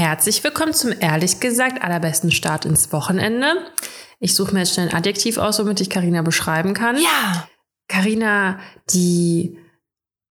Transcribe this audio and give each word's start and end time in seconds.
Herzlich 0.00 0.42
willkommen 0.42 0.72
zum 0.72 0.94
ehrlich 0.98 1.40
gesagt 1.40 1.82
allerbesten 1.82 2.30
Start 2.30 2.64
ins 2.64 2.90
Wochenende. 2.90 3.70
Ich 4.18 4.34
suche 4.34 4.54
mir 4.54 4.60
jetzt 4.60 4.72
schnell 4.72 4.88
ein 4.88 4.94
Adjektiv 4.94 5.36
aus, 5.36 5.58
womit 5.58 5.82
ich 5.82 5.90
Karina 5.90 6.22
beschreiben 6.22 6.72
kann. 6.72 6.96
Ja. 6.96 7.46
Karina, 7.86 8.58
die 8.94 9.58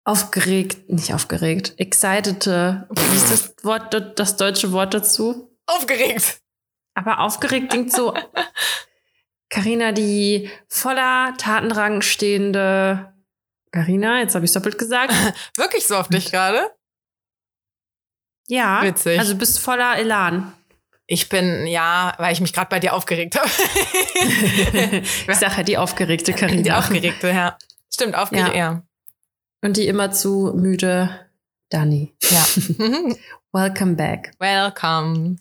aufgeregt, 0.04 0.88
nicht 0.88 1.12
aufgeregt, 1.12 1.74
excitete, 1.78 2.86
wie 2.90 3.16
ist 3.16 3.32
das 3.32 3.64
Wort, 3.64 3.92
das 4.16 4.36
deutsche 4.36 4.70
Wort 4.70 4.94
dazu? 4.94 5.50
Aufgeregt. 5.66 6.38
Aber 6.94 7.18
aufgeregt 7.18 7.70
klingt 7.70 7.92
so. 7.92 8.14
Karina, 9.50 9.90
die 9.90 10.48
voller 10.68 11.34
Tatendrang 11.38 12.02
stehende 12.02 13.12
Karina, 13.72 14.20
jetzt 14.20 14.36
habe 14.36 14.44
ich 14.44 14.52
doppelt 14.52 14.78
gesagt. 14.78 15.12
Wirklich 15.56 15.88
so 15.88 15.96
auf 15.96 16.06
dich 16.06 16.30
gerade? 16.30 16.70
Ja. 18.48 18.82
Witzig. 18.82 19.18
Also 19.18 19.32
du 19.32 19.38
bist 19.38 19.58
voller 19.58 19.96
Elan. 19.98 20.52
Ich 21.08 21.28
bin, 21.28 21.66
ja, 21.66 22.14
weil 22.18 22.32
ich 22.32 22.40
mich 22.40 22.52
gerade 22.52 22.68
bei 22.68 22.80
dir 22.80 22.92
aufgeregt 22.92 23.38
habe. 23.38 23.48
ich 25.28 25.36
sage 25.36 25.58
ja 25.58 25.62
die 25.62 25.78
aufgeregte 25.78 26.32
Karina. 26.32 26.62
Die 26.62 26.72
aufgeregte, 26.72 27.28
ja. 27.28 27.56
Stimmt, 27.92 28.16
aufgeregt, 28.16 28.56
ja. 28.56 28.72
ja. 28.72 28.82
Und 29.62 29.76
die 29.76 29.86
immer 29.86 30.10
zu 30.10 30.52
müde 30.56 31.26
Dani. 31.68 32.14
Ja. 32.28 32.44
Welcome 33.52 33.94
back. 33.94 34.32
Welcome. 34.38 35.36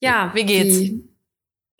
Ja. 0.00 0.30
Wie 0.34 0.44
geht's? 0.44 0.78
Die, 0.78 1.08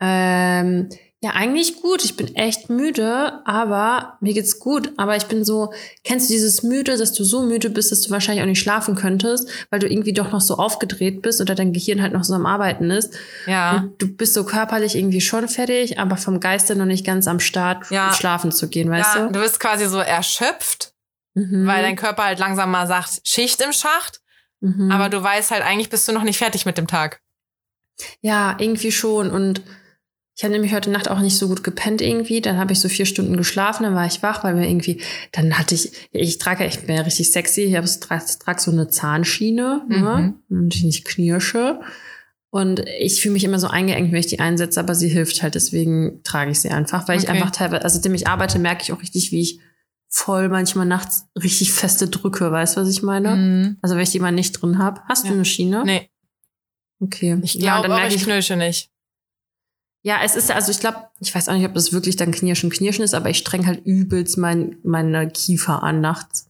ähm, 0.01 0.89
ja, 1.21 1.31
eigentlich 1.31 1.83
gut. 1.83 2.05
Ich 2.05 2.15
bin 2.17 2.35
echt 2.37 2.71
müde, 2.71 3.41
aber 3.45 4.19
mir 4.21 4.35
geht's 4.35 4.61
gut. 4.61 4.93
Aber 4.97 5.17
ich 5.17 5.25
bin 5.27 5.45
so, 5.45 5.73
kennst 6.05 6.29
du 6.29 6.33
dieses 6.35 6.63
müde, 6.63 6.97
dass 6.97 7.13
du 7.13 7.25
so 7.25 7.43
müde 7.43 7.71
bist, 7.71 7.91
dass 7.91 8.03
du 8.03 8.11
wahrscheinlich 8.11 8.43
auch 8.43 8.47
nicht 8.49 8.61
schlafen 8.61 8.95
könntest, 8.95 9.49
weil 9.71 9.81
du 9.81 9.89
irgendwie 9.89 10.13
doch 10.13 10.31
noch 10.31 10.41
so 10.41 10.55
aufgedreht 10.59 11.21
bist 11.23 11.41
oder 11.41 11.57
dein 11.57 11.73
Gehirn 11.73 12.03
halt 12.03 12.13
noch 12.13 12.23
so 12.23 12.35
am 12.35 12.47
Arbeiten 12.47 12.91
ist. 12.93 13.15
Ja. 13.47 13.79
Und 13.79 14.01
du 14.01 14.07
bist 14.15 14.35
so 14.35 14.45
körperlich 14.45 14.95
irgendwie 14.95 15.21
schon 15.21 15.49
fertig, 15.49 15.99
aber 15.99 16.17
vom 16.17 16.39
Geiste 16.39 16.77
noch 16.77 16.85
nicht 16.87 17.05
ganz 17.05 17.27
am 17.27 17.41
Start, 17.41 17.91
Ja. 17.91 18.13
schlafen 18.13 18.53
zu 18.53 18.69
gehen, 18.69 18.89
weißt 18.89 19.17
ja, 19.17 19.27
du? 19.27 19.33
du 19.33 19.41
bist 19.41 19.59
quasi 19.59 19.87
so 19.89 19.99
erschöpft, 19.99 20.93
Mhm. 21.35 21.67
weil 21.67 21.83
dein 21.83 21.97
Körper 21.97 22.25
halt 22.25 22.39
langsam 22.39 22.71
mal 22.71 22.87
sagt, 22.87 23.23
Schicht 23.25 23.61
im 23.61 23.73
Schacht, 23.73 24.21
Mhm. 24.61 24.93
aber 24.93 25.09
du 25.09 25.21
weißt 25.21 25.51
halt, 25.51 25.63
eigentlich 25.65 25.91
bist 25.91 26.07
du 26.07 26.13
noch 26.13 26.23
nicht 26.23 26.39
fertig 26.39 26.65
mit 26.65 26.79
dem 26.79 26.87
Tag. 26.87 27.21
Ja, 28.21 28.57
irgendwie 28.61 28.93
schon. 28.93 29.31
Und 29.33 29.63
ich 30.39 30.45
habe 30.45 30.53
nämlich 30.53 30.73
heute 30.73 30.89
Nacht 30.91 31.11
auch 31.11 31.19
nicht 31.19 31.37
so 31.37 31.49
gut 31.49 31.65
gepennt 31.65 32.01
irgendwie. 32.01 32.41
Dann 32.41 32.59
habe 32.59 32.73
ich 32.73 32.79
so 32.79 32.89
vier 32.89 33.07
Stunden 33.07 33.37
geschlafen, 33.37 33.83
dann 33.83 33.97
war 33.97 34.07
ich 34.07 34.23
wach, 34.23 34.45
weil 34.45 34.55
mir 34.55 34.69
irgendwie, 34.69 35.03
dann 35.33 35.59
hatte 35.59 35.75
ich, 35.75 35.91
ich 36.13 36.39
trage, 36.39 36.63
ja- 36.63 36.69
ich 36.71 36.79
bin 36.87 36.95
ja 36.95 37.03
richtig 37.03 37.33
sexy, 37.33 37.63
ich 37.63 37.75
habe 37.77 37.89
so, 37.89 37.99
trage, 37.99 38.23
trage 38.39 38.61
so 38.61 38.71
eine 38.71 38.87
Zahnschiene, 38.89 39.83
ne? 39.89 40.35
Und 40.49 40.75
ich 40.77 40.85
nicht 40.85 41.05
knirsche. 41.05 41.81
Und 42.51 42.85
ich 43.01 43.21
fühle 43.21 43.33
mich 43.35 43.43
immer 43.43 43.59
so 43.59 43.67
eingeengt, 43.67 44.13
wenn 44.13 44.21
ich 44.21 44.27
die 44.29 44.39
einsetze, 44.39 44.79
aber 44.79 44.95
sie 44.95 45.09
hilft 45.09 45.43
halt, 45.43 45.57
deswegen 45.57 46.23
trage 46.23 46.53
ich 46.53 46.61
sie 46.61 46.71
einfach, 46.71 47.09
weil 47.09 47.19
ich 47.19 47.25
Okay. 47.29 47.33
einfach 47.33 47.51
teilweise, 47.51 47.83
also 47.83 47.97
seitdem 47.97 48.15
ich 48.15 48.29
arbeite, 48.29 48.61
merke 48.61 48.83
ich 48.85 48.93
auch 48.93 49.03
richtig, 49.03 49.33
wie 49.33 49.41
ich 49.41 49.59
voll 50.09 50.49
manchmal 50.49 50.87
nachts 50.87 51.27
richtig 51.43 51.73
feste 51.73 52.07
drücke, 52.09 52.51
weißt 52.53 52.77
du, 52.77 52.81
was 52.83 52.89
ich 52.89 53.03
meine? 53.03 53.35
Mhm. 53.37 53.77
Also 53.83 53.97
wenn 53.97 54.03
ich 54.05 54.11
die 54.11 54.21
mal 54.21 54.31
nicht 54.33 54.53
drin 54.53 54.79
habe. 54.79 55.01
Hast 55.09 55.25
Ja. 55.25 55.31
du 55.31 55.35
eine 55.35 55.45
Schiene? 55.45 55.83
Nee, 55.85 56.09
Okay. 57.01 57.39
ich 57.43 57.55
Ja, 57.55 57.61
glaube, 57.75 57.83
dann 57.83 57.93
aber 57.93 58.01
merke 58.03 58.15
ich 58.15 58.23
knirsche 58.23 58.57
nicht. 58.57 58.89
Ja, 60.09 60.21
es 60.25 60.37
ist, 60.37 60.51
also 60.51 60.71
ich 60.71 60.81
glaube, 60.81 60.97
ich 61.21 61.35
weiß 61.35 61.51
auch 61.51 61.53
nicht, 61.53 61.67
ob 61.67 61.75
das 61.75 61.93
wirklich 61.93 62.17
dann 62.17 62.31
Knirschen, 62.31 62.71
Knirschen 62.71 63.05
ist, 63.05 63.13
aber 63.13 63.29
ich 63.29 63.37
streng 63.37 63.67
halt 63.67 63.85
übelst 63.85 64.39
mein, 64.39 64.79
meine 64.83 65.29
Kiefer 65.29 65.83
an 65.83 66.01
nachts. 66.01 66.49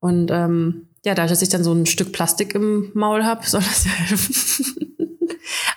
Und 0.00 0.30
ähm, 0.30 0.88
ja, 1.02 1.14
dadurch, 1.14 1.30
dass 1.30 1.40
ich 1.40 1.48
dann 1.48 1.64
so 1.64 1.72
ein 1.72 1.86
Stück 1.86 2.12
Plastik 2.12 2.54
im 2.54 2.90
Maul 2.92 3.24
habe, 3.24 3.46
soll 3.48 3.62
das 3.62 3.86
helfen. 3.86 4.98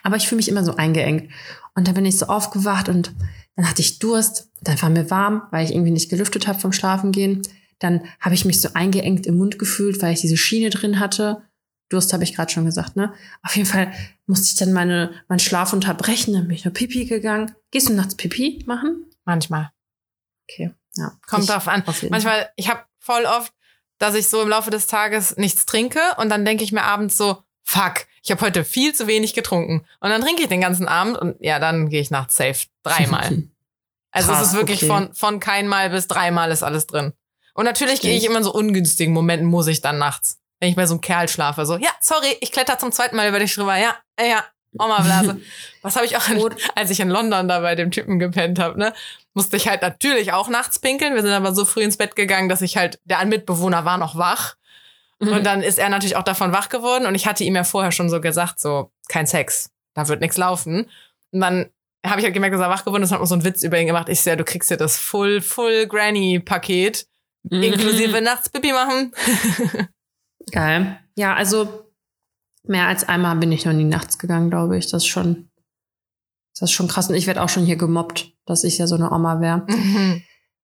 aber 0.04 0.18
ich 0.18 0.28
fühle 0.28 0.36
mich 0.36 0.50
immer 0.50 0.66
so 0.66 0.76
eingeengt. 0.76 1.32
Und 1.76 1.88
dann 1.88 1.96
bin 1.96 2.06
ich 2.06 2.18
so 2.18 2.26
aufgewacht 2.26 2.90
und 2.90 3.14
dann 3.56 3.70
hatte 3.70 3.82
ich 3.82 4.00
Durst, 4.00 4.50
dann 4.62 4.82
war 4.82 4.90
mir 4.90 5.10
warm, 5.10 5.44
weil 5.52 5.64
ich 5.64 5.72
irgendwie 5.72 5.92
nicht 5.92 6.10
gelüftet 6.10 6.46
habe 6.46 6.60
vom 6.60 6.74
Schlafengehen. 6.74 7.42
Dann 7.80 8.02
habe 8.20 8.36
ich 8.36 8.44
mich 8.44 8.60
so 8.60 8.72
eingeengt 8.74 9.26
im 9.28 9.38
Mund 9.38 9.58
gefühlt, 9.58 10.02
weil 10.02 10.12
ich 10.12 10.20
diese 10.20 10.36
Schiene 10.36 10.72
drin 10.72 11.00
hatte. 11.00 11.44
Durst 11.90 12.12
habe 12.14 12.24
ich 12.24 12.36
gerade 12.36 12.52
schon 12.52 12.66
gesagt, 12.66 12.96
ne? 12.96 13.14
Auf 13.44 13.56
jeden 13.56 13.68
Fall 13.68 13.92
musste 14.26 14.48
ich 14.48 14.56
dann 14.56 14.74
meine, 14.74 15.12
meinen 15.28 15.40
Schlaf 15.40 15.74
unterbrechen, 15.74 16.34
dann 16.34 16.48
bin 16.48 16.56
ich 16.56 16.66
nur 16.66 16.74
Pipi 16.74 17.06
gegangen. 17.06 17.56
Gehst 17.72 17.90
du 17.90 17.94
nachts 17.94 18.16
Pipi 18.16 18.64
machen? 18.66 19.06
Manchmal. 19.26 19.72
Okay, 20.50 20.74
ja. 20.96 21.18
Kommt 21.28 21.44
Ich 21.44 21.50
drauf 21.50 21.68
an. 21.68 21.84
Manchmal, 22.10 22.50
ich 22.56 22.70
habe 22.70 22.82
voll 23.00 23.26
oft, 23.26 23.54
dass 24.00 24.16
ich 24.16 24.28
so 24.28 24.42
im 24.42 24.50
Laufe 24.50 24.70
des 24.70 24.88
Tages 24.88 25.38
nichts 25.38 25.66
trinke 25.66 26.00
und 26.18 26.30
dann 26.30 26.46
denke 26.46 26.64
ich 26.64 26.72
mir 26.72 26.84
abends 26.84 27.18
so, 27.18 27.42
fuck, 27.64 28.06
ich 28.24 28.32
habe 28.32 28.42
heute 28.42 28.64
viel 28.64 28.94
zu 28.94 29.08
wenig 29.08 29.34
getrunken. 29.34 29.86
Und 30.00 30.10
dann 30.10 30.22
trinke 30.22 30.44
ich 30.44 30.50
den 30.50 30.62
ganzen 30.62 30.88
Abend 30.88 31.18
und 31.18 31.36
ja, 31.40 31.60
dann 31.60 31.90
gehe 31.90 32.02
ich 32.02 32.12
nachts 32.12 32.36
safe 32.36 32.68
dreimal. 32.84 33.44
Also 34.10 34.32
Krass, 34.32 34.42
es 34.42 34.48
ist 34.48 34.56
wirklich 34.56 34.80
okay. 34.80 34.88
von, 34.88 35.14
von 35.14 35.40
keinmal 35.40 35.92
bis 35.92 36.08
dreimal 36.08 36.50
ist 36.50 36.64
alles 36.64 36.88
drin. 36.88 37.14
Und 37.54 37.66
natürlich 37.66 38.02
gehe 38.02 38.18
ich 38.18 38.26
immer 38.26 38.38
in 38.38 38.44
so 38.44 38.54
ungünstigen 38.54 39.14
Momenten, 39.14 39.48
muss 39.48 39.68
ich 39.68 39.82
dann 39.82 40.00
nachts. 40.00 40.40
Wenn 40.60 40.70
ich 40.70 40.76
bei 40.76 40.86
so 40.86 40.96
einem 40.96 41.02
Kerl 41.02 41.28
schlafe, 41.28 41.66
so, 41.66 41.78
ja, 41.78 41.90
sorry, 42.02 42.36
ich 42.42 42.52
kletter 42.52 42.80
zum 42.80 42.92
zweiten 42.92 43.16
Mal 43.16 43.30
über 43.30 43.40
dich 43.40 43.54
drüber, 43.54 43.76
ja, 43.78 43.96
ja, 44.20 44.44
Oma-Blase. 44.80 45.40
Was 45.82 45.96
habe 45.96 46.06
ich 46.06 46.18
auch, 46.18 46.28
in, 46.30 46.44
als 46.76 46.90
ich 46.90 47.00
in 47.00 47.10
London 47.10 47.48
da 47.48 47.60
bei 47.60 47.76
dem 47.76 47.92
Typen 47.92 48.20
gepennt 48.20 48.60
habe, 48.60 48.78
ne? 48.80 48.94
Musste 49.34 49.56
ich 49.58 49.68
halt 49.68 49.84
natürlich 49.84 50.34
auch 50.34 50.50
nachts 50.50 50.80
pinkeln. 50.80 51.14
Wir 51.14 51.22
sind 51.22 51.32
aber 51.32 51.54
so 51.54 51.64
früh 51.64 51.82
ins 51.84 51.98
Bett 51.98 52.16
gegangen, 52.16 52.50
dass 52.50 52.62
ich 52.62 52.76
halt, 52.76 53.00
der 53.06 53.24
Mitbewohner 53.26 53.86
war 53.86 53.98
noch 54.00 54.18
wach. 54.18 54.56
Mhm. 55.20 55.30
Und 55.30 55.44
dann 55.46 55.62
ist 55.62 55.78
er 55.78 55.90
natürlich 55.90 56.16
auch 56.16 56.24
davon 56.24 56.52
wach 56.54 56.70
geworden. 56.70 57.06
Und 57.06 57.14
ich 57.16 57.28
hatte 57.28 57.44
ihm 57.44 57.56
ja 57.56 57.64
vorher 57.64 57.92
schon 57.92 58.10
so 58.10 58.20
gesagt, 58.20 58.60
so, 58.60 58.92
kein 59.10 59.28
Sex, 59.28 59.70
da 59.94 60.08
wird 60.08 60.22
nichts 60.22 60.38
laufen. 60.38 60.90
Und 61.32 61.40
dann 61.40 61.70
habe 62.06 62.20
ich 62.20 62.26
halt 62.26 62.34
gemerkt, 62.34 62.56
dass 62.56 62.62
er 62.62 62.70
wach 62.70 62.84
geworden 62.84 63.04
ist 63.04 63.10
und 63.12 63.16
hab 63.16 63.22
noch 63.22 63.28
so 63.28 63.36
einen 63.36 63.44
Witz 63.44 63.62
über 63.64 63.80
ihn 63.80 63.88
gemacht. 63.88 64.10
Ich 64.10 64.22
so, 64.22 64.32
ja, 64.32 64.36
du 64.36 64.44
kriegst 64.44 64.72
ja 64.72 64.78
das 64.78 64.98
Full, 64.98 65.42
Full 65.42 65.88
Granny-Paket, 65.88 67.06
Mhm. 67.50 67.64
inklusive 67.64 68.22
nachts 68.22 68.50
Pipi 68.50 68.74
machen. 68.74 69.14
Geil. 70.52 71.00
Ja, 71.16 71.36
also 71.36 71.92
mehr 72.64 72.88
als 72.88 73.08
einmal 73.08 73.36
bin 73.38 73.52
ich 73.52 73.66
noch 73.66 73.74
nie 73.74 73.84
nachts 73.84 74.18
gegangen, 74.18 74.50
glaube 74.50 74.78
ich. 74.78 74.90
Das 74.90 75.04
ist 75.04 75.08
schon, 75.08 75.50
das 76.54 76.70
ist 76.70 76.76
schon 76.76 76.88
krass. 76.88 77.10
Und 77.10 77.16
ich 77.16 77.28
werde 77.28 77.42
auch 77.42 77.50
schon 77.50 77.66
hier 77.66 77.78
gemobbt, 77.78 78.34
dass 78.46 78.64
ich 78.64 78.78
ja 78.78 78.88
so 78.88 78.96
eine 78.96 79.12
Oma 79.12 79.42
wäre. 79.42 79.66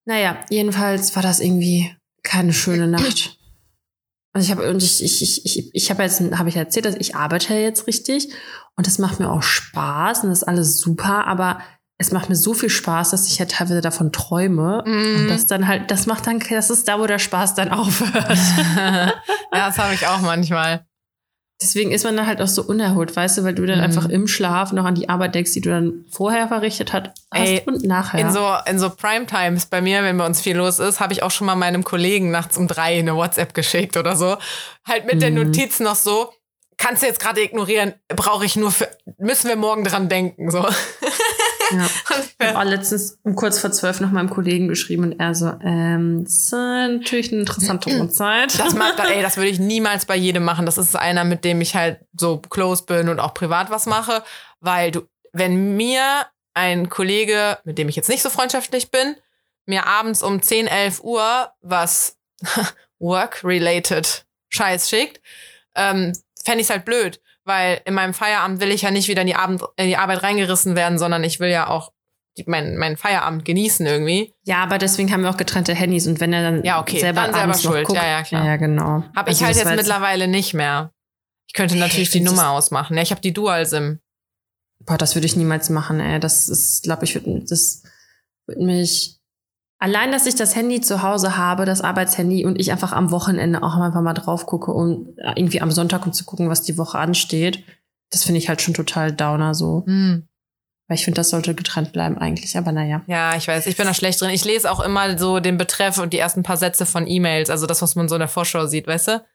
Naja, 0.05 0.43
jedenfalls 0.49 1.15
war 1.15 1.23
das 1.23 1.39
irgendwie 1.39 1.95
keine 2.23 2.51
schöne 2.51 2.87
Nacht. 2.87 3.39
Also 4.33 4.45
ich 4.45 4.51
habe 4.51 4.69
und 4.69 4.81
ich 4.81 5.03
ich 5.03 5.21
ich 5.21 5.45
ich, 5.45 5.69
ich 5.73 5.91
habe 5.91 6.03
jetzt 6.03 6.19
habe 6.19 6.49
ich 6.49 6.55
erzählt, 6.55 6.85
dass 6.85 6.95
ich 6.95 7.15
arbeite 7.15 7.53
jetzt 7.53 7.87
richtig 7.87 8.33
und 8.75 8.87
das 8.87 8.97
macht 8.97 9.19
mir 9.19 9.29
auch 9.29 9.43
Spaß 9.43 10.23
und 10.23 10.29
das 10.29 10.39
ist 10.39 10.47
alles 10.47 10.77
super, 10.79 11.27
aber 11.27 11.61
es 12.03 12.11
macht 12.11 12.29
mir 12.29 12.35
so 12.35 12.53
viel 12.53 12.69
Spaß, 12.69 13.11
dass 13.11 13.27
ich 13.27 13.37
ja 13.39 13.45
teilweise 13.45 13.81
davon 13.81 14.11
träume 14.11 14.83
Mhm. 14.85 15.15
und 15.21 15.27
das 15.29 15.47
dann 15.47 15.67
halt 15.67 15.89
das 15.91 16.05
macht 16.05 16.27
dann 16.27 16.39
das 16.39 16.69
ist 16.69 16.87
da, 16.87 16.99
wo 16.99 17.07
der 17.07 17.19
Spaß 17.19 17.55
dann 17.55 17.71
aufhört. 17.71 18.37
ja, 18.77 19.13
das 19.51 19.77
habe 19.77 19.93
ich 19.93 20.05
auch 20.07 20.19
manchmal. 20.21 20.85
Deswegen 21.61 21.91
ist 21.91 22.03
man 22.03 22.17
dann 22.17 22.27
halt 22.27 22.41
auch 22.41 22.47
so 22.47 22.63
unerholt, 22.63 23.15
weißt 23.15 23.37
du, 23.37 23.43
weil 23.45 23.53
du 23.55 23.65
dann 23.65 23.77
Mhm. 23.77 23.83
einfach 23.85 24.09
im 24.09 24.27
Schlaf 24.27 24.73
noch 24.73 24.83
an 24.83 24.95
die 24.95 25.07
Arbeit 25.07 25.33
denkst, 25.35 25.53
die 25.53 25.61
du 25.61 25.69
dann 25.69 26.03
vorher 26.11 26.47
verrichtet 26.49 26.91
hast 26.91 27.11
Ey, 27.31 27.61
und 27.65 27.83
nachher. 27.85 28.19
In 28.19 28.31
so, 28.33 28.45
in 28.65 28.79
so 28.79 28.89
Primetimes 28.89 29.67
bei 29.67 29.79
mir, 29.79 30.03
wenn 30.03 30.17
bei 30.17 30.25
uns 30.25 30.41
viel 30.41 30.57
los 30.57 30.79
ist, 30.79 30.99
habe 30.99 31.13
ich 31.13 31.23
auch 31.23 31.31
schon 31.31 31.47
mal 31.47 31.55
meinem 31.55 31.83
Kollegen 31.85 32.31
nachts 32.31 32.57
um 32.57 32.67
drei 32.67 32.99
eine 32.99 33.15
WhatsApp 33.15 33.53
geschickt 33.53 33.95
oder 33.95 34.15
so. 34.17 34.35
Halt 34.85 35.05
mit 35.05 35.21
der 35.21 35.29
Mhm. 35.31 35.37
Notiz 35.37 35.79
noch 35.79 35.95
so, 35.95 36.33
kannst 36.75 37.01
du 37.03 37.07
jetzt 37.07 37.21
gerade 37.21 37.41
ignorieren, 37.41 37.93
brauche 38.09 38.43
ich 38.45 38.57
nur 38.57 38.71
für, 38.71 38.89
müssen 39.19 39.47
wir 39.47 39.55
morgen 39.55 39.85
dran 39.85 40.09
denken, 40.09 40.51
so. 40.51 40.65
ja. 41.71 41.89
Ich 42.39 42.53
habe 42.53 42.69
letztens 42.69 43.17
um 43.23 43.35
kurz 43.35 43.59
vor 43.59 43.71
zwölf 43.71 43.99
noch 44.01 44.11
meinem 44.11 44.29
Kollegen 44.29 44.67
geschrieben 44.67 45.03
und 45.03 45.19
er 45.19 45.33
so, 45.33 45.53
ähm, 45.63 46.23
das 46.23 46.33
ist 46.33 46.51
natürlich 46.51 47.31
eine 47.31 47.41
interessante 47.41 47.89
Uhrzeit. 47.99 48.59
Das 48.59 48.73
mag, 48.73 48.95
ey, 49.09 49.21
das 49.21 49.37
würde 49.37 49.49
ich 49.49 49.59
niemals 49.59 50.05
bei 50.05 50.15
jedem 50.15 50.43
machen. 50.43 50.65
Das 50.65 50.77
ist 50.77 50.95
einer, 50.95 51.23
mit 51.23 51.45
dem 51.45 51.61
ich 51.61 51.75
halt 51.75 51.99
so 52.19 52.37
close 52.37 52.83
bin 52.83 53.09
und 53.09 53.19
auch 53.19 53.33
privat 53.33 53.69
was 53.69 53.85
mache, 53.85 54.23
weil 54.59 54.91
du, 54.91 55.07
wenn 55.31 55.75
mir 55.75 56.25
ein 56.53 56.89
Kollege, 56.89 57.57
mit 57.63 57.77
dem 57.77 57.89
ich 57.89 57.95
jetzt 57.95 58.09
nicht 58.09 58.21
so 58.21 58.29
freundschaftlich 58.29 58.91
bin, 58.91 59.15
mir 59.65 59.87
abends 59.87 60.21
um 60.21 60.41
10, 60.41 60.67
11 60.67 61.03
Uhr 61.03 61.51
was 61.61 62.17
work-related 62.99 64.25
Scheiß 64.49 64.89
schickt, 64.89 65.21
ähm, 65.75 66.13
fände 66.43 66.61
ich 66.61 66.69
halt 66.69 66.85
blöd, 66.85 67.21
weil 67.45 67.81
in 67.85 67.93
meinem 67.93 68.13
Feierabend 68.13 68.61
will 68.61 68.71
ich 68.71 68.83
ja 68.83 68.91
nicht 68.91 69.07
wieder 69.07 69.21
in 69.21 69.27
die, 69.27 69.35
Abend, 69.35 69.63
in 69.77 69.87
die 69.87 69.97
Arbeit 69.97 70.23
reingerissen 70.23 70.75
werden, 70.75 70.97
sondern 70.97 71.23
ich 71.23 71.39
will 71.39 71.49
ja 71.49 71.67
auch 71.67 71.91
die, 72.37 72.45
meinen 72.47 72.77
meinen 72.77 72.97
Feierabend 72.97 73.45
genießen 73.45 73.85
irgendwie. 73.85 74.33
Ja, 74.43 74.63
aber 74.63 74.77
deswegen 74.77 75.11
haben 75.11 75.21
wir 75.21 75.29
auch 75.29 75.37
getrennte 75.37 75.75
Handys 75.75 76.07
und 76.07 76.19
wenn 76.19 76.33
er 76.33 76.41
dann 76.43 76.63
Ja, 76.63 76.79
okay, 76.81 76.99
selber, 76.99 77.21
dann 77.21 77.33
selber 77.33 77.53
schuld. 77.53 77.87
guckt, 77.87 77.99
Ja, 77.99 78.07
ja, 78.07 78.23
klar. 78.23 78.45
Ja, 78.45 78.55
genau. 78.57 79.03
Hab 79.15 79.27
Also 79.27 79.39
ich 79.39 79.43
halt 79.45 79.55
jetzt 79.55 79.75
mittlerweile 79.75 80.27
nicht 80.27 80.53
mehr. 80.53 80.91
Ich 81.47 81.53
könnte 81.53 81.75
natürlich 81.75 82.07
ich 82.07 82.09
die 82.11 82.21
Nummer 82.21 82.49
ausmachen. 82.49 82.95
Ja, 82.97 83.03
ich 83.03 83.11
habe 83.11 83.21
die 83.21 83.33
Dual-SIM. 83.33 83.99
Boah, 84.85 84.97
das 84.97 85.15
würde 85.15 85.27
ich 85.27 85.35
niemals 85.35 85.69
machen, 85.69 85.99
ey. 85.99 86.19
Das 86.19 86.49
ist, 86.49 86.83
glaube 86.83 87.05
ich, 87.05 87.13
würde 87.13 87.45
das 87.47 87.83
würde 88.47 88.63
mich 88.63 89.19
Allein, 89.83 90.13
dass 90.13 90.25
ich 90.25 90.35
das 90.35 90.55
Handy 90.55 90.79
zu 90.79 91.03
Hause 91.03 91.35
habe, 91.35 91.65
das 91.65 91.81
Arbeitshandy, 91.81 92.45
und 92.45 92.57
ich 92.57 92.71
einfach 92.71 92.93
am 92.93 93.11
Wochenende 93.11 93.61
auch 93.61 93.75
einfach 93.75 93.99
mal 93.99 94.13
drauf 94.13 94.45
gucke 94.45 94.71
und 94.71 95.17
irgendwie 95.35 95.59
am 95.59 95.71
Sonntag, 95.71 96.05
um 96.05 96.13
zu 96.13 96.23
gucken, 96.23 96.49
was 96.49 96.61
die 96.61 96.77
Woche 96.77 96.97
ansteht, 96.97 97.65
das 98.09 98.23
finde 98.23 98.37
ich 98.37 98.47
halt 98.47 98.61
schon 98.61 98.73
total 98.73 99.11
downer 99.11 99.53
so. 99.53 99.83
Hm. 99.85 100.25
Weil 100.87 100.95
ich 100.95 101.03
finde, 101.03 101.19
das 101.19 101.31
sollte 101.31 101.53
getrennt 101.53 101.91
bleiben 101.91 102.17
eigentlich, 102.17 102.57
aber 102.57 102.71
naja. 102.71 103.01
Ja, 103.07 103.35
ich 103.35 103.45
weiß, 103.45 103.67
ich 103.67 103.75
bin 103.75 103.85
da 103.85 103.93
schlecht 103.93 104.21
drin. 104.21 104.29
Ich 104.29 104.45
lese 104.45 104.71
auch 104.71 104.79
immer 104.79 105.17
so 105.17 105.41
den 105.41 105.57
Betreff 105.57 105.97
und 105.97 106.13
die 106.13 106.17
ersten 106.17 106.43
paar 106.43 106.55
Sätze 106.55 106.85
von 106.85 107.05
E-Mails, 107.05 107.49
also 107.49 107.67
das, 107.67 107.81
was 107.81 107.95
man 107.95 108.07
so 108.07 108.15
in 108.15 108.19
der 108.19 108.29
Vorschau 108.29 108.67
sieht, 108.67 108.87
weißt 108.87 109.09
du? 109.09 109.25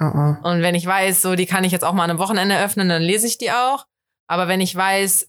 Oh 0.00 0.04
oh. 0.06 0.48
Und 0.48 0.62
wenn 0.62 0.74
ich 0.74 0.86
weiß, 0.86 1.20
so, 1.20 1.34
die 1.34 1.44
kann 1.44 1.62
ich 1.62 1.72
jetzt 1.72 1.84
auch 1.84 1.92
mal 1.92 2.04
an 2.04 2.10
einem 2.10 2.20
Wochenende 2.20 2.58
öffnen, 2.58 2.88
dann 2.88 3.02
lese 3.02 3.26
ich 3.26 3.36
die 3.36 3.50
auch. 3.50 3.84
Aber 4.28 4.48
wenn 4.48 4.62
ich 4.62 4.74
weiß, 4.74 5.28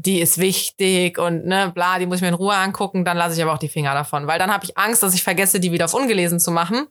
die 0.00 0.20
ist 0.20 0.38
wichtig 0.38 1.18
und 1.18 1.44
ne, 1.46 1.70
bla, 1.74 1.98
die 1.98 2.06
muss 2.06 2.16
ich 2.16 2.22
mir 2.22 2.28
in 2.28 2.34
Ruhe 2.34 2.54
angucken, 2.54 3.04
dann 3.04 3.16
lasse 3.16 3.36
ich 3.36 3.42
aber 3.42 3.52
auch 3.52 3.58
die 3.58 3.68
Finger 3.68 3.92
davon. 3.94 4.26
Weil 4.26 4.38
dann 4.38 4.50
habe 4.52 4.64
ich 4.64 4.76
Angst, 4.78 5.02
dass 5.02 5.14
ich 5.14 5.22
vergesse, 5.22 5.60
die 5.60 5.72
wieder 5.72 5.84
auf 5.86 5.94
ungelesen 5.94 6.40
zu 6.40 6.50
machen 6.50 6.86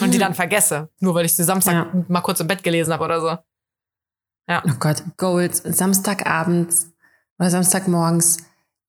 und 0.00 0.12
die 0.12 0.18
dann 0.18 0.34
vergesse. 0.42 0.88
Nur 1.00 1.14
weil 1.14 1.24
ich 1.24 1.34
sie 1.34 1.44
Samstag 1.44 1.72
Ja. 1.72 2.04
mal 2.08 2.20
kurz 2.20 2.40
im 2.40 2.46
Bett 2.48 2.62
gelesen 2.62 2.92
habe 2.92 3.04
oder 3.04 3.20
so. 3.20 3.38
Oh 4.48 4.74
Gott, 4.78 5.02
Goals, 5.16 5.62
Samstagabends 5.64 6.92
oder 7.38 7.48
Samstagmorgens 7.50 8.38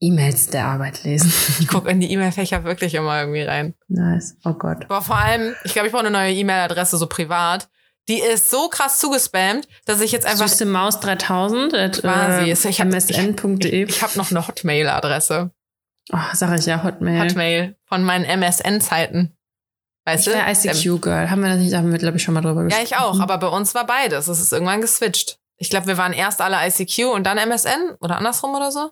E-Mails 0.02 0.48
der 0.48 0.66
Arbeit 0.66 1.04
lesen. 1.06 1.32
Ich 1.60 1.68
gucke 1.70 1.90
in 1.90 2.02
die 2.02 2.12
E-Mail-Fächer 2.12 2.66
wirklich 2.66 2.94
immer 2.96 3.18
irgendwie 3.22 3.44
rein. 3.44 3.74
nice. 3.88 4.36
Oh 4.44 4.54
Gott. 4.54 4.84
Aber 4.86 5.02
vor 5.02 5.16
allem, 5.18 5.56
ich 5.64 5.72
glaube, 5.72 5.88
ich 5.88 5.94
brauche 5.94 6.06
eine 6.06 6.12
neue 6.12 6.34
E-Mail-Adresse, 6.34 6.98
so 6.98 7.08
privat. 7.08 7.70
Die 8.10 8.20
ist 8.20 8.50
so 8.50 8.68
krass 8.68 9.00
zugespammt, 9.00 9.68
dass 9.86 10.02
ich 10.02 10.12
jetzt 10.12 10.26
einfach. 10.26 10.48
Süße 10.48 10.66
Maus 10.66 11.00
3000 11.00 11.74
at 11.74 12.02
Quasi. 12.02 12.50
äh, 12.50 12.70
Ich 12.70 12.80
msn.de. 12.84 13.86
Ich 13.88 14.02
habe 14.02 14.18
noch 14.18 14.30
eine 14.32 14.46
Hotmail-Adresse. 14.48 15.52
Oh, 16.12 16.18
sag 16.34 16.60
ich 16.60 16.66
ja, 16.66 16.84
Hotmail. 16.84 17.22
Hotmail 17.22 17.76
von 17.86 18.04
meinen 18.04 18.26
MSN-Zeiten. 18.26 19.36
Weißt 20.06 20.28
Ich 20.28 20.34
du? 20.34 20.70
ICQ-Girl. 20.70 21.30
Haben 21.30 21.42
wir 21.44 21.50
das 21.50 21.60
nicht, 21.60 21.74
haben 21.74 21.92
wir, 21.94 21.98
glaube 21.98 22.18
ich, 22.18 22.24
schon 22.24 22.34
mal 22.34 22.42
drüber 22.42 22.60
Ähm, 22.62 22.70
Ja, 22.70 22.80
gesprochen. 22.82 22.86
ich 22.86 22.98
auch, 22.98 23.20
aber 23.22 23.38
bei 23.38 23.48
uns 23.48 23.74
war 23.74 23.86
beides. 23.86 24.28
Es 24.28 24.42
ist 24.42 24.52
irgendwann 24.52 24.82
geswitcht. 24.82 25.40
Ich 25.58 25.70
glaube, 25.70 25.88
wir 25.88 25.98
waren 25.98 26.12
erst 26.12 26.42
alle 26.42 26.58
ICQ 26.68 27.06
und 27.14 27.24
dann 27.24 27.38
MSN 27.38 27.96
oder 28.02 28.18
andersrum 28.18 28.54
oder 28.54 28.70
so. 28.72 28.92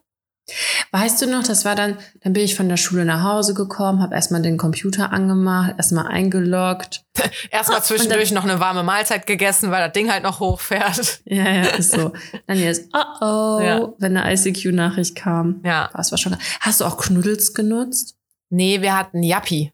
Weißt 0.91 1.21
du 1.21 1.27
noch, 1.27 1.43
das 1.43 1.63
war 1.63 1.75
dann, 1.75 1.97
dann 2.21 2.33
bin 2.33 2.43
ich 2.43 2.55
von 2.55 2.67
der 2.67 2.75
Schule 2.77 3.05
nach 3.05 3.23
Hause 3.23 3.53
gekommen, 3.53 4.01
habe 4.01 4.15
erstmal 4.15 4.41
den 4.41 4.57
Computer 4.57 5.13
angemacht, 5.13 5.75
erstmal 5.77 6.07
eingeloggt. 6.07 7.05
Erstmal 7.51 7.83
zwischendurch 7.83 8.31
noch 8.31 8.43
eine 8.43 8.59
warme 8.59 8.83
Mahlzeit 8.83 9.27
gegessen, 9.27 9.69
weil 9.71 9.83
das 9.85 9.93
Ding 9.93 10.11
halt 10.11 10.23
noch 10.23 10.39
hochfährt. 10.39 11.21
Ja, 11.25 11.49
ja, 11.49 11.61
ist 11.67 11.91
so. 11.91 12.11
Dann 12.47 12.57
jetzt, 12.59 12.89
oh 12.93 13.21
oh, 13.21 13.59
Ja. 13.61 13.89
wenn 13.99 14.17
eine 14.17 14.33
ICQ-Nachricht 14.33 15.15
kam. 15.15 15.61
Ja. 15.63 15.89
Das 15.93 16.11
war 16.11 16.17
schon. 16.17 16.35
Hast 16.59 16.81
du 16.81 16.85
auch 16.85 16.97
Knuddels 16.97 17.53
genutzt? 17.53 18.15
Nee, 18.49 18.81
wir 18.81 18.97
hatten 18.97 19.23
Yappi. 19.23 19.71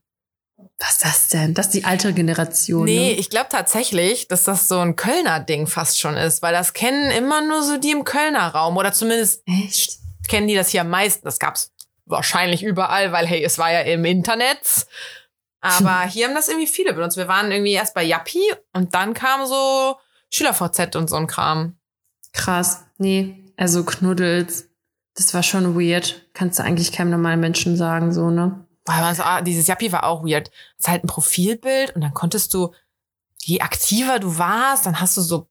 Was 0.80 0.92
ist 0.98 1.06
das 1.06 1.28
denn? 1.30 1.54
Das 1.56 1.68
ist 1.68 1.74
die 1.74 1.86
alte 1.86 2.14
Generation. 2.14 2.86
Nee, 2.86 3.14
Ne? 3.14 3.20
ich 3.20 3.30
glaube 3.32 3.48
tatsächlich, 3.50 4.28
dass 4.28 4.44
das 4.44 4.68
so 4.68 4.78
ein 4.80 4.96
Kölner 4.96 5.40
Ding 5.40 5.66
fast 5.66 6.00
schon 6.00 6.16
ist, 6.16 6.42
weil 6.44 6.54
das 6.54 6.74
kennen 6.74 7.10
immer 7.12 7.42
nur 7.42 7.64
so 7.64 7.78
die 7.78 7.92
im 7.92 8.04
Kölner 8.04 8.48
Raum 8.50 8.78
oder 8.78 8.94
zumindest 8.94 9.42
Echt? 9.48 9.98
Kennen 10.28 10.48
die 10.48 10.56
das 10.56 10.70
hier 10.70 10.82
am 10.82 10.90
meisten. 10.90 11.26
Das 11.26 11.40
gab's 11.40 11.74
wahrscheinlich 12.06 12.64
überall, 12.64 13.12
weil 13.12 13.28
hey, 13.28 13.44
es 13.44 13.58
war 13.58 13.72
ja 13.72 13.82
im 13.82 14.06
Internet. 14.06 14.88
Aber 15.62 16.02
hier 16.10 16.28
haben 16.28 16.36
das 16.36 16.48
irgendwie 16.48 16.68
viele 16.68 16.94
benutzt. 16.94 17.18
Wir 17.18 17.28
waren 17.28 17.52
irgendwie 17.52 17.74
erst 17.74 17.94
bei 17.94 18.04
Yappi 18.04 18.42
und 18.74 18.94
dann 18.96 19.14
kam 19.14 19.46
so 19.46 19.98
SchülerVZ 20.30 20.96
und 20.96 21.10
so 21.10 21.16
ein 21.16 21.28
Kram. 21.28 21.78
Krass. 22.34 22.86
Nee, 22.98 23.44
also 23.58 23.84
Knuddels. 23.84 24.70
Das 25.16 25.34
war 25.34 25.44
schon 25.44 25.76
weird. 25.76 26.28
Kannst 26.34 26.60
du 26.60 26.64
eigentlich 26.64 26.92
keinem 26.92 27.10
normalen 27.10 27.40
Menschen 27.40 27.76
sagen, 27.76 28.14
so, 28.14 28.30
ne? 28.30 28.66
Boah, 28.86 28.94
aber 28.94 29.16
so, 29.16 29.24
ah, 29.24 29.42
dieses 29.42 29.68
Yappi 29.68 29.92
war 29.92 30.04
auch 30.04 30.24
weird. 30.24 30.50
Es 30.78 30.86
ist 30.86 30.88
halt 30.88 31.04
ein 31.04 31.08
Profilbild 31.08 31.96
und 31.96 32.02
dann 32.02 32.14
konntest 32.14 32.54
du, 32.54 32.74
je 33.42 33.62
aktiver 33.62 34.20
du 34.20 34.38
warst, 34.38 34.86
dann 34.86 35.00
hast 35.00 35.18
du 35.18 35.22
so 35.22 35.50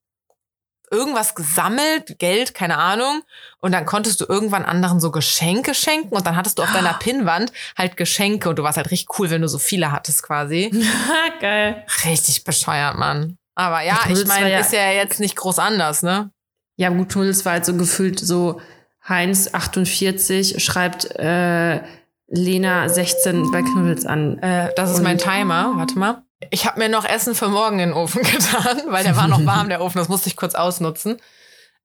irgendwas 0.90 1.34
gesammelt, 1.34 2.18
Geld, 2.18 2.54
keine 2.54 2.78
Ahnung. 2.78 3.22
Und 3.60 3.72
dann 3.72 3.86
konntest 3.86 4.20
du 4.20 4.26
irgendwann 4.28 4.64
anderen 4.64 5.00
so 5.00 5.10
Geschenke 5.10 5.74
schenken 5.74 6.14
und 6.14 6.26
dann 6.26 6.36
hattest 6.36 6.58
du 6.58 6.62
auf 6.62 6.72
deiner 6.72 6.94
Pinnwand 6.98 7.52
halt 7.76 7.96
Geschenke 7.96 8.48
und 8.48 8.58
du 8.58 8.62
warst 8.62 8.76
halt 8.76 8.90
richtig 8.90 9.18
cool, 9.18 9.30
wenn 9.30 9.42
du 9.42 9.48
so 9.48 9.58
viele 9.58 9.90
hattest 9.92 10.22
quasi. 10.22 10.70
Geil. 11.40 11.84
Richtig 12.04 12.44
bescheuert, 12.44 12.96
Mann. 12.96 13.36
Aber 13.54 13.80
ja, 13.82 13.98
ich 14.08 14.26
meine, 14.26 14.50
ja- 14.52 14.60
ist 14.60 14.72
ja 14.72 14.90
jetzt 14.90 15.18
nicht 15.20 15.36
groß 15.36 15.58
anders, 15.58 16.02
ne? 16.02 16.30
Ja, 16.76 16.90
gut, 16.90 17.08
Knuddels 17.10 17.44
war 17.46 17.52
halt 17.54 17.64
so 17.64 17.74
gefühlt 17.74 18.20
so 18.20 18.60
Heinz 19.08 19.54
48 19.54 20.62
schreibt 20.62 21.06
äh, 21.16 21.80
Lena 22.28 22.88
16 22.88 23.50
bei 23.52 23.62
Knuddels 23.62 24.04
an. 24.04 24.38
Äh, 24.38 24.72
das 24.76 24.90
ist 24.90 24.98
Und- 24.98 25.04
mein 25.04 25.16
Timer. 25.18 25.72
Warte 25.76 25.98
mal. 25.98 26.22
Ich 26.50 26.66
habe 26.66 26.78
mir 26.78 26.88
noch 26.88 27.04
Essen 27.04 27.34
für 27.34 27.48
morgen 27.48 27.78
in 27.78 27.90
den 27.90 27.96
Ofen 27.96 28.22
getan, 28.24 28.82
weil 28.86 29.04
der 29.04 29.16
war 29.16 29.28
noch 29.28 29.44
warm, 29.46 29.68
der 29.68 29.80
Ofen. 29.80 29.98
Das 29.98 30.08
musste 30.08 30.28
ich 30.28 30.36
kurz 30.36 30.54
ausnutzen. 30.54 31.20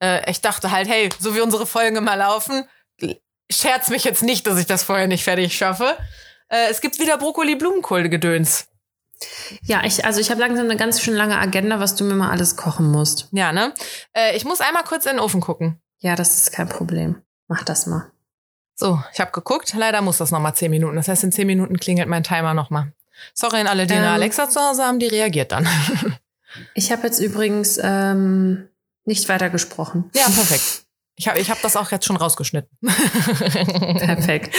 Äh, 0.01 0.29
ich 0.29 0.41
dachte 0.41 0.71
halt, 0.71 0.87
hey, 0.87 1.09
so 1.19 1.35
wie 1.35 1.41
unsere 1.41 1.65
Folgen 1.65 1.95
immer 1.95 2.15
laufen, 2.15 2.65
scherz 3.49 3.89
mich 3.89 4.03
jetzt 4.03 4.23
nicht, 4.23 4.47
dass 4.47 4.59
ich 4.59 4.65
das 4.65 4.83
vorher 4.83 5.07
nicht 5.07 5.23
fertig 5.23 5.55
schaffe. 5.55 5.97
Äh, 6.49 6.69
es 6.69 6.81
gibt 6.81 6.99
wieder 6.99 7.17
Brokkoli-Blumenkohl-Gedöns. 7.17 8.67
Ja, 9.61 9.83
ich, 9.83 10.03
also 10.03 10.19
ich 10.19 10.31
habe 10.31 10.41
langsam 10.41 10.65
eine 10.65 10.77
ganz 10.77 11.01
schön 11.01 11.13
lange 11.13 11.37
Agenda, 11.37 11.79
was 11.79 11.95
du 11.95 12.03
mir 12.03 12.15
mal 12.15 12.31
alles 12.31 12.57
kochen 12.57 12.91
musst. 12.91 13.29
Ja, 13.31 13.51
ne? 13.51 13.73
Äh, 14.13 14.35
ich 14.35 14.45
muss 14.45 14.61
einmal 14.61 14.83
kurz 14.83 15.05
in 15.05 15.13
den 15.13 15.19
Ofen 15.19 15.41
gucken. 15.41 15.79
Ja, 15.99 16.15
das 16.15 16.37
ist 16.37 16.51
kein 16.51 16.67
Problem. 16.67 17.21
Mach 17.47 17.63
das 17.63 17.85
mal. 17.85 18.11
So, 18.75 19.01
ich 19.13 19.19
habe 19.19 19.31
geguckt. 19.31 19.73
Leider 19.75 20.01
muss 20.01 20.17
das 20.17 20.31
noch 20.31 20.39
mal 20.39 20.55
zehn 20.55 20.71
Minuten. 20.71 20.95
Das 20.95 21.07
heißt, 21.07 21.23
in 21.23 21.31
zehn 21.31 21.45
Minuten 21.45 21.77
klingelt 21.77 22.07
mein 22.07 22.23
Timer 22.23 22.55
noch 22.55 22.71
mal. 22.71 22.93
Sorry 23.33 23.61
an 23.61 23.67
alle, 23.67 23.87
die 23.87 23.93
eine 23.93 24.07
Ähm. 24.07 24.13
Alexa 24.13 24.49
zu 24.49 24.59
Hause 24.59 24.83
haben, 24.83 24.99
die 24.99 25.07
reagiert 25.07 25.51
dann. 25.51 25.67
Ich 26.73 26.91
habe 26.91 27.03
jetzt 27.03 27.19
übrigens 27.19 27.79
ähm, 27.81 28.67
nicht 29.05 29.29
weiter 29.29 29.49
gesprochen. 29.49 30.09
ja, 30.13 30.25
perfekt. 30.25 30.83
Ich 31.15 31.29
habe 31.29 31.39
ich 31.39 31.49
hab 31.49 31.61
das 31.61 31.77
auch 31.77 31.91
jetzt 31.91 32.05
schon 32.05 32.17
rausgeschnitten. 32.17 32.77
Perfekt. 32.81 34.53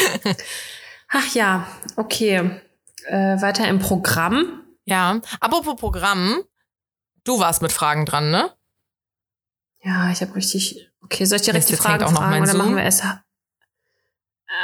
Ach 1.10 1.34
ja, 1.34 1.66
okay. 1.96 2.62
Äh, 3.04 3.42
weiter 3.42 3.68
im 3.68 3.78
Programm. 3.78 4.62
Ja, 4.86 5.20
apropos 5.40 5.76
Programm, 5.76 6.42
du 7.24 7.38
warst 7.40 7.60
mit 7.60 7.72
Fragen 7.72 8.06
dran, 8.06 8.30
ne? 8.30 8.50
Ja, 9.82 10.10
ich 10.10 10.22
habe 10.22 10.34
richtig. 10.34 10.90
Okay, 11.02 11.26
soll 11.26 11.36
ich 11.36 11.42
direkt 11.42 11.68
Mist, 11.68 11.78
die 11.78 11.82
Fragen 11.82 12.04
auch 12.04 12.12
noch 12.12 12.22
fragen 12.22 12.42
oder 12.42 12.54
machen 12.54 12.66
Zoom. 12.68 12.76
wir 12.76 12.84
es? 12.84 13.00
Äh, 13.00 13.14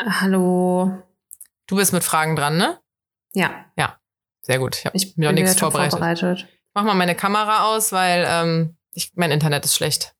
hallo. 0.06 1.02
Du 1.66 1.76
bist 1.76 1.92
mit 1.92 2.04
Fragen 2.04 2.36
dran, 2.36 2.56
ne? 2.56 2.80
Ja, 3.34 3.66
Sehr 4.42 4.58
gut. 4.58 4.76
Ich 4.76 4.84
habe 4.86 4.98
mir 5.16 5.28
bin 5.32 5.34
nichts 5.44 5.58
vorbereitet. 5.60 5.90
vorbereitet. 5.92 6.48
Mach 6.75 6.84
mal 6.84 6.94
meine 6.94 7.14
Kamera 7.14 7.66
aus, 7.75 7.92
weil 7.92 8.25
ähm, 8.26 8.76
ich, 8.92 9.12
mein 9.14 9.30
Internet 9.30 9.64
ist 9.64 9.75
schlecht. 9.75 10.14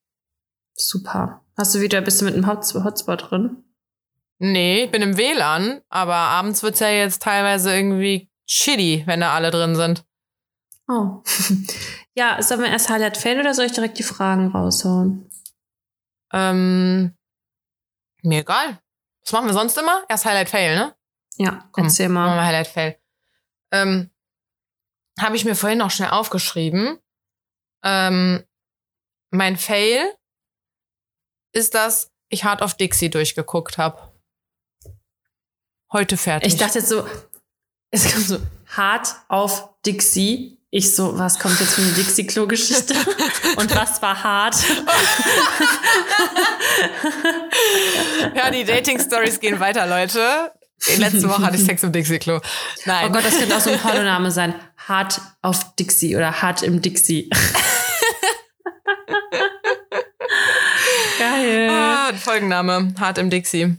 Super. 0.75 1.45
Hast 1.57 1.75
du 1.75 1.81
wieder, 1.81 2.01
bist 2.03 2.21
du 2.21 2.25
mit 2.27 2.35
einem 2.35 2.47
Hots- 2.47 2.75
Hotspot 2.75 3.31
drin? 3.31 3.65
Nee, 4.39 4.85
ich 4.85 4.91
bin 4.91 5.03
im 5.03 5.17
WLAN, 5.17 5.81
aber 5.89 6.15
abends 6.15 6.63
wird's 6.63 6.81
ja 6.81 6.91
jetzt 6.91 7.23
teilweise 7.23 7.75
irgendwie 7.75 8.31
shitty, 8.47 9.03
wenn 9.07 9.21
da 9.21 9.35
alle 9.35 9.51
drin 9.51 9.75
sind. 9.75 10.05
Oh. 10.89 11.23
ja, 12.15 12.41
sollen 12.43 12.61
wir 12.61 12.69
erst 12.69 12.89
Highlight 12.91 13.17
Fail 13.17 13.41
oder 13.41 13.55
soll 13.55 13.65
ich 13.67 13.73
direkt 13.73 13.99
die 13.99 14.03
Fragen 14.05 14.49
raushauen? 14.49 15.29
Ähm, 16.33 17.17
mir 18.23 18.41
egal. 18.41 18.79
Was 19.25 19.33
machen 19.33 19.47
wir 19.47 19.55
sonst 19.55 19.77
immer? 19.79 20.05
Erst 20.09 20.25
Highlight 20.27 20.49
Fail, 20.51 20.77
ne? 20.77 20.95
Ja, 21.39 21.69
Komm, 21.73 21.85
erzähl 21.85 22.09
Machen 22.09 22.31
mal. 22.31 22.37
wir 22.37 22.45
Highlight 22.45 22.67
Fail. 22.67 22.99
Ähm, 23.73 24.11
Habe 25.21 25.37
ich 25.37 25.45
mir 25.45 25.55
vorhin 25.55 25.79
noch 25.79 25.91
schnell 25.91 26.11
aufgeschrieben. 26.11 26.99
Ähm, 27.85 28.45
mein 29.31 29.57
Fail 29.57 30.01
ist, 31.53 31.75
dass 31.75 32.11
ich 32.29 32.45
Hard 32.45 32.63
of 32.63 32.75
Dixie 32.75 33.11
durchgeguckt 33.11 33.79
habe. 33.79 34.13
Heute 35.93 36.17
fertig. 36.17 36.53
Ich 36.53 36.59
dachte 36.59 36.81
jetzt 36.81 36.89
so, 36.89 37.07
es 37.91 38.13
kommt 38.13 38.27
so 38.27 38.39
hart 38.77 39.15
auf 39.29 39.71
Dixie. 39.87 40.59
Ich 40.71 40.95
so, 40.95 41.19
was 41.19 41.39
kommt 41.39 41.59
jetzt 41.61 41.75
für 41.77 41.83
eine 41.83 41.93
Dixie-Klo-Geschichte? 41.93 42.95
Und 43.57 43.75
was 43.75 44.03
war 44.03 44.23
hart? 44.23 44.55
ja, 48.35 48.51
die 48.51 48.65
Dating-Stories 48.65 49.41
gehen 49.41 49.61
weiter, 49.61 49.87
Leute. 49.87 50.53
Letzte 50.97 51.29
Woche 51.29 51.43
hatte 51.43 51.57
ich 51.57 51.65
Sex 51.65 51.83
im 51.83 51.93
Dixie-Klo. 51.93 52.41
Nein. 52.85 53.07
Oh 53.09 53.13
Gott, 53.13 53.25
das 53.25 53.39
könnte 53.39 53.57
auch 53.57 53.61
so 53.61 53.71
ein 53.71 53.79
Pornoname 53.79 54.31
sein. 54.31 54.55
Hart 54.87 55.21
auf 55.43 55.75
Dixie 55.77 56.17
oder 56.17 56.41
hart 56.41 56.63
im 56.63 56.81
Dixie. 56.81 57.29
Geil. 61.19 61.69
Ah, 61.71 62.13
Folgenname. 62.15 62.95
Hart 62.99 63.19
im 63.19 63.29
Dixie. 63.29 63.77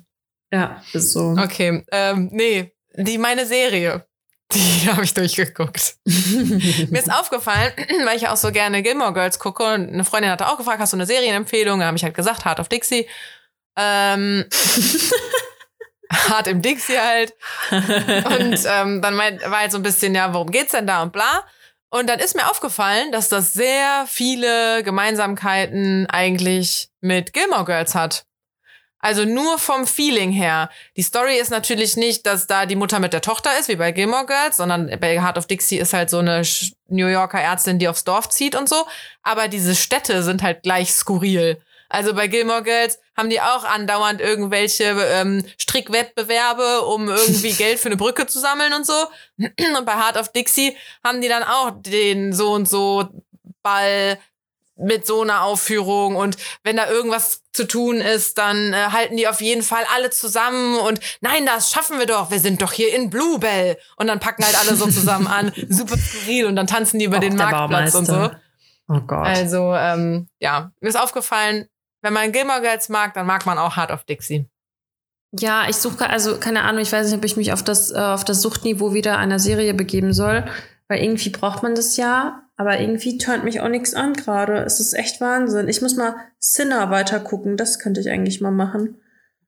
Ja, 0.52 0.82
ist 0.94 1.14
so. 1.14 1.36
Okay. 1.40 1.84
Ähm, 1.92 2.30
nee, 2.32 2.74
die 2.96 3.18
meine 3.18 3.46
Serie. 3.46 4.06
Die 4.52 4.90
habe 4.92 5.04
ich 5.04 5.14
durchgeguckt. 5.14 5.96
Mir 6.06 7.00
ist 7.00 7.12
aufgefallen, 7.12 7.72
weil 8.06 8.16
ich 8.16 8.24
ja 8.24 8.34
auch 8.34 8.38
so 8.38 8.52
gerne 8.52 8.82
Gilmore 8.82 9.14
Girls 9.14 9.40
gucke 9.40 9.64
und 9.64 9.90
eine 9.90 10.04
Freundin 10.04 10.32
hatte 10.32 10.48
auch 10.48 10.58
gefragt, 10.58 10.80
hast 10.80 10.94
du 10.94 10.98
eine 10.98 11.06
Serienempfehlung? 11.06 11.80
Dann 11.80 11.88
habe 11.88 11.98
ich 11.98 12.04
halt 12.04 12.16
gesagt, 12.16 12.46
Hard 12.46 12.60
of 12.60 12.70
Dixie. 12.70 13.08
Ähm, 13.78 14.46
hart 16.12 16.48
im 16.48 16.62
Dixie 16.62 17.00
halt. 17.00 17.34
Und 17.72 18.66
ähm, 18.68 19.02
dann 19.02 19.18
war 19.18 19.60
halt 19.60 19.72
so 19.72 19.78
ein 19.78 19.84
bisschen, 19.84 20.16
ja, 20.16 20.34
worum 20.34 20.52
geht's 20.52 20.72
denn 20.72 20.88
da 20.88 21.02
und 21.02 21.14
bla. 21.14 21.44
Und 21.90 22.08
dann 22.08 22.20
ist 22.20 22.36
mir 22.36 22.50
aufgefallen, 22.50 23.12
dass 23.12 23.30
das 23.30 23.54
sehr 23.54 24.06
viele 24.08 24.84
Gemeinsamkeiten 24.84 26.08
eigentlich 26.08 26.90
mit 27.02 27.34
Gilmore 27.34 27.66
Girls 27.66 27.96
hat. 27.96 28.26
Also 29.02 29.24
nur 29.24 29.58
vom 29.58 29.88
Feeling 29.88 30.32
her. 30.32 30.70
Die 30.98 31.02
Story 31.02 31.38
ist 31.38 31.52
natürlich 31.52 31.96
nicht, 31.96 32.26
dass 32.26 32.48
da 32.48 32.66
die 32.66 32.76
Mutter 32.76 33.00
mit 33.00 33.14
der 33.14 33.22
Tochter 33.22 33.58
ist, 33.58 33.70
wie 33.70 33.78
bei 33.78 33.94
Gilmore 33.94 34.26
Girls, 34.26 34.58
sondern 34.58 34.92
bei 35.00 35.22
Heart 35.22 35.38
of 35.38 35.48
Dixie 35.48 35.78
ist 35.78 35.94
halt 35.94 36.10
so 36.10 36.20
eine 36.20 36.42
New 36.90 37.08
Yorker 37.08 37.40
Ärztin, 37.40 37.80
die 37.80 37.88
aufs 37.88 38.04
Dorf 38.04 38.28
zieht 38.30 38.56
und 38.56 38.68
so. 38.68 38.86
Aber 39.24 39.48
diese 39.48 39.74
Städte 39.74 40.22
sind 40.22 40.44
halt 40.44 40.64
gleich 40.64 40.94
skurril. 40.94 41.62
Also 41.90 42.14
bei 42.14 42.28
Gilmore 42.28 42.64
Girls 42.64 43.00
haben 43.18 43.30
die 43.30 43.42
auch 43.42 43.64
andauernd 43.64 44.22
irgendwelche 44.22 44.84
ähm, 44.84 45.44
Strickwettbewerbe, 45.58 46.82
um 46.82 47.10
irgendwie 47.10 47.52
Geld 47.58 47.80
für 47.80 47.90
eine 47.90 47.98
Brücke 47.98 48.28
zu 48.28 48.40
sammeln 48.40 48.74
und 48.74 48.86
so. 48.86 48.94
Und 49.38 49.86
bei 49.86 49.94
Heart 49.94 50.18
of 50.18 50.32
Dixie 50.32 50.78
haben 51.04 51.20
die 51.20 51.28
dann 51.28 51.44
auch 51.44 51.72
den 51.76 52.32
so 52.32 52.52
und 52.54 52.70
so 52.70 53.10
Ball 53.64 54.20
mit 54.80 55.06
so 55.06 55.22
einer 55.22 55.44
Aufführung 55.44 56.16
und 56.16 56.38
wenn 56.64 56.78
da 56.78 56.90
irgendwas 56.90 57.44
zu 57.52 57.68
tun 57.68 57.98
ist, 57.98 58.38
dann 58.38 58.74
äh, 58.74 58.78
halten 58.92 59.18
die 59.18 59.28
auf 59.28 59.42
jeden 59.42 59.62
Fall 59.62 59.84
alle 59.94 60.10
zusammen 60.10 60.80
und 60.80 61.02
nein, 61.20 61.46
das 61.46 61.70
schaffen 61.70 62.00
wir 62.00 62.06
doch, 62.06 62.32
wir 62.32 62.40
sind 62.40 62.62
doch 62.62 62.72
hier 62.72 62.96
in 62.96 63.10
Bluebell 63.10 63.78
und 63.98 64.08
dann 64.08 64.22
packen 64.22 64.46
halt 64.46 64.58
alle 64.58 64.76
so 64.76 64.90
zusammen 64.90 65.28
an, 65.28 65.52
super 65.70 65.98
skurril 65.98 66.46
und 66.46 66.56
dann 66.56 66.68
tanzen 66.68 66.98
die 66.98 67.06
über 67.06 67.18
Och, 67.18 67.22
den 67.22 67.36
Marktplatz 67.36 67.94
und 67.94 68.06
so. 68.06 68.32
Oh 68.88 69.02
Gott. 69.02 69.28
Also 69.28 69.76
ähm, 69.76 70.30
ja, 70.40 70.72
mir 70.80 70.90
ist 70.90 71.00
aufgefallen, 71.00 71.68
wenn 72.02 72.14
man 72.14 72.32
Gilmore 72.32 72.62
Girls 72.62 72.90
mag, 72.90 73.14
dann 73.14 73.26
mag 73.26 73.46
man 73.46 73.58
auch 73.58 73.76
Heart 73.76 73.92
of 73.92 74.04
Dixie. 74.04 74.46
Ja, 75.32 75.70
ich 75.70 75.76
suche 75.76 76.10
also 76.10 76.38
keine 76.40 76.64
Ahnung, 76.64 76.82
ich 76.82 76.92
weiß 76.92 77.08
nicht, 77.08 77.18
ob 77.18 77.26
ich 77.26 77.38
mich 77.38 77.54
auf 77.54 77.64
das 77.64 77.92
äh, 77.92 77.98
auf 77.98 78.26
das 78.26 78.42
Suchtniveau 78.42 78.94
wieder 78.94 79.18
einer 79.18 79.38
Serie 79.38 79.74
begeben 79.74 80.12
soll, 80.12 80.46
weil 80.88 81.04
irgendwie 81.04 81.30
braucht 81.30 81.62
man 81.62 81.76
das 81.76 81.98
ja, 81.98 82.44
aber 82.58 82.80
irgendwie 82.80 83.18
turnt 83.18 83.44
mich 83.44 83.62
auch 83.62 83.70
nichts 83.70 83.94
an 83.94 84.14
gerade. 84.14 84.58
Es 84.64 84.80
ist 84.80 84.94
echt 84.94 85.22
Wahnsinn. 85.22 85.70
Ich 85.70 85.82
muss 85.82 85.96
mal 85.96 86.16
Sinner 86.40 86.90
weiter 86.90 87.20
gucken. 87.20 87.58
Das 87.58 87.80
könnte 87.80 88.02
ich 88.02 88.10
eigentlich 88.10 88.42
mal 88.42 88.52
machen. 88.52 88.98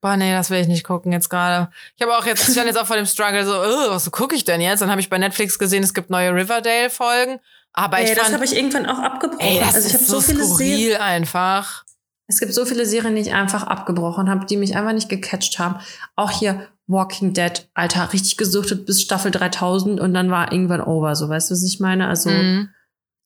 Boah, 0.00 0.16
nee, 0.16 0.32
das 0.32 0.50
will 0.50 0.60
ich 0.60 0.66
nicht 0.66 0.82
gucken 0.82 1.12
jetzt 1.12 1.28
gerade. 1.28 1.70
Ich 1.96 2.02
habe 2.02 2.16
auch 2.16 2.26
jetzt, 2.26 2.48
ich 2.48 2.54
stand 2.54 2.66
jetzt 2.68 2.78
auch 2.78 2.86
vor 2.86 2.96
dem 2.96 3.06
Struggle 3.06 3.44
so, 3.44 3.52
was 3.52 4.10
gucke 4.10 4.34
ich 4.34 4.44
denn 4.44 4.60
jetzt? 4.60 4.80
Dann 4.80 4.90
habe 4.90 5.00
ich 5.00 5.10
bei 5.10 5.18
Netflix 5.18 5.58
gesehen, 5.58 5.82
es 5.82 5.94
gibt 5.94 6.10
neue 6.10 6.34
Riverdale-Folgen. 6.34 7.38
Aber 7.72 7.98
ey, 7.98 8.04
ich 8.04 8.10
fand, 8.10 8.26
das 8.28 8.32
habe 8.32 8.44
ich 8.44 8.56
irgendwann 8.56 8.86
auch 8.86 8.98
abgebrochen. 8.98 9.46
Ey, 9.46 9.60
das 9.60 9.74
also 9.74 9.88
ich 9.88 9.94
ist 9.94 10.06
so, 10.06 10.16
so 10.16 10.20
viele 10.22 10.44
skurril 10.44 10.78
Serien, 10.78 11.00
einfach. 11.00 11.84
Es 12.32 12.40
gibt 12.40 12.54
so 12.54 12.64
viele 12.64 12.86
Serien, 12.86 13.14
die 13.14 13.20
ich 13.20 13.34
einfach 13.34 13.64
abgebrochen 13.64 14.30
habe, 14.30 14.46
die 14.46 14.56
mich 14.56 14.76
einfach 14.76 14.92
nicht 14.92 15.08
gecatcht 15.08 15.58
haben. 15.58 15.76
Auch 16.16 16.30
hier 16.30 16.68
Walking 16.86 17.32
Dead, 17.32 17.68
Alter, 17.74 18.12
richtig 18.12 18.36
gesuchtet 18.36 18.86
bis 18.86 19.02
Staffel 19.02 19.30
3000 19.30 20.00
und 20.00 20.14
dann 20.14 20.30
war 20.30 20.52
irgendwann 20.52 20.80
over, 20.80 21.14
so 21.14 21.28
weißt 21.28 21.50
du, 21.50 21.54
was 21.54 21.62
ich 21.62 21.80
meine? 21.80 22.08
Also 22.08 22.30
mhm 22.30 22.68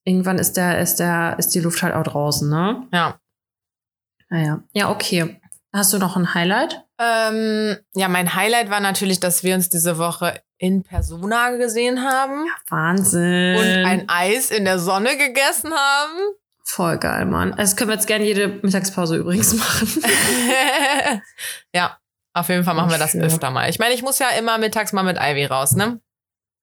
irgendwann 0.06 0.38
ist 0.38 0.56
der, 0.56 0.80
ist 0.80 0.96
der, 0.96 1.36
ist 1.38 1.54
die 1.54 1.60
Luft 1.60 1.82
halt 1.82 1.94
auch 1.94 2.04
draußen, 2.04 2.48
ne? 2.48 2.86
Ja. 2.92 3.20
Naja. 4.30 4.62
Ja, 4.72 4.90
okay. 4.90 5.40
Hast 5.72 5.92
du 5.92 5.98
noch 5.98 6.16
ein 6.16 6.32
Highlight? 6.32 6.84
Ähm, 6.98 7.76
ja, 7.94 8.08
mein 8.08 8.34
Highlight 8.34 8.70
war 8.70 8.80
natürlich, 8.80 9.20
dass 9.20 9.42
wir 9.42 9.54
uns 9.54 9.68
diese 9.68 9.98
Woche 9.98 10.40
in 10.58 10.82
Persona 10.82 11.50
gesehen 11.50 12.02
haben. 12.02 12.46
Ja, 12.46 12.54
Wahnsinn. 12.70 13.56
Und 13.56 13.84
ein 13.84 14.08
Eis 14.08 14.50
in 14.50 14.64
der 14.64 14.78
Sonne 14.78 15.18
gegessen 15.18 15.72
haben. 15.74 16.18
Voll 16.68 16.98
geil, 16.98 17.26
Mann. 17.26 17.52
Also 17.52 17.62
das 17.62 17.76
können 17.76 17.90
wir 17.90 17.94
jetzt 17.94 18.08
gerne 18.08 18.24
jede 18.24 18.48
Mittagspause 18.48 19.16
übrigens 19.16 19.54
machen. 19.58 20.02
ja, 21.72 21.96
auf 22.34 22.48
jeden 22.48 22.64
Fall 22.64 22.74
machen 22.74 22.90
wir 22.90 22.98
das 22.98 23.14
öfter 23.14 23.50
mal. 23.50 23.70
Ich 23.70 23.78
meine, 23.78 23.94
ich 23.94 24.02
muss 24.02 24.18
ja 24.18 24.30
immer 24.30 24.58
mittags 24.58 24.92
mal 24.92 25.04
mit 25.04 25.16
Ivy 25.16 25.46
raus, 25.46 25.76
ne? 25.76 26.00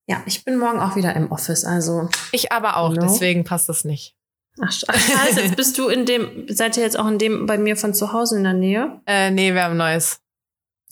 Ja, 0.06 0.22
ich 0.26 0.44
bin 0.44 0.58
morgen 0.58 0.82
auch 0.82 0.98
wieder 0.98 1.16
im 1.16 1.32
Office, 1.32 1.64
also. 1.64 2.10
Ich 2.34 2.52
aber 2.52 2.76
auch, 2.76 2.94
no. 2.94 3.02
deswegen 3.02 3.46
passt 3.46 3.70
das 3.70 3.86
nicht. 3.86 4.16
Ach, 4.62 4.72
scheiße, 4.72 5.42
jetzt 5.42 5.56
bist 5.56 5.78
du 5.78 5.88
in 5.88 6.06
dem, 6.06 6.46
seid 6.50 6.76
ihr 6.78 6.84
jetzt 6.84 7.00
auch 7.00 7.08
in 7.08 7.18
dem 7.18 7.46
bei 7.46 7.58
mir 7.58 7.78
von 7.78 7.94
zu 7.94 8.12
Hause 8.12 8.38
in 8.38 8.44
der 8.44 8.54
Nähe? 8.54 9.02
Äh, 9.08 9.32
nee, 9.32 9.54
wir 9.54 9.64
haben 9.64 9.78
Neues. 9.78 10.20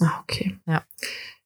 Ah, 0.01 0.21
okay. 0.21 0.57
Ja. 0.65 0.83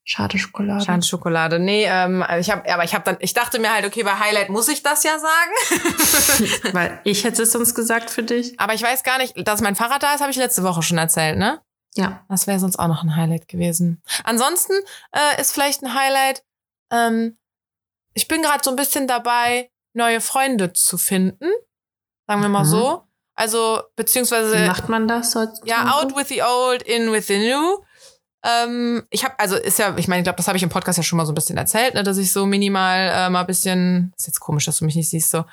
Schade 0.07 0.37
Schokolade. 0.37 0.85
Schade 0.85 1.01
Schokolade. 1.01 1.59
Nee, 1.59 1.85
ähm, 1.85 2.23
ich 2.39 2.51
habe, 2.51 2.71
aber 2.71 2.83
ich 2.83 2.93
habe 2.93 3.03
dann, 3.03 3.17
ich 3.21 3.33
dachte 3.33 3.57
mir 3.57 3.73
halt, 3.73 3.85
okay, 3.85 4.03
bei 4.03 4.19
Highlight 4.19 4.49
muss 4.49 4.67
ich 4.67 4.83
das 4.83 5.03
ja 5.03 5.17
sagen. 5.17 6.71
Weil 6.73 7.01
ich 7.03 7.23
hätte 7.23 7.41
es 7.41 7.51
sonst 7.51 7.73
gesagt 7.73 8.11
für 8.11 8.21
dich. 8.21 8.59
Aber 8.59 8.75
ich 8.75 8.83
weiß 8.83 9.01
gar 9.01 9.17
nicht, 9.17 9.35
dass 9.47 9.61
mein 9.61 9.75
Fahrrad 9.75 10.03
da 10.03 10.13
ist, 10.13 10.21
habe 10.21 10.29
ich 10.29 10.37
letzte 10.37 10.61
Woche 10.61 10.83
schon 10.83 10.99
erzählt, 10.99 11.39
ne? 11.39 11.59
Ja. 11.95 12.23
Das 12.29 12.45
wäre 12.45 12.59
sonst 12.59 12.77
auch 12.77 12.87
noch 12.87 13.01
ein 13.01 13.15
Highlight 13.15 13.47
gewesen. 13.47 14.03
Ansonsten 14.23 14.73
äh, 15.11 15.41
ist 15.41 15.53
vielleicht 15.53 15.81
ein 15.81 15.95
Highlight, 15.95 16.43
ähm, 16.91 17.37
ich 18.13 18.27
bin 18.27 18.43
gerade 18.43 18.63
so 18.63 18.69
ein 18.69 18.75
bisschen 18.75 19.07
dabei, 19.07 19.71
neue 19.93 20.21
Freunde 20.21 20.71
zu 20.73 20.99
finden. 20.99 21.49
Sagen 22.27 22.41
wir 22.41 22.49
mal 22.49 22.63
mhm. 22.63 22.69
so. 22.69 23.07
Also, 23.33 23.81
beziehungsweise. 23.95 24.55
Wie 24.55 24.67
macht 24.67 24.87
man 24.87 25.07
das 25.07 25.33
heutzutage? 25.35 25.67
Ja, 25.67 25.97
out 25.97 26.15
with 26.15 26.27
the 26.29 26.43
old, 26.43 26.83
in 26.83 27.11
with 27.11 27.27
the 27.27 27.37
new. 27.37 27.79
Ähm, 28.45 29.03
ich 29.09 29.23
habe, 29.23 29.37
also 29.39 29.55
ist 29.55 29.79
ja, 29.79 29.97
ich 29.97 30.07
meine, 30.07 30.21
ich 30.21 30.25
glaube, 30.25 30.37
das 30.37 30.47
habe 30.47 30.57
ich 30.57 30.63
im 30.63 30.69
Podcast 30.69 30.97
ja 30.97 31.03
schon 31.03 31.17
mal 31.17 31.25
so 31.25 31.31
ein 31.31 31.35
bisschen 31.35 31.57
erzählt, 31.57 31.95
ne, 31.95 32.03
dass 32.03 32.17
ich 32.17 32.31
so 32.31 32.45
minimal 32.45 33.09
äh, 33.11 33.29
mal 33.29 33.41
ein 33.41 33.47
bisschen, 33.47 34.13
ist 34.15 34.27
jetzt 34.27 34.39
komisch, 34.39 34.65
dass 34.65 34.77
du 34.77 34.85
mich 34.85 34.95
nicht 34.95 35.09
siehst, 35.09 35.31
so. 35.31 35.45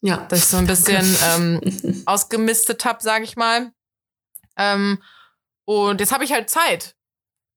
Ja. 0.00 0.26
Dass 0.28 0.38
ich 0.38 0.44
so 0.46 0.56
ein 0.56 0.66
bisschen 0.66 1.04
ähm, 1.34 2.02
ausgemistet 2.06 2.84
hab, 2.84 3.02
sag 3.02 3.22
ich 3.22 3.36
mal. 3.36 3.72
Ähm, 4.56 5.02
und 5.66 6.00
jetzt 6.00 6.12
habe 6.12 6.24
ich 6.24 6.32
halt 6.32 6.48
Zeit. 6.48 6.96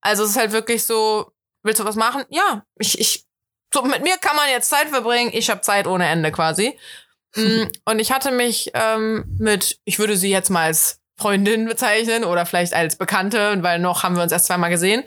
Also 0.02 0.24
es 0.24 0.32
ist 0.32 0.38
halt 0.38 0.52
wirklich 0.52 0.86
so, 0.86 1.32
willst 1.64 1.80
du 1.80 1.86
was 1.86 1.96
machen? 1.96 2.26
Ja, 2.30 2.66
ich, 2.78 3.00
ich 3.00 3.26
so, 3.74 3.84
mit 3.84 4.04
mir 4.04 4.18
kann 4.18 4.36
man 4.36 4.50
jetzt 4.50 4.70
Zeit 4.70 4.90
verbringen. 4.90 5.32
Ich 5.34 5.50
habe 5.50 5.62
Zeit 5.62 5.88
ohne 5.88 6.08
Ende 6.08 6.32
quasi. 6.32 6.78
Mm, 7.34 7.72
und 7.86 8.00
ich 8.00 8.12
hatte 8.12 8.30
mich 8.30 8.72
ähm, 8.74 9.24
mit, 9.40 9.80
ich 9.86 10.00
würde 10.00 10.18
sie 10.18 10.30
jetzt 10.30 10.50
mal 10.50 10.66
als 10.66 11.01
Freundin 11.22 11.66
bezeichnen 11.66 12.24
oder 12.24 12.46
vielleicht 12.46 12.74
als 12.74 12.96
Bekannte, 12.96 13.62
weil 13.62 13.80
noch 13.80 14.04
haben 14.04 14.16
wir 14.16 14.24
uns 14.24 14.32
erst 14.32 14.48
zweimal 14.48 14.70
gesehen. 14.70 15.04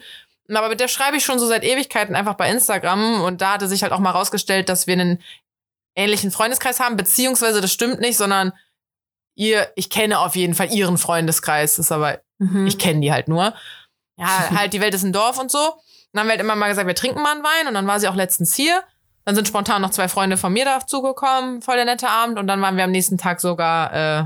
Aber 0.49 0.68
mit 0.68 0.80
der 0.80 0.88
schreibe 0.88 1.16
ich 1.16 1.25
schon 1.25 1.38
so 1.38 1.47
seit 1.47 1.64
Ewigkeiten 1.64 2.14
einfach 2.14 2.35
bei 2.35 2.50
Instagram 2.50 3.23
und 3.23 3.40
da 3.40 3.54
hatte 3.54 3.66
sich 3.66 3.83
halt 3.83 3.92
auch 3.92 3.99
mal 3.99 4.11
rausgestellt, 4.11 4.68
dass 4.68 4.87
wir 4.87 4.94
einen 4.94 5.23
ähnlichen 5.97 6.30
Freundeskreis 6.30 6.80
haben, 6.80 6.97
beziehungsweise 6.97 7.61
das 7.61 7.73
stimmt 7.73 8.00
nicht, 8.00 8.16
sondern 8.16 8.52
ihr, 9.37 9.71
ich 9.75 9.90
kenne 9.90 10.18
auf 10.18 10.37
jeden 10.37 10.54
Fall 10.54 10.73
ihren 10.73 10.99
Freundeskreis, 10.99 11.78
ist 11.78 11.92
aber, 11.92 12.21
mhm. 12.38 12.66
ich 12.66 12.78
kenne 12.78 13.00
die 13.00 13.12
halt 13.12 13.28
nur. 13.28 13.54
Ja, 14.16 14.50
halt, 14.56 14.73
die 14.73 14.80
Welt 14.80 14.94
ist 14.94 15.02
ein 15.02 15.12
Dorf 15.12 15.38
und 15.38 15.50
so. 15.50 15.59
Dann 16.12 16.21
haben 16.21 16.26
wir 16.26 16.33
halt 16.33 16.40
immer 16.40 16.56
mal 16.56 16.68
gesagt, 16.68 16.87
wir 16.87 16.94
trinken 16.94 17.23
mal 17.23 17.33
einen 17.33 17.42
Wein 17.44 17.68
und 17.68 17.75
dann 17.75 17.87
war 17.87 17.99
sie 17.99 18.09
auch 18.09 18.14
letztens 18.14 18.54
hier. 18.54 18.83
Dann 19.25 19.35
sind 19.35 19.49
spontan 19.49 19.80
noch 19.80 19.90
zwei 19.90 20.09
Freunde 20.09 20.37
von 20.37 20.52
mir 20.52 20.66
dazugekommen, 20.66 21.62
voll 21.62 21.76
der 21.76 21.87
nette 21.87 22.09
Abend 22.09 22.38
und 22.38 22.47
dann 22.47 22.61
waren 22.61 22.76
wir 22.76 22.85
am 22.85 22.90
nächsten 22.90 23.16
Tag 23.16 23.40
sogar 23.40 23.92
äh, 23.94 24.25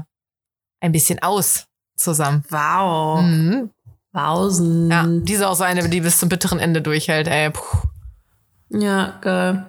ein 0.80 0.92
bisschen 0.92 1.22
aus 1.22 1.68
zusammen. 1.98 2.44
Wow. 2.48 3.22
Mhm. 3.22 3.70
Wausen. 4.12 4.90
Ja, 4.90 5.04
die 5.06 5.34
ist 5.34 5.42
auch 5.42 5.54
so 5.54 5.64
eine, 5.64 5.88
die 5.88 6.00
bis 6.00 6.18
zum 6.18 6.28
bitteren 6.28 6.58
Ende 6.58 6.80
durchhält, 6.80 7.28
ey. 7.28 7.50
Puh. 7.50 7.88
Ja, 8.70 9.18
geil. 9.20 9.66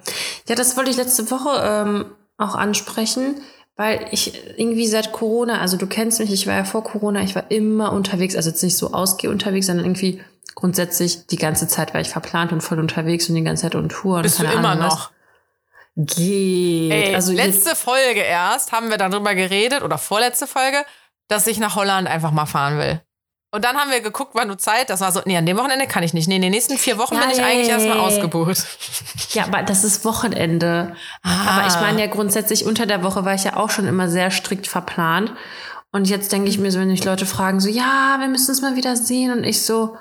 Ja, 0.47 0.55
das 0.55 0.75
wollte 0.77 0.89
ich 0.91 0.97
letzte 0.97 1.29
Woche 1.29 1.61
ähm, 1.63 2.05
auch 2.37 2.55
ansprechen, 2.55 3.35
weil 3.75 4.07
ich 4.11 4.33
irgendwie 4.57 4.87
seit 4.87 5.11
Corona, 5.11 5.59
also 5.59 5.77
du 5.77 5.87
kennst 5.87 6.19
mich, 6.19 6.31
ich 6.31 6.47
war 6.47 6.55
ja 6.55 6.63
vor 6.63 6.83
Corona, 6.83 7.21
ich 7.21 7.35
war 7.35 7.49
immer 7.51 7.93
unterwegs, 7.93 8.35
also 8.35 8.49
jetzt 8.49 8.63
nicht 8.63 8.77
so 8.77 8.91
ausgeh 8.91 9.27
unterwegs, 9.27 9.67
sondern 9.67 9.85
irgendwie 9.85 10.21
grundsätzlich 10.55 11.27
die 11.27 11.37
ganze 11.37 11.67
Zeit 11.67 11.93
war 11.93 12.01
ich 12.01 12.09
verplant 12.09 12.51
und 12.51 12.61
voll 12.61 12.79
unterwegs 12.79 13.29
und 13.29 13.35
die 13.35 13.43
ganze 13.43 13.63
Zeit 13.63 13.75
und 13.75 13.89
Tour. 13.89 14.21
Bist 14.21 14.39
du 14.39 14.43
immer 14.43 14.69
Ahnung, 14.69 14.87
noch? 14.87 15.11
Geht. 15.95 16.91
Ey, 16.91 17.15
also 17.15 17.31
letzte 17.33 17.75
Folge 17.75 18.21
erst 18.21 18.71
haben 18.71 18.89
wir 18.89 18.97
darüber 18.97 19.35
geredet 19.35 19.81
oder 19.81 19.97
vorletzte 19.97 20.47
Folge, 20.47 20.77
dass 21.29 21.47
ich 21.47 21.59
nach 21.59 21.75
Holland 21.75 22.09
einfach 22.09 22.31
mal 22.31 22.45
fahren 22.45 22.77
will. 22.77 23.01
Und 23.51 23.65
dann 23.65 23.77
haben 23.77 23.89
wir 23.89 24.01
geguckt, 24.01 24.31
wann 24.35 24.47
du 24.47 24.57
Zeit. 24.57 24.91
Das 24.91 25.01
war 25.01 25.11
so, 25.11 25.21
nee, 25.25 25.35
an 25.35 25.45
dem 25.45 25.57
Wochenende 25.57 25.87
kann 25.87 26.03
ich 26.03 26.13
nicht. 26.13 26.27
Nee, 26.27 26.35
in 26.35 26.41
den 26.41 26.51
nächsten 26.51 26.77
vier 26.77 26.99
Wochen 26.99 27.15
ja, 27.15 27.21
bin 27.21 27.31
ich 27.31 27.41
eigentlich 27.41 27.69
erstmal 27.69 27.97
ausgebucht. 27.99 28.63
Ja, 29.31 29.45
aber 29.45 29.63
das 29.63 29.83
ist 29.83 30.05
Wochenende. 30.05 30.95
Ah. 31.23 31.57
Aber 31.57 31.67
ich 31.67 31.73
meine 31.75 31.99
ja 31.99 32.07
grundsätzlich 32.07 32.65
unter 32.65 32.85
der 32.85 33.01
Woche 33.03 33.25
war 33.25 33.33
ich 33.33 33.45
ja 33.45 33.57
auch 33.57 33.71
schon 33.71 33.87
immer 33.87 34.07
sehr 34.07 34.29
strikt 34.29 34.67
verplant. 34.67 35.33
Und 35.91 36.07
jetzt 36.07 36.31
denke 36.31 36.49
ich 36.49 36.59
mir 36.59 36.71
so, 36.71 36.79
wenn 36.79 36.89
mich 36.89 37.03
Leute 37.03 37.25
fragen, 37.25 37.59
so, 37.59 37.69
ja, 37.69 38.17
wir 38.19 38.27
müssen 38.27 38.51
uns 38.51 38.61
mal 38.61 38.75
wieder 38.75 38.95
sehen. 38.95 39.31
Und 39.31 39.43
ich 39.43 39.63
so, 39.63 39.97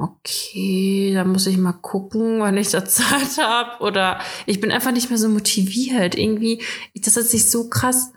okay, 0.00 1.12
da 1.14 1.24
muss 1.24 1.46
ich 1.46 1.58
mal 1.58 1.72
gucken, 1.74 2.40
wann 2.40 2.56
ich 2.56 2.70
da 2.70 2.84
Zeit 2.86 3.36
habe. 3.38 3.84
Oder 3.84 4.18
ich 4.46 4.60
bin 4.60 4.72
einfach 4.72 4.92
nicht 4.92 5.10
mehr 5.10 5.18
so 5.18 5.28
motiviert. 5.28 6.14
Irgendwie, 6.14 6.62
das 6.94 7.18
ist 7.18 7.32
sich 7.32 7.50
so 7.50 7.68
krass. 7.68 8.12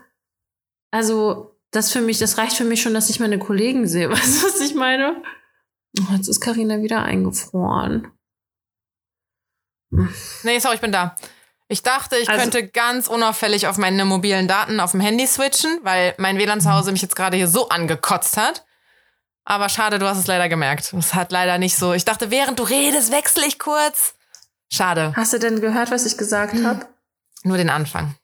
Also, 0.92 1.56
das 1.72 1.92
für 1.92 2.02
mich, 2.02 2.20
das 2.20 2.38
reicht 2.38 2.56
für 2.56 2.64
mich 2.64 2.82
schon, 2.82 2.94
dass 2.94 3.10
ich 3.10 3.20
meine 3.20 3.40
Kollegen 3.40 3.88
sehe. 3.88 4.10
Weißt 4.12 4.42
du, 4.44 4.48
was 4.48 4.62
ich 4.62 4.76
meine? 4.76 5.22
Oh, 6.00 6.14
jetzt 6.16 6.28
ist 6.28 6.42
Karina 6.42 6.82
wieder 6.82 7.04
eingefroren. 7.04 8.12
Nee, 10.44 10.60
sorry, 10.60 10.76
ich 10.76 10.82
bin 10.82 10.92
da. 10.92 11.16
Ich 11.68 11.82
dachte, 11.82 12.18
ich 12.18 12.30
also, 12.30 12.42
könnte 12.42 12.68
ganz 12.68 13.08
unauffällig 13.08 13.68
auf 13.68 13.78
meine 13.78 14.06
mobilen 14.06 14.48
Daten 14.48 14.80
auf 14.80 14.92
dem 14.92 15.00
Handy 15.00 15.26
switchen, 15.26 15.80
weil 15.84 16.14
mein 16.18 16.38
WLAN 16.38 16.62
zu 16.62 16.72
Hause 16.72 16.92
mich 16.92 17.02
jetzt 17.02 17.16
gerade 17.16 17.38
hier 17.38 17.48
so 17.48 17.70
angekotzt 17.70 18.38
hat. 18.38 18.66
Aber 19.46 19.70
schade, 19.70 19.98
du 20.00 20.08
hast 20.08 20.18
es 20.20 20.28
leider 20.28 20.50
gemerkt. 20.50 20.94
Es 20.94 21.14
hat 21.14 21.32
leider 21.32 21.58
nicht 21.58 21.76
so. 21.76 21.94
Ich 21.94 22.06
dachte, 22.06 22.30
während 22.30 22.60
du 22.60 22.64
redest, 22.64 23.12
wechsle 23.12 23.46
ich 23.48 23.58
kurz. 23.58 24.16
Schade. 24.72 25.14
Hast 25.16 25.34
du 25.34 25.40
denn 25.40 25.62
gehört, 25.62 25.92
was 25.92 26.06
ich 26.06 26.18
gesagt 26.18 26.54
Hm. 26.54 26.66
habe? 26.68 26.86
Nur 27.44 27.58
den 27.58 27.70
Anfang. 27.70 28.16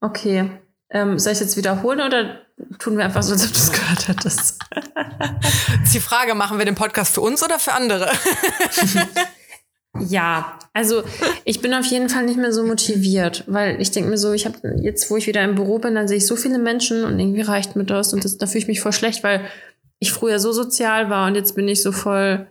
Okay. 0.00 0.50
Ähm, 0.90 1.18
soll 1.18 1.32
ich 1.32 1.40
jetzt 1.40 1.56
wiederholen 1.56 2.00
oder 2.00 2.40
tun 2.78 2.96
wir 2.96 3.04
einfach 3.04 3.22
so, 3.22 3.32
als 3.32 3.44
ob 3.44 3.52
du 3.52 3.58
es 3.58 3.72
gehört 3.72 4.08
hättest? 4.08 4.58
Ist 5.84 5.94
die 5.94 6.00
Frage, 6.00 6.34
machen 6.34 6.58
wir 6.58 6.64
den 6.64 6.74
Podcast 6.74 7.14
für 7.14 7.20
uns 7.20 7.42
oder 7.42 7.58
für 7.58 7.72
andere? 7.72 8.10
Ja, 10.00 10.58
also 10.74 11.02
ich 11.44 11.60
bin 11.60 11.74
auf 11.74 11.86
jeden 11.86 12.08
Fall 12.08 12.24
nicht 12.24 12.38
mehr 12.38 12.52
so 12.52 12.62
motiviert, 12.62 13.44
weil 13.46 13.80
ich 13.80 13.90
denke 13.90 14.10
mir 14.10 14.18
so, 14.18 14.32
ich 14.32 14.46
habe 14.46 14.56
jetzt, 14.80 15.10
wo 15.10 15.16
ich 15.16 15.26
wieder 15.26 15.42
im 15.42 15.54
Büro 15.54 15.78
bin, 15.78 15.94
dann 15.94 16.08
sehe 16.08 16.18
ich 16.18 16.26
so 16.26 16.36
viele 16.36 16.58
Menschen 16.58 17.04
und 17.04 17.18
irgendwie 17.18 17.40
reicht 17.40 17.74
mir 17.74 17.84
das 17.84 18.12
und 18.12 18.24
das, 18.24 18.38
da 18.38 18.46
fühle 18.46 18.60
ich 18.60 18.68
mich 18.68 18.80
voll 18.80 18.92
schlecht, 18.92 19.24
weil 19.24 19.40
ich 19.98 20.12
früher 20.12 20.38
so 20.38 20.52
sozial 20.52 21.10
war 21.10 21.26
und 21.26 21.34
jetzt 21.34 21.54
bin 21.54 21.66
ich 21.68 21.82
so 21.82 21.92
voll. 21.92 22.46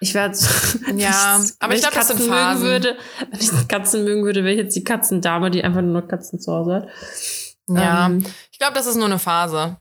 Ich 0.00 0.14
werde 0.14 0.36
Ja, 0.96 1.40
aber 1.60 1.74
ich 1.74 1.80
glaub, 1.80 1.94
das 1.94 2.08
sind 2.08 2.28
mögen 2.28 2.60
würde, 2.60 2.96
wenn 3.30 3.40
ich 3.40 3.68
Katzen 3.68 4.04
mögen 4.04 4.24
würde, 4.24 4.44
wäre 4.44 4.54
ich 4.54 4.60
jetzt 4.60 4.76
die 4.76 4.84
Katzendame, 4.84 5.50
die 5.50 5.64
einfach 5.64 5.82
nur 5.82 6.06
Katzen 6.06 6.40
zu 6.40 6.52
Hause 6.52 6.74
hat. 6.74 6.88
Ja, 7.68 8.06
Ähm, 8.06 8.24
ich 8.52 8.58
glaube, 8.58 8.74
das 8.74 8.86
ist 8.86 8.96
nur 8.96 9.06
eine 9.06 9.18
Phase. 9.18 9.76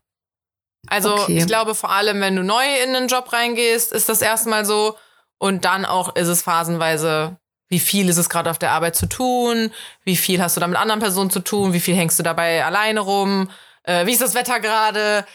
Also 0.87 1.13
Okay. 1.13 1.37
ich 1.37 1.47
glaube 1.47 1.75
vor 1.75 1.91
allem, 1.91 2.19
wenn 2.21 2.35
du 2.35 2.43
neu 2.43 2.63
in 2.83 2.95
einen 2.95 3.07
Job 3.07 3.31
reingehst, 3.33 3.91
ist 3.91 4.09
das 4.09 4.21
erstmal 4.21 4.65
so. 4.65 4.95
Und 5.37 5.65
dann 5.65 5.85
auch 5.85 6.15
ist 6.15 6.27
es 6.27 6.41
phasenweise, 6.41 7.37
wie 7.69 7.79
viel 7.79 8.07
ist 8.07 8.17
es 8.17 8.29
gerade 8.29 8.49
auf 8.49 8.59
der 8.59 8.71
Arbeit 8.71 8.95
zu 8.95 9.07
tun, 9.07 9.71
wie 10.03 10.15
viel 10.15 10.41
hast 10.41 10.55
du 10.55 10.61
da 10.61 10.67
mit 10.67 10.77
anderen 10.77 10.99
Personen 11.01 11.29
zu 11.31 11.39
tun, 11.41 11.73
wie 11.73 11.79
viel 11.79 11.95
hängst 11.95 12.19
du 12.19 12.23
dabei 12.23 12.63
alleine 12.63 12.99
rum, 13.01 13.49
äh, 13.83 14.05
wie 14.05 14.11
ist 14.13 14.21
das 14.21 14.35
Wetter 14.35 14.59
gerade, 14.59 15.25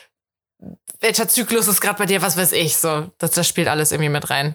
welcher 1.00 1.28
Zyklus 1.28 1.68
ist 1.68 1.80
gerade 1.80 1.98
bei 1.98 2.06
dir, 2.06 2.22
was 2.22 2.36
weiß 2.36 2.52
ich. 2.52 2.76
So, 2.76 3.10
das, 3.18 3.32
das 3.32 3.46
spielt 3.48 3.68
alles 3.68 3.92
irgendwie 3.92 4.08
mit 4.10 4.30
rein. 4.30 4.54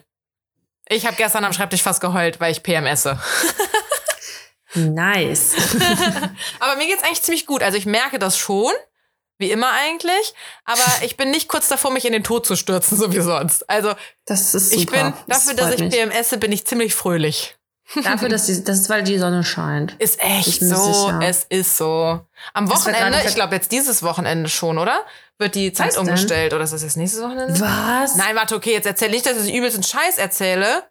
Ich 0.88 1.06
habe 1.06 1.16
gestern 1.16 1.44
am 1.44 1.52
Schreibtisch 1.52 1.82
fast 1.82 2.00
geheult, 2.00 2.40
weil 2.40 2.52
ich 2.52 2.62
PMSe. 2.62 3.18
nice. 4.74 5.54
Aber 6.60 6.76
mir 6.76 6.86
geht's 6.86 7.02
eigentlich 7.02 7.22
ziemlich 7.22 7.46
gut. 7.46 7.62
Also 7.62 7.78
ich 7.78 7.86
merke 7.86 8.18
das 8.18 8.36
schon, 8.36 8.72
wie 9.38 9.50
immer 9.50 9.70
eigentlich. 9.72 10.34
Aber 10.64 10.84
ich 11.02 11.16
bin 11.16 11.30
nicht 11.30 11.48
kurz 11.48 11.68
davor, 11.68 11.90
mich 11.90 12.04
in 12.04 12.12
den 12.12 12.24
Tod 12.24 12.46
zu 12.46 12.56
stürzen, 12.56 12.98
so 12.98 13.12
wie 13.12 13.20
sonst. 13.20 13.68
Also 13.68 13.94
Das 14.26 14.54
ist 14.54 14.70
super. 14.70 14.82
ich 14.82 14.86
bin, 14.88 15.12
dafür, 15.26 15.54
dass 15.54 15.68
freut 15.68 15.80
ich 15.80 15.80
mich. 15.80 15.94
PMS 15.94 16.38
bin 16.38 16.52
ich 16.52 16.66
ziemlich 16.66 16.94
fröhlich. 16.94 17.56
Dafür, 18.02 18.28
dass 18.28 18.46
die, 18.46 18.64
das 18.64 18.80
ist, 18.80 18.88
weil 18.88 19.02
die 19.02 19.18
Sonne 19.18 19.44
scheint. 19.44 19.92
Ist 20.00 20.18
echt 20.20 20.48
Ich 20.48 20.60
so, 20.60 20.74
sicher. 20.74 21.20
es 21.22 21.44
ist 21.44 21.76
so. 21.76 22.20
Am 22.54 22.70
Wochenende, 22.70 23.20
ich 23.26 23.34
glaube 23.34 23.54
jetzt 23.54 23.72
dieses 23.72 24.02
Wochenende 24.02 24.48
schon, 24.48 24.78
oder? 24.78 25.04
Wird 25.38 25.54
die 25.54 25.72
Zeit 25.72 25.88
Was 25.88 25.94
denn? 25.94 26.04
umgestellt. 26.08 26.54
Oder 26.54 26.64
ist 26.64 26.72
das 26.72 26.82
jetzt 26.82 26.96
nächstes 26.96 27.22
Wochenende? 27.22 27.60
Was? 27.60 28.16
Nein, 28.16 28.34
warte, 28.36 28.54
okay, 28.56 28.72
jetzt 28.72 28.86
erzähl 28.86 29.10
nicht, 29.10 29.26
dass 29.26 29.44
ich 29.44 29.54
übelst 29.54 29.76
einen 29.76 29.82
Scheiß 29.84 30.18
erzähle. 30.18 30.84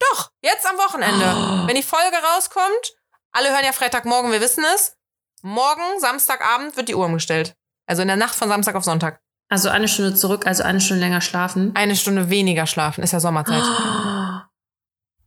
Doch, 0.00 0.30
jetzt 0.42 0.66
am 0.66 0.76
Wochenende. 0.78 1.24
Oh. 1.24 1.66
Wenn 1.68 1.76
die 1.76 1.82
Folge 1.82 2.16
rauskommt, 2.34 2.94
alle 3.32 3.50
hören 3.50 3.64
ja 3.64 3.72
Freitagmorgen, 3.72 4.32
wir 4.32 4.40
wissen 4.40 4.64
es. 4.74 4.96
Morgen, 5.42 5.82
Samstagabend, 6.00 6.76
wird 6.76 6.88
die 6.88 6.94
Uhr 6.94 7.06
umgestellt. 7.06 7.54
Also 7.86 8.02
in 8.02 8.08
der 8.08 8.16
Nacht 8.16 8.34
von 8.34 8.48
Samstag 8.48 8.74
auf 8.74 8.84
Sonntag. 8.84 9.20
Also 9.48 9.68
eine 9.68 9.86
Stunde 9.88 10.14
zurück, 10.14 10.46
also 10.46 10.62
eine 10.62 10.80
Stunde 10.80 11.02
länger 11.04 11.20
schlafen. 11.20 11.72
Eine 11.74 11.94
Stunde 11.96 12.30
weniger 12.30 12.66
schlafen, 12.66 13.02
ist 13.04 13.12
ja 13.12 13.20
Sommerzeit. 13.20 13.62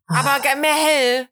Aber 0.08 0.40
ge- 0.42 0.56
mehr 0.56 0.74
hell. 0.74 1.28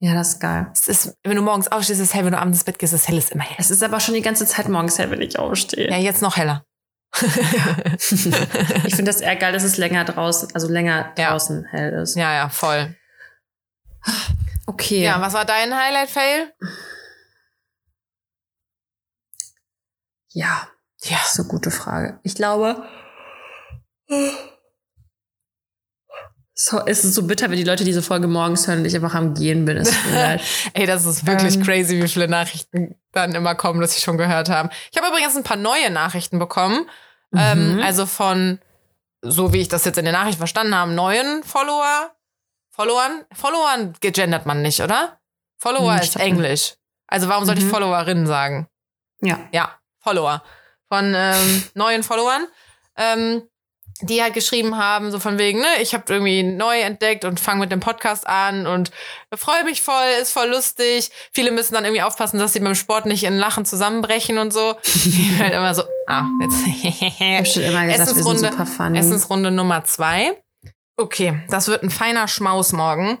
ja, 0.00 0.14
das 0.14 0.30
ist 0.34 0.40
geil. 0.40 0.66
Es 0.74 0.88
ist, 0.88 1.16
wenn 1.22 1.36
du 1.36 1.42
morgens 1.42 1.68
aufstehst, 1.68 2.00
ist 2.00 2.08
es 2.08 2.14
hell. 2.14 2.24
Wenn 2.24 2.32
du 2.32 2.38
abends 2.38 2.58
ins 2.58 2.64
Bett 2.64 2.78
gehst, 2.78 2.92
ist 2.92 3.02
es 3.02 3.08
hell, 3.08 3.16
ist 3.18 3.32
immer 3.32 3.44
hell. 3.44 3.56
Es 3.58 3.70
ist 3.70 3.82
aber 3.82 4.00
schon 4.00 4.14
die 4.14 4.22
ganze 4.22 4.46
Zeit 4.46 4.68
morgens 4.68 4.98
hell, 4.98 5.10
wenn 5.10 5.22
ich 5.22 5.38
aufstehe. 5.38 5.88
Ja, 5.90 5.96
jetzt 5.96 6.22
noch 6.22 6.36
heller. 6.36 6.64
Ich 7.96 8.96
finde 8.96 9.04
das 9.10 9.20
eher 9.20 9.36
geil, 9.36 9.52
dass 9.52 9.62
es 9.62 9.76
länger 9.76 10.04
draußen, 10.04 10.48
also 10.54 10.68
länger 10.68 11.12
Ja. 11.16 11.30
draußen 11.30 11.64
hell 11.66 11.92
ist. 12.02 12.16
ja, 12.16 12.32
ja, 12.34 12.48
voll. 12.48 12.94
Okay. 14.66 15.02
Ja, 15.04 15.20
was 15.20 15.32
war 15.32 15.44
dein 15.44 15.74
Highlight-Fail? 15.74 16.52
ja, 20.30 20.68
Ja. 21.04 21.16
das 21.18 21.32
ist 21.34 21.40
eine 21.40 21.48
gute 21.48 21.70
Frage. 21.70 22.18
Ich 22.24 22.34
glaube, 22.34 22.86
so, 26.56 26.80
es 26.86 27.04
ist 27.04 27.14
so 27.14 27.24
bitter, 27.26 27.50
wenn 27.50 27.56
die 27.56 27.64
Leute 27.64 27.84
diese 27.84 28.02
Folge 28.02 28.28
morgens 28.28 28.66
hören 28.68 28.78
und 28.80 28.84
ich 28.84 28.94
einfach 28.94 29.14
am 29.14 29.34
Gehen 29.34 29.64
bin. 29.64 29.84
Leid. 30.12 30.40
Ey, 30.72 30.86
das 30.86 31.04
ist 31.04 31.26
wirklich 31.26 31.56
Ähm. 31.56 31.62
crazy, 31.64 32.00
wie 32.02 32.08
viele 32.08 32.28
Nachrichten 32.28 32.94
dann 33.12 33.34
immer 33.34 33.54
kommen, 33.56 33.80
dass 33.80 33.96
ich 33.96 34.04
schon 34.04 34.18
gehört 34.18 34.48
habe. 34.48 34.70
Ich 34.92 34.96
habe 34.96 35.08
übrigens 35.08 35.36
ein 35.36 35.42
paar 35.42 35.56
neue 35.56 35.90
Nachrichten 35.90 36.38
bekommen. 36.38 36.88
Ähm, 37.36 37.76
Mhm. 37.76 37.82
also 37.82 38.06
von, 38.06 38.60
so 39.22 39.52
wie 39.52 39.60
ich 39.60 39.68
das 39.68 39.84
jetzt 39.84 39.98
in 39.98 40.04
der 40.04 40.12
Nachricht 40.14 40.38
verstanden 40.38 40.74
habe, 40.76 40.92
neuen 40.92 41.42
Follower. 41.42 42.12
Followern? 42.70 43.24
Followern 43.32 43.94
gegendert 44.00 44.46
man 44.46 44.62
nicht, 44.62 44.80
oder? 44.80 45.18
Follower 45.58 45.92
Hm, 45.94 45.98
ich 46.02 46.08
ist. 46.10 46.16
Englisch. 46.16 46.74
Also 47.08 47.28
warum 47.28 47.44
sollte 47.44 47.60
ich 47.60 47.66
Mhm. 47.66 47.70
Followerinnen 47.70 48.26
sagen? 48.26 48.68
Ja. 49.20 49.40
Ja, 49.52 49.78
Follower. 50.00 50.42
Von 50.88 51.12
ähm, 51.16 51.64
neuen 51.74 52.02
Followern, 52.02 52.46
ähm, 52.96 53.42
die 54.00 54.22
halt 54.22 54.34
geschrieben 54.34 54.76
haben, 54.76 55.10
so 55.10 55.20
von 55.20 55.38
wegen, 55.38 55.60
ne, 55.60 55.66
ich 55.80 55.94
habe 55.94 56.12
irgendwie 56.12 56.42
neu 56.42 56.80
entdeckt 56.80 57.24
und 57.24 57.38
fange 57.38 57.60
mit 57.60 57.70
dem 57.70 57.80
Podcast 57.80 58.26
an 58.26 58.66
und 58.66 58.90
freue 59.32 59.64
mich 59.64 59.82
voll, 59.82 60.06
ist 60.20 60.32
voll 60.32 60.48
lustig. 60.48 61.10
Viele 61.32 61.52
müssen 61.52 61.74
dann 61.74 61.84
irgendwie 61.84 62.02
aufpassen, 62.02 62.38
dass 62.38 62.52
sie 62.52 62.60
beim 62.60 62.74
Sport 62.74 63.06
nicht 63.06 63.24
in 63.24 63.38
Lachen 63.38 63.64
zusammenbrechen 63.64 64.38
und 64.38 64.52
so. 64.52 64.74
Ich 64.84 65.38
halt 65.38 65.54
immer 65.54 65.74
so, 65.74 65.84
ah, 66.06 66.24
jetzt. 66.40 66.66
immer 67.56 67.86
gesagt, 67.86 68.10
Essensrunde. 68.10 68.98
Essensrunde 68.98 69.50
Nummer 69.50 69.84
zwei. 69.84 70.42
Okay, 70.96 71.40
das 71.48 71.68
wird 71.68 71.82
ein 71.82 71.90
feiner 71.90 72.28
Schmaus 72.28 72.72
morgen. 72.72 73.18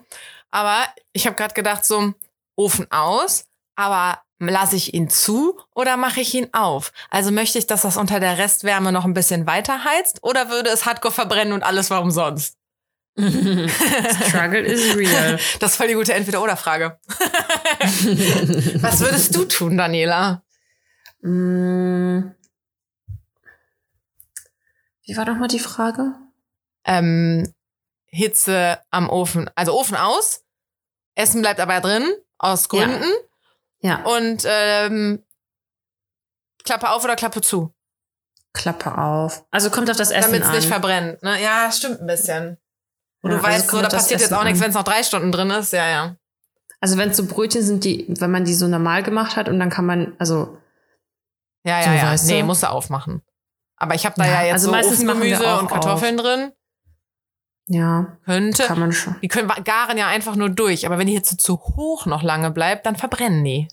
Aber 0.50 0.84
ich 1.12 1.26
habe 1.26 1.36
gerade 1.36 1.54
gedacht, 1.54 1.84
so 1.84 2.14
Ofen 2.56 2.90
aus, 2.90 3.46
aber 3.76 4.23
lasse 4.38 4.76
ich 4.76 4.94
ihn 4.94 5.08
zu 5.08 5.58
oder 5.74 5.96
mache 5.96 6.20
ich 6.20 6.34
ihn 6.34 6.48
auf? 6.52 6.92
Also 7.10 7.30
möchte 7.30 7.58
ich, 7.58 7.66
dass 7.66 7.82
das 7.82 7.96
unter 7.96 8.20
der 8.20 8.38
Restwärme 8.38 8.92
noch 8.92 9.04
ein 9.04 9.14
bisschen 9.14 9.46
weiter 9.46 9.84
heizt 9.84 10.22
oder 10.22 10.50
würde 10.50 10.70
es 10.70 10.86
hardcore 10.86 11.14
verbrennen 11.14 11.52
und 11.52 11.62
alles 11.62 11.90
war 11.90 12.02
umsonst? 12.02 12.56
Struggle 13.16 14.60
is 14.60 14.96
real. 14.96 15.38
Das 15.60 15.72
ist 15.72 15.76
voll 15.76 15.88
die 15.88 15.94
gute 15.94 16.14
Entweder-Oder-Frage. 16.14 16.98
Was 18.80 19.00
würdest 19.00 19.36
du 19.36 19.44
tun, 19.44 19.76
Daniela? 19.76 20.42
Mm. 21.22 22.32
Wie 25.06 25.16
war 25.16 25.26
nochmal 25.26 25.48
die 25.48 25.60
Frage? 25.60 26.14
Ähm, 26.84 27.54
Hitze 28.06 28.80
am 28.90 29.08
Ofen, 29.08 29.48
also 29.54 29.78
Ofen 29.78 29.96
aus, 29.96 30.44
Essen 31.14 31.40
bleibt 31.40 31.60
aber 31.60 31.80
drin, 31.80 32.04
aus. 32.38 32.68
Gründen. 32.68 33.02
Ja, 33.02 33.33
Und 34.04 34.44
ähm, 34.46 35.22
Klappe 36.64 36.90
auf 36.90 37.04
oder 37.04 37.16
Klappe 37.16 37.40
zu, 37.42 37.74
Klappe 38.54 38.96
auf. 38.96 39.44
Also 39.50 39.68
kommt 39.70 39.90
auf 39.90 39.96
das 39.96 40.10
Essen 40.10 40.30
damit 40.30 40.42
es 40.42 40.48
an. 40.48 40.54
nicht 40.56 40.68
verbrennt. 40.68 41.22
Ne? 41.22 41.42
Ja, 41.42 41.70
stimmt 41.70 42.00
ein 42.00 42.06
bisschen. 42.06 42.56
Und 43.22 43.30
Ja, 43.32 43.36
du 43.38 43.44
also 43.44 43.46
weißt, 43.46 43.66
so, 43.66 43.70
kommt 43.70 43.82
da 43.82 43.86
auf 43.88 43.92
passiert 43.94 44.20
jetzt 44.20 44.30
Essen 44.30 44.34
auch 44.38 44.44
nichts, 44.44 44.60
an. 44.60 44.64
wenn 44.64 44.70
es 44.70 44.76
noch 44.76 44.84
drei 44.84 45.02
Stunden 45.02 45.32
drin 45.32 45.50
ist. 45.50 45.72
Ja, 45.72 45.86
ja. 45.88 46.16
Also 46.80 46.96
wenn 46.98 47.10
es 47.10 47.16
so 47.16 47.26
Brötchen 47.26 47.62
sind, 47.62 47.84
die, 47.84 48.06
wenn 48.08 48.30
man 48.30 48.44
die 48.44 48.54
so 48.54 48.66
normal 48.68 49.02
gemacht 49.02 49.36
hat 49.36 49.48
und 49.48 49.58
dann 49.58 49.70
kann 49.70 49.86
man, 49.86 50.14
also 50.18 50.58
Ja, 51.66 51.80
ja, 51.80 52.16
So, 52.16 52.30
ja. 52.30 52.34
Nee, 52.36 52.40
du? 52.40 52.46
musst 52.46 52.62
du 52.62 52.70
aufmachen. 52.70 53.22
Aber 53.76 53.94
ich 53.94 54.06
habe 54.06 54.14
da 54.16 54.24
Ja, 54.24 54.32
ja, 54.34 54.42
jetzt 54.44 54.66
also 54.66 54.70
so 54.70 54.76
Ofengemüse 54.78 55.46
auch 55.54 55.60
und 55.62 55.68
Kartoffeln 55.68 56.16
drin. 56.16 56.52
Ja, 57.66 58.16
Könnte. 58.24 58.64
kann 58.64 58.78
man 58.80 58.92
schon. 58.92 59.16
Die 59.22 59.28
können 59.28 59.50
garen 59.64 59.96
ja 59.98 60.08
einfach 60.08 60.36
nur 60.36 60.50
durch. 60.50 60.86
Aber 60.86 60.98
wenn 60.98 61.06
die 61.06 61.14
Hitze 61.14 61.36
zu 61.36 61.58
hoch 61.58 62.06
noch 62.06 62.22
lange 62.22 62.50
bleibt, 62.50 62.86
dann 62.86 62.96
verbrennen 62.96 63.42
die. 63.44 63.68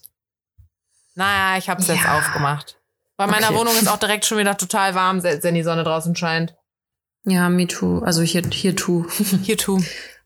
Naja, 1.15 1.58
ich 1.58 1.69
habe 1.69 1.82
es 1.82 1.88
jetzt 1.88 2.04
Ja. 2.04 2.17
aufgemacht. 2.17 2.77
Bei 3.17 3.27
meiner 3.27 3.49
Okay. 3.49 3.58
Wohnung 3.58 3.73
ist 3.75 3.88
auch 3.89 3.97
direkt 3.99 4.25
schon 4.25 4.38
wieder 4.38 4.58
total 4.58 4.95
warm, 4.95 5.21
wenn 5.23 5.54
die 5.56 5.63
Sonne 5.63 5.84
draußen 5.84 6.15
scheint. 6.15 6.56
Ja, 7.25 7.49
me 7.49 7.67
too. 7.67 7.99
Also 7.99 8.21
hier, 8.23 8.41
hier 8.51 8.75
too. 8.75 9.06
Hier 9.43 9.58
tu. 9.58 9.80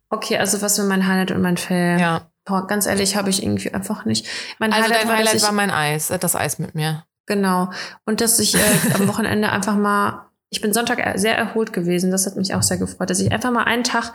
okay, 0.10 0.38
also 0.38 0.62
was 0.62 0.78
für 0.78 0.84
mein 0.84 1.06
Highlight 1.08 1.32
und 1.32 1.41
mein 1.41 1.58
Fail? 1.58 1.99
Ja. 1.99 2.30
Boah, 2.45 2.67
ganz 2.67 2.86
ehrlich, 2.86 3.15
habe 3.17 3.30
ich 3.32 3.41
irgendwie 3.43 3.73
einfach 3.73 4.06
nicht. 4.06 4.28
Mein 4.60 4.71
Also 4.71 4.86
Highlight 4.86 5.01
dein 5.01 5.08
war, 5.10 5.17
Highlight 5.17 5.36
ich, 5.36 5.43
war 5.43 5.51
mein 5.51 5.71
Eis, 5.71 6.10
äh, 6.12 6.19
das 6.19 6.36
Eis 6.36 6.60
mit 6.60 6.75
mir. 6.75 7.04
Genau. 7.25 7.71
Und 8.06 8.21
dass 8.21 8.38
ich 8.39 8.56
äh, 8.56 8.60
am 8.93 9.08
Wochenende 9.10 9.51
einfach 9.51 9.75
mal, 9.75 10.30
ich 10.55 10.61
bin 10.61 10.73
Sonntag 10.73 10.99
er- 10.99 11.17
sehr 11.19 11.37
erholt 11.37 11.73
gewesen, 11.73 12.11
das 12.11 12.25
hat 12.25 12.35
mich 12.37 12.53
auch 12.55 12.63
sehr 12.63 12.77
gefreut, 12.77 13.09
dass 13.09 13.19
ich 13.19 13.31
einfach 13.31 13.51
mal 13.51 13.63
einen 13.63 13.83
Tag, 13.83 14.13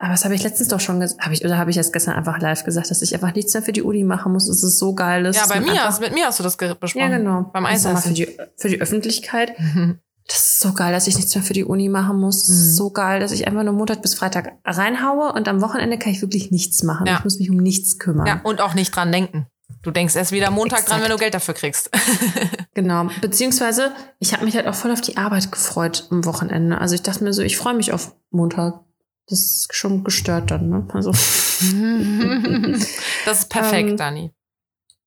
aber 0.00 0.10
das 0.12 0.24
habe 0.24 0.34
ich 0.34 0.42
letztens 0.42 0.68
doch 0.68 0.80
schon 0.80 1.00
gesagt, 1.00 1.20
habe 1.24 1.34
ich, 1.34 1.44
oder 1.44 1.56
habe 1.58 1.70
ich 1.70 1.76
erst 1.76 1.92
gestern 1.92 2.14
einfach 2.14 2.38
live 2.40 2.64
gesagt, 2.64 2.90
dass 2.90 3.02
ich 3.02 3.14
einfach 3.14 3.34
nichts 3.34 3.54
mehr 3.54 3.62
für 3.62 3.72
die 3.72 3.82
Uni 3.82 4.04
machen 4.04 4.32
muss. 4.32 4.48
Es 4.48 4.62
ist 4.62 4.78
so 4.78 4.94
geil. 4.94 5.22
dass 5.24 5.36
Ja, 5.36 5.46
bei 5.46 5.60
mir, 5.60 5.72
einfach- 5.84 6.00
mit 6.00 6.12
mir 6.14 6.26
hast 6.26 6.38
du 6.38 6.42
das 6.44 6.56
besprochen. 6.56 6.98
Ja, 7.00 7.08
genau. 7.16 7.50
Beim 7.52 7.64
Das 7.64 7.78
ist 7.78 7.86
aber 7.86 7.98
für 7.98 8.12
die, 8.12 8.28
für 8.56 8.68
die 8.68 8.80
Öffentlichkeit. 8.80 9.58
Mhm. 9.58 9.98
Das 10.30 10.36
ist 10.36 10.60
so 10.60 10.74
geil, 10.74 10.92
dass 10.92 11.06
ich 11.06 11.16
nichts 11.16 11.34
mehr 11.34 11.42
für 11.42 11.54
die 11.54 11.64
Uni 11.64 11.88
machen 11.88 12.20
muss. 12.20 12.40
Das 12.46 12.48
Mhm. 12.54 12.54
ist 12.62 12.76
so 12.76 12.90
geil, 12.90 13.18
dass 13.18 13.32
ich 13.32 13.46
einfach 13.46 13.62
nur 13.62 13.72
Montag 13.72 14.02
bis 14.02 14.12
Freitag 14.12 14.52
reinhaue 14.62 15.32
und 15.32 15.48
am 15.48 15.62
Wochenende 15.62 15.96
kann 15.98 16.12
ich 16.12 16.20
wirklich 16.20 16.50
nichts 16.50 16.82
machen. 16.82 17.06
Ja. 17.06 17.14
Ich 17.16 17.24
muss 17.24 17.38
mich 17.38 17.48
um 17.50 17.56
nichts 17.56 17.98
kümmern. 17.98 18.26
Ja, 18.26 18.40
und 18.44 18.60
auch 18.60 18.74
nicht 18.74 18.94
dran 18.94 19.10
denken. 19.10 19.46
Du 19.82 19.90
denkst 19.90 20.16
erst 20.16 20.32
wieder 20.32 20.50
Montag 20.50 20.80
Exakt. 20.80 20.92
dran, 20.92 21.02
wenn 21.02 21.10
du 21.10 21.18
Geld 21.18 21.34
dafür 21.34 21.54
kriegst. 21.54 21.90
genau. 22.74 23.08
Beziehungsweise, 23.20 23.92
ich 24.18 24.32
habe 24.32 24.44
mich 24.44 24.56
halt 24.56 24.66
auch 24.66 24.74
voll 24.74 24.90
auf 24.90 25.00
die 25.00 25.16
Arbeit 25.16 25.52
gefreut 25.52 26.06
am 26.10 26.24
Wochenende. 26.24 26.78
Also 26.78 26.94
ich 26.94 27.02
dachte 27.02 27.24
mir 27.24 27.32
so, 27.32 27.42
ich 27.42 27.56
freue 27.56 27.74
mich 27.74 27.92
auf 27.92 28.14
Montag. 28.30 28.80
Das 29.28 29.40
ist 29.40 29.74
schon 29.74 30.04
gestört 30.04 30.50
dann, 30.50 30.70
ne? 30.70 30.88
Also. 30.92 31.12
das 33.24 33.40
ist 33.40 33.50
perfekt, 33.50 33.90
ähm, 33.90 33.96
Dani. 33.96 34.32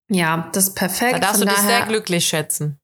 Ja, 0.10 0.50
das 0.54 0.69
ist 0.69 0.76
perfekt. 0.76 1.15
Da 1.15 1.19
darfst 1.19 1.39
Von 1.39 1.47
du 1.47 1.54
dich 1.54 1.63
sehr 1.63 1.86
glücklich 1.86 2.28
schätzen. 2.28 2.80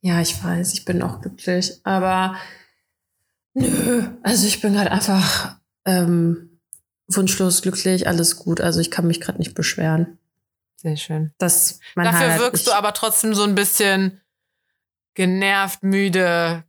Ja, 0.00 0.20
ich 0.20 0.42
weiß, 0.42 0.72
ich 0.72 0.84
bin 0.84 1.02
auch 1.02 1.20
glücklich. 1.20 1.80
Aber 1.84 2.36
nö, 3.54 4.08
also 4.22 4.46
ich 4.46 4.60
bin 4.60 4.78
halt 4.78 4.90
einfach 4.90 5.56
ähm, 5.84 6.60
wunschlos 7.08 7.62
glücklich, 7.62 8.06
alles 8.06 8.36
gut. 8.36 8.60
Also 8.60 8.80
ich 8.80 8.90
kann 8.90 9.06
mich 9.06 9.20
gerade 9.20 9.38
nicht 9.38 9.54
beschweren. 9.54 10.18
Sehr 10.86 10.96
schön. 10.96 11.32
Das 11.38 11.80
Dafür 11.96 12.12
Highlight. 12.12 12.38
wirkst 12.38 12.66
du 12.68 12.72
aber 12.72 12.94
trotzdem 12.94 13.34
so 13.34 13.42
ein 13.42 13.56
bisschen 13.56 14.20
genervt, 15.14 15.82
müde. 15.82 16.62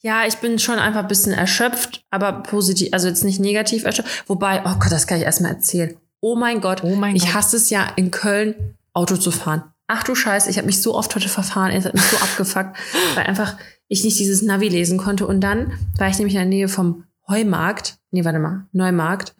Ja, 0.00 0.26
ich 0.26 0.38
bin 0.38 0.58
schon 0.58 0.80
einfach 0.80 1.02
ein 1.02 1.08
bisschen 1.08 1.32
erschöpft, 1.32 2.04
aber 2.10 2.42
positiv, 2.42 2.88
also 2.92 3.06
jetzt 3.06 3.22
nicht 3.22 3.38
negativ 3.38 3.84
erschöpft. 3.84 4.28
Wobei, 4.28 4.62
oh 4.64 4.74
Gott, 4.80 4.90
das 4.90 5.06
kann 5.06 5.18
ich 5.18 5.24
erstmal 5.24 5.52
erzählen. 5.52 5.96
Oh 6.20 6.34
mein 6.34 6.60
Gott, 6.60 6.82
oh 6.82 6.96
mein 6.96 7.14
ich 7.14 7.26
Gott. 7.26 7.34
hasse 7.34 7.56
es 7.56 7.70
ja 7.70 7.86
in 7.94 8.10
Köln 8.10 8.76
Auto 8.92 9.16
zu 9.16 9.30
fahren. 9.30 9.62
Ach 9.86 10.02
du 10.02 10.16
Scheiße, 10.16 10.50
ich 10.50 10.56
habe 10.56 10.66
mich 10.66 10.82
so 10.82 10.96
oft 10.96 11.14
heute 11.14 11.28
verfahren, 11.28 11.70
es 11.70 11.84
hat 11.84 11.94
mich 11.94 12.02
so 12.02 12.16
abgefuckt, 12.16 12.76
weil 13.14 13.26
einfach 13.26 13.56
ich 13.86 14.02
nicht 14.02 14.18
dieses 14.18 14.42
Navi 14.42 14.68
lesen 14.68 14.98
konnte. 14.98 15.24
Und 15.24 15.40
dann 15.40 15.78
war 15.98 16.08
ich 16.08 16.18
nämlich 16.18 16.34
in 16.34 16.40
der 16.40 16.48
Nähe 16.48 16.66
vom 16.66 17.04
Heumarkt, 17.28 17.98
nee, 18.10 18.24
warte 18.24 18.40
mal, 18.40 18.66
Neumarkt. 18.72 19.36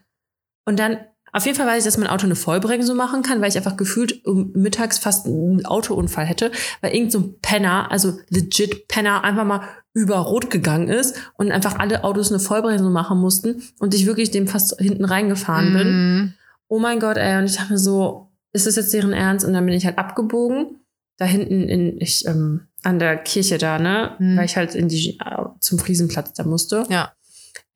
Und 0.65 0.79
dann, 0.79 0.99
auf 1.37 1.45
jeden 1.45 1.59
Fall 1.59 1.67
weiß 1.67 1.79
ich, 1.79 1.85
dass 1.85 1.99
mein 1.99 2.09
Auto 2.09 2.25
eine 2.25 2.35
Vollbremsung 2.35 2.97
machen 2.97 3.23
kann, 3.23 3.43
weil 3.43 3.51
ich 3.51 3.59
einfach 3.59 3.77
gefühlt 3.77 4.23
mittags 4.55 4.99
fast 4.99 5.27
einen 5.27 5.67
Autounfall 5.67 6.25
hätte, 6.25 6.51
weil 6.81 6.95
irgend 6.95 7.13
so 7.13 7.19
ein 7.19 7.39
Penner, 7.43 7.93
also 7.93 8.19
legit 8.31 8.89
Penner, 8.89 9.23
einfach 9.23 9.45
mal 9.45 9.61
über 9.93 10.17
Rot 10.17 10.49
gegangen 10.49 10.89
ist 10.89 11.15
und 11.37 11.53
einfach 11.53 11.79
alle 11.79 12.05
Autos 12.05 12.33
eine 12.33 12.41
Vollbremsung 12.41 12.91
machen 12.91 13.19
mussten 13.19 13.63
und 13.79 13.93
ich 13.93 14.07
wirklich 14.07 14.31
dem 14.31 14.49
fast 14.49 14.81
hinten 14.81 15.05
reingefahren 15.05 15.75
bin. 15.75 15.89
Mm. 15.89 16.35
Oh 16.69 16.79
mein 16.79 17.01
Gott, 17.01 17.19
ey, 17.19 17.39
und 17.39 17.45
ich 17.45 17.57
dachte 17.57 17.75
mir 17.75 17.79
so, 17.79 18.31
ist 18.53 18.67
das 18.67 18.77
jetzt 18.77 18.95
deren 18.95 19.13
Ernst? 19.13 19.45
Und 19.45 19.53
dann 19.53 19.67
bin 19.67 19.75
ich 19.75 19.85
halt 19.85 19.99
abgebogen, 19.99 20.81
da 21.19 21.27
hinten 21.27 21.69
in, 21.69 22.01
ich, 22.01 22.27
ähm, 22.27 22.69
an 22.83 22.99
der 22.99 23.19
Kirche 23.19 23.59
da, 23.59 23.79
ne, 23.79 24.17
mm. 24.19 24.39
weil 24.39 24.47
ich 24.47 24.57
halt 24.57 24.75
in 24.75 24.89
die, 24.89 25.19
äh, 25.19 25.45
zum 25.61 25.79
Friesenplatz 25.79 26.33
da 26.33 26.45
musste. 26.45 26.85
Ja. 26.89 27.13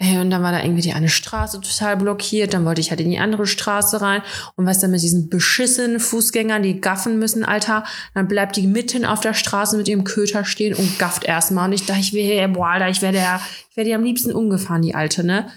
Ey, 0.02 0.18
und 0.18 0.30
dann 0.30 0.42
war 0.42 0.50
da 0.50 0.62
irgendwie 0.62 0.80
die 0.80 0.94
eine 0.94 1.10
Straße 1.10 1.60
total 1.60 1.98
blockiert, 1.98 2.54
dann 2.54 2.64
wollte 2.64 2.80
ich 2.80 2.88
halt 2.88 3.02
in 3.02 3.10
die 3.10 3.18
andere 3.18 3.46
Straße 3.46 4.00
rein 4.00 4.22
und 4.56 4.64
was 4.64 4.78
dann 4.78 4.92
mit 4.92 5.02
diesen 5.02 5.28
beschissenen 5.28 6.00
Fußgängern, 6.00 6.62
die 6.62 6.80
gaffen 6.80 7.18
müssen, 7.18 7.44
Alter, 7.44 7.84
dann 8.14 8.26
bleibt 8.26 8.56
die 8.56 8.66
mitten 8.66 9.04
auf 9.04 9.20
der 9.20 9.34
Straße 9.34 9.76
mit 9.76 9.88
ihrem 9.88 10.04
Köter 10.04 10.46
stehen 10.46 10.74
und 10.74 10.98
gafft 10.98 11.24
erstmal 11.24 11.66
und 11.66 11.74
ich 11.74 11.84
dachte, 11.84 12.00
ich 12.00 12.14
wäre, 12.14 12.48
boah, 12.48 12.68
Alter, 12.68 12.88
ich 12.88 13.02
werde 13.02 13.18
ja, 13.18 13.42
ich 13.70 13.76
werde 13.76 13.90
ja 13.90 13.96
am 13.96 14.02
liebsten 14.02 14.32
umgefahren, 14.32 14.80
die 14.80 14.94
Alte, 14.94 15.22
ne? 15.22 15.48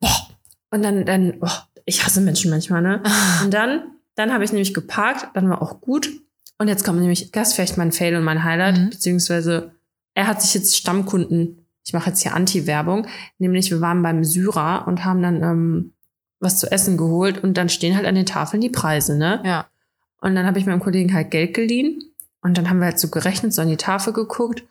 Boah. 0.00 0.30
Und 0.72 0.82
dann, 0.82 1.04
dann, 1.04 1.38
boah, 1.38 1.68
ich 1.84 2.04
hasse 2.04 2.20
Menschen 2.20 2.50
manchmal, 2.50 2.82
ne? 2.82 3.04
Und 3.44 3.54
dann, 3.54 3.84
dann 4.16 4.32
habe 4.32 4.42
ich 4.42 4.50
nämlich 4.50 4.74
geparkt, 4.74 5.28
dann 5.34 5.48
war 5.48 5.62
auch 5.62 5.80
gut. 5.80 6.10
Und 6.58 6.66
jetzt 6.66 6.84
kommt 6.84 6.98
nämlich, 6.98 7.30
das 7.30 7.50
ist 7.50 7.54
vielleicht 7.54 7.76
mein 7.76 7.92
Fail 7.92 8.16
und 8.16 8.24
mein 8.24 8.42
Highlight, 8.42 8.78
mhm. 8.78 8.90
beziehungsweise 8.90 9.76
er 10.14 10.26
hat 10.26 10.42
sich 10.42 10.54
jetzt 10.54 10.76
Stammkunden 10.76 11.65
ich 11.86 11.92
mache 11.92 12.10
jetzt 12.10 12.22
hier 12.22 12.34
Anti-Werbung, 12.34 13.06
nämlich 13.38 13.70
wir 13.70 13.80
waren 13.80 14.02
beim 14.02 14.24
Syrer 14.24 14.84
und 14.86 15.04
haben 15.04 15.22
dann 15.22 15.42
ähm, 15.42 15.92
was 16.40 16.58
zu 16.58 16.70
essen 16.70 16.96
geholt 16.96 17.42
und 17.42 17.56
dann 17.56 17.68
stehen 17.68 17.96
halt 17.96 18.06
an 18.06 18.16
den 18.16 18.26
Tafeln 18.26 18.60
die 18.60 18.68
Preise, 18.68 19.16
ne? 19.16 19.40
Ja. 19.44 19.66
Und 20.20 20.34
dann 20.34 20.46
habe 20.46 20.58
ich 20.58 20.66
meinem 20.66 20.80
Kollegen 20.80 21.14
halt 21.14 21.30
Geld 21.30 21.54
geliehen 21.54 22.02
und 22.42 22.58
dann 22.58 22.68
haben 22.68 22.78
wir 22.78 22.86
halt 22.86 22.98
so 22.98 23.08
gerechnet, 23.08 23.54
so 23.54 23.62
an 23.62 23.68
die 23.68 23.76
Tafel 23.76 24.12
geguckt 24.12 24.64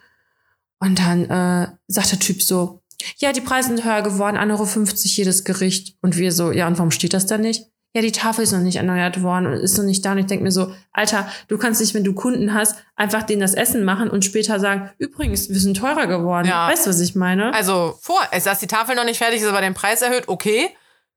und 0.79 0.99
dann 0.99 1.25
äh, 1.25 1.67
sagt 1.87 2.11
der 2.11 2.19
Typ 2.19 2.41
so, 2.41 2.81
ja, 3.17 3.31
die 3.31 3.41
Preise 3.41 3.69
sind 3.69 3.85
höher 3.85 4.01
geworden, 4.01 4.37
1,50 4.37 4.51
Euro 4.51 4.89
jedes 5.03 5.43
Gericht. 5.43 5.97
Und 6.01 6.17
wir 6.17 6.31
so, 6.31 6.51
ja, 6.51 6.67
und 6.67 6.77
warum 6.77 6.91
steht 6.91 7.13
das 7.13 7.25
da 7.25 7.37
nicht? 7.37 7.65
Ja, 7.95 8.01
die 8.01 8.11
Tafel 8.11 8.43
ist 8.43 8.51
noch 8.51 8.59
nicht 8.59 8.75
erneuert 8.75 9.23
worden 9.23 9.45
und 9.47 9.53
ist 9.53 9.77
noch 9.77 9.85
nicht 9.85 10.03
da. 10.03 10.11
Und 10.11 10.17
ich 10.17 10.25
denke 10.25 10.43
mir 10.43 10.51
so, 10.51 10.69
Alter, 10.91 11.29
du 11.47 11.57
kannst 11.57 11.79
nicht, 11.79 11.93
wenn 11.93 12.03
du 12.03 12.13
Kunden 12.13 12.53
hast, 12.53 12.75
einfach 12.97 13.23
denen 13.23 13.39
das 13.39 13.53
Essen 13.53 13.85
machen 13.85 14.09
und 14.09 14.25
später 14.25 14.59
sagen, 14.59 14.91
übrigens, 14.97 15.47
wir 15.47 15.59
sind 15.61 15.77
teurer 15.77 16.05
geworden. 16.05 16.45
Ja. 16.45 16.67
Weißt 16.67 16.85
du, 16.85 16.89
was 16.89 16.99
ich 16.99 17.15
meine? 17.15 17.53
Also 17.53 17.97
vor, 18.01 18.19
dass 18.43 18.59
die 18.59 18.67
Tafel 18.67 18.97
noch 18.97 19.05
nicht 19.05 19.19
fertig 19.19 19.39
ist, 19.41 19.47
aber 19.47 19.61
den 19.61 19.73
Preis 19.73 20.01
erhöht, 20.01 20.27
okay. 20.27 20.75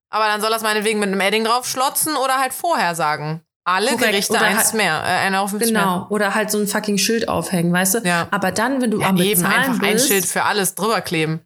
Aber 0.09 0.27
dann 0.27 0.41
soll 0.41 0.51
das 0.51 0.63
meinetwegen 0.63 1.01
mit 1.01 1.09
einem 1.09 1.21
Edding 1.21 1.43
drauf 1.43 1.67
schlotzen 1.69 2.15
oder 2.15 2.39
halt 2.39 2.53
vorher 2.53 2.95
sagen. 2.95 3.43
Alle 3.65 3.89
Korrekt. 3.89 4.13
Gerichte 4.13 4.35
oder 4.35 4.43
eins 4.43 4.67
halt, 4.67 4.75
mehr, 4.75 5.03
äh, 5.05 5.27
einer 5.27 5.41
auf 5.41 5.59
Genau. 5.59 5.97
Mehr. 5.97 6.07
Oder 6.11 6.37
halt 6.37 6.53
so 6.53 6.59
ein 6.59 6.69
fucking 6.69 6.99
Schild 6.99 7.29
aufhängen, 7.29 7.73
weißt 7.73 7.95
du? 7.95 7.99
Ja. 8.05 8.29
Aber 8.31 8.53
dann, 8.53 8.81
wenn 8.81 8.93
du 8.93 9.01
ja, 9.01 9.09
am 9.09 9.17
eben 9.17 9.31
Bezahlen 9.31 9.63
einfach 9.63 9.81
bist, 9.81 10.05
ein 10.05 10.09
Schild 10.09 10.27
für 10.27 10.45
alles 10.45 10.77
drüber 10.77 11.01
kleben. 11.01 11.41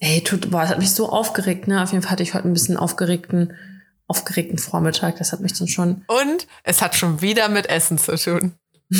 Ey, 0.00 0.22
tut, 0.22 0.50
boah, 0.50 0.60
das 0.60 0.70
hat 0.70 0.78
mich 0.78 0.92
so 0.92 1.08
aufgeregt, 1.08 1.66
ne? 1.66 1.82
Auf 1.82 1.92
jeden 1.92 2.02
Fall 2.02 2.12
hatte 2.12 2.22
ich 2.22 2.34
heute 2.34 2.46
ein 2.46 2.52
bisschen 2.52 2.76
aufgeregten 2.76 3.56
aufgeregten 4.10 4.58
Vormittag. 4.58 5.16
Das 5.16 5.32
hat 5.32 5.40
mich 5.40 5.56
dann 5.56 5.68
schon. 5.68 6.04
Und 6.08 6.46
es 6.64 6.82
hat 6.82 6.96
schon 6.96 7.22
wieder 7.22 7.48
mit 7.48 7.66
Essen 7.66 7.96
zu 7.96 8.16
tun. 8.16 8.58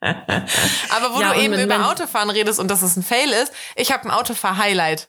Aber 0.00 1.14
wo 1.14 1.20
ja, 1.20 1.34
du 1.34 1.40
eben 1.40 1.58
über 1.58 1.88
Autofahren 1.90 2.30
redest 2.30 2.60
und 2.60 2.68
dass 2.70 2.82
es 2.82 2.96
ein 2.96 3.02
Fail 3.02 3.30
ist, 3.30 3.52
ich 3.74 3.92
habe 3.92 4.04
ein 4.04 4.12
Autofahr-Highlight. 4.12 5.08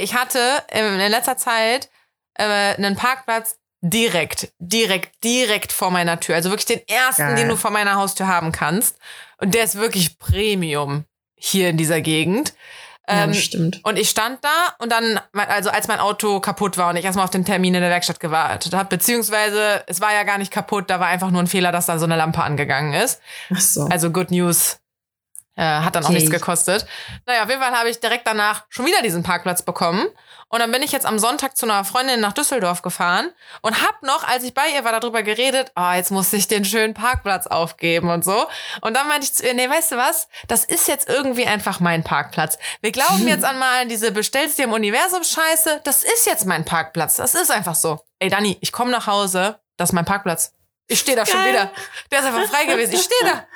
Ich 0.00 0.14
hatte 0.14 0.64
in 0.72 0.98
letzter 0.98 1.36
Zeit 1.36 1.88
äh, 2.34 2.74
einen 2.74 2.96
Parkplatz 2.96 3.58
direkt, 3.80 4.52
direkt, 4.58 5.22
direkt 5.24 5.72
vor 5.72 5.90
meiner 5.90 6.18
Tür. 6.20 6.34
Also 6.36 6.50
wirklich 6.50 6.66
den 6.66 6.86
ersten, 6.88 7.22
Geil. 7.22 7.36
den 7.36 7.48
du 7.48 7.56
vor 7.56 7.70
meiner 7.70 7.94
Haustür 7.94 8.26
haben 8.26 8.52
kannst. 8.52 8.98
Und 9.38 9.54
der 9.54 9.64
ist 9.64 9.76
wirklich 9.76 10.18
Premium 10.18 11.04
hier 11.36 11.68
in 11.68 11.76
dieser 11.76 12.00
Gegend. 12.00 12.54
Ähm, 13.12 13.32
ja, 13.32 13.34
stimmt. 13.34 13.80
Und 13.82 13.98
ich 13.98 14.10
stand 14.10 14.38
da 14.42 14.74
und 14.78 14.90
dann, 14.90 15.20
also 15.32 15.70
als 15.70 15.88
mein 15.88 16.00
Auto 16.00 16.40
kaputt 16.40 16.78
war 16.78 16.90
und 16.90 16.96
ich 16.96 17.04
erstmal 17.04 17.24
auf 17.24 17.30
den 17.30 17.44
Termin 17.44 17.74
in 17.74 17.80
der 17.80 17.90
Werkstatt 17.90 18.20
gewartet 18.20 18.74
habe, 18.74 18.88
beziehungsweise 18.88 19.82
es 19.86 20.00
war 20.00 20.12
ja 20.12 20.22
gar 20.22 20.38
nicht 20.38 20.52
kaputt, 20.52 20.88
da 20.88 21.00
war 21.00 21.08
einfach 21.08 21.30
nur 21.30 21.42
ein 21.42 21.46
Fehler, 21.46 21.72
dass 21.72 21.86
da 21.86 21.98
so 21.98 22.04
eine 22.04 22.16
Lampe 22.16 22.42
angegangen 22.42 22.94
ist. 22.94 23.20
Ach 23.54 23.60
so. 23.60 23.86
Also 23.86 24.10
Good 24.10 24.30
News. 24.30 24.78
Äh, 25.54 25.62
hat 25.62 25.94
dann 25.94 26.04
okay. 26.04 26.12
auch 26.12 26.14
nichts 26.14 26.30
gekostet. 26.30 26.86
Naja, 27.26 27.42
auf 27.42 27.48
jeden 27.50 27.60
Fall 27.60 27.72
habe 27.72 27.90
ich 27.90 28.00
direkt 28.00 28.26
danach 28.26 28.64
schon 28.70 28.86
wieder 28.86 29.02
diesen 29.02 29.22
Parkplatz 29.22 29.62
bekommen. 29.62 30.06
Und 30.48 30.60
dann 30.60 30.70
bin 30.70 30.82
ich 30.82 30.92
jetzt 30.92 31.04
am 31.04 31.18
Sonntag 31.18 31.56
zu 31.56 31.66
einer 31.66 31.84
Freundin 31.84 32.20
nach 32.20 32.32
Düsseldorf 32.32 32.82
gefahren 32.82 33.30
und 33.60 33.82
hab 33.82 34.02
noch, 34.02 34.26
als 34.26 34.44
ich 34.44 34.54
bei 34.54 34.68
ihr 34.74 34.84
war, 34.84 34.98
darüber 34.98 35.22
geredet, 35.22 35.72
oh, 35.76 35.92
jetzt 35.94 36.10
muss 36.10 36.32
ich 36.32 36.48
den 36.48 36.64
schönen 36.64 36.94
Parkplatz 36.94 37.46
aufgeben 37.46 38.10
und 38.10 38.24
so. 38.24 38.46
Und 38.80 38.94
dann 38.94 39.08
meinte 39.08 39.24
ich 39.24 39.34
zu 39.34 39.46
ihr, 39.46 39.54
nee, 39.54 39.68
weißt 39.68 39.92
du 39.92 39.96
was? 39.96 40.28
Das 40.48 40.64
ist 40.64 40.88
jetzt 40.88 41.08
irgendwie 41.08 41.46
einfach 41.46 41.80
mein 41.80 42.02
Parkplatz. 42.02 42.58
Wir 42.80 42.92
glauben 42.92 43.26
jetzt 43.28 43.44
an 43.44 43.58
mal 43.58 43.86
diese 43.88 44.12
bestellst 44.12 44.58
dir 44.58 44.64
im 44.64 44.72
Universum 44.72 45.22
Scheiße. 45.22 45.80
Das 45.84 46.02
ist 46.02 46.26
jetzt 46.26 46.46
mein 46.46 46.64
Parkplatz. 46.64 47.16
Das 47.16 47.34
ist 47.34 47.50
einfach 47.50 47.74
so. 47.74 48.00
Ey, 48.18 48.30
Dani, 48.30 48.56
ich 48.60 48.72
komme 48.72 48.90
nach 48.90 49.06
Hause. 49.06 49.58
Das 49.76 49.90
ist 49.90 49.92
mein 49.94 50.04
Parkplatz. 50.04 50.52
Ich 50.86 51.00
stehe 51.00 51.16
da 51.16 51.24
Geil. 51.24 51.32
schon 51.32 51.46
wieder. 51.46 51.70
Der 52.10 52.18
ist 52.18 52.26
einfach 52.26 52.46
frei 52.46 52.66
gewesen. 52.66 52.94
Ich 52.94 53.02
stehe 53.02 53.32
da. 53.32 53.46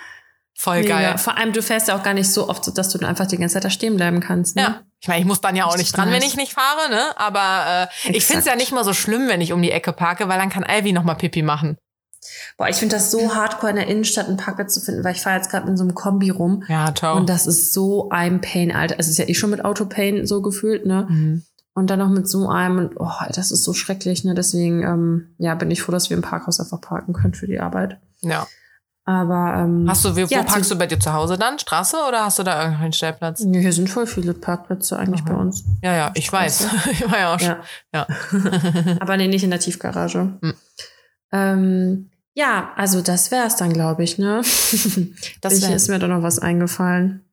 Voll 0.59 0.81
Mega. 0.81 0.99
geil. 0.99 1.19
Vor 1.19 1.37
allem, 1.37 1.53
du 1.53 1.63
fährst 1.63 1.89
ja 1.89 1.97
auch 1.97 2.03
gar 2.03 2.15
nicht 2.15 2.33
so 2.33 2.49
oft, 2.49 2.77
dass 2.77 2.89
du 2.89 3.07
einfach 3.07 3.27
die 3.27 3.37
ganze 3.37 3.55
Zeit 3.55 3.65
da 3.65 3.71
stehen 3.71 3.97
bleiben 3.97 4.21
kannst. 4.21 4.57
Ne? 4.57 4.63
Ja. 4.63 4.81
Ich 5.01 5.09
meine, 5.09 5.21
ich 5.21 5.27
muss 5.27 5.43
dann 5.43 5.55
ja 5.55 5.67
auch 5.67 5.77
nicht 5.77 5.95
dran, 5.95 6.11
wenn 6.11 6.23
ich 6.23 6.37
nicht 6.37 6.55
fahre, 6.55 6.89
ne? 6.89 7.03
Aber 7.17 7.89
äh, 8.05 8.17
ich 8.17 8.25
finde 8.25 8.41
es 8.41 8.47
ja 8.47 8.57
nicht 8.57 8.73
mal 8.73 8.83
so 8.83 8.95
schlimm, 8.95 9.29
wenn 9.29 9.43
ich 9.43 9.53
um 9.53 9.61
die 9.61 9.71
Ecke 9.71 9.93
parke, 9.93 10.29
weil 10.29 10.39
dann 10.39 10.49
kann 10.49 10.65
Ivy 10.67 10.93
noch 10.93 11.05
mal 11.05 11.15
Pipi 11.15 11.43
machen. 11.43 11.77
Boah, 12.57 12.69
ich 12.69 12.77
finde 12.77 12.97
das 12.97 13.11
so 13.11 13.35
hardcore 13.35 13.71
in 13.71 13.77
der 13.77 13.87
Innenstadt 13.87 14.27
einen 14.27 14.39
Parkplatz 14.39 14.75
zu 14.75 14.81
finden, 14.81 15.05
weil 15.05 15.15
ich 15.15 15.21
fahre 15.21 15.37
jetzt 15.37 15.51
gerade 15.51 15.69
in 15.69 15.77
so 15.77 15.85
einem 15.85 15.95
Kombi 15.95 16.31
rum. 16.31 16.65
Ja, 16.69 16.91
toll. 16.93 17.13
Und 17.13 17.29
das 17.29 17.47
ist 17.47 17.73
so 17.73 18.09
ein 18.11 18.41
Pain, 18.41 18.75
Alter. 18.75 18.97
Es 18.99 19.09
ist 19.09 19.19
ja 19.19 19.29
eh 19.29 19.35
schon 19.35 19.51
mit 19.51 19.65
Autopain 19.65 20.27
so 20.27 20.43
gefühlt, 20.43 20.87
ne? 20.87 21.07
Mhm. 21.09 21.45
Und 21.75 21.91
dann 21.91 21.99
noch 21.99 22.09
mit 22.09 22.27
so 22.27 22.49
einem 22.49 22.79
und 22.79 22.95
oh, 22.97 23.11
das 23.35 23.51
ist 23.51 23.63
so 23.63 23.75
schrecklich, 23.75 24.25
ne? 24.25 24.35
Deswegen, 24.35 24.83
ähm, 24.83 25.35
ja, 25.37 25.55
bin 25.55 25.71
ich 25.71 25.83
froh, 25.83 25.93
dass 25.93 26.09
wir 26.09 26.17
im 26.17 26.23
Parkhaus 26.23 26.59
einfach 26.59 26.81
parken 26.81 27.13
können 27.13 27.35
für 27.35 27.47
die 27.47 27.61
Arbeit. 27.61 28.01
Ja. 28.23 28.47
Aber 29.09 29.55
ähm, 29.57 29.89
hast 29.89 30.05
du, 30.05 30.17
wo 30.17 30.21
ja, 30.21 30.43
parkst 30.43 30.69
du 30.69 30.77
bei 30.77 30.89
dir 30.89 30.99
zu 30.99 31.13
Hause 31.13 31.39
dann? 31.39 31.61
Straße 31.61 31.97
oder 32.09 32.25
hast 32.25 32.41
du 32.41 32.43
da 32.43 32.65
irgendeinen 32.65 32.93
Stellplatz? 32.93 33.41
Ja, 33.41 33.61
hier 33.61 33.73
sind 33.73 33.89
voll 33.89 34.09
viele 34.09 34.35
Parkplätze 34.35 34.99
eigentlich 34.99 35.23
Aha. 35.23 35.33
bei 35.33 35.37
uns. 35.37 35.65
Ja, 35.81 35.95
ja, 35.95 36.11
ich 36.15 36.31
weiß. 36.33 36.67
ich 36.91 37.09
war 37.09 37.19
ja 37.19 37.35
auch 37.35 37.39
schon. 37.39 37.57
Ja. 37.95 38.07
ja. 38.11 38.97
Aber 39.01 39.17
nee, 39.17 39.29
nicht 39.29 39.45
in 39.45 39.51
der 39.51 39.61
Tiefgarage. 39.61 40.39
Hm. 40.43 40.55
Ähm, 41.33 42.11
ja, 42.35 42.73
also 42.75 43.01
das 43.01 43.31
wär's 43.31 43.55
dann, 43.55 43.73
glaube 43.73 44.03
ich, 44.03 44.19
ne? 44.19 44.43
das 45.41 45.63
wär. 45.63 45.77
ist 45.77 45.89
mir 45.89 46.01
da 46.01 46.09
noch 46.09 46.23
was 46.23 46.41
eingefallen. 46.41 47.26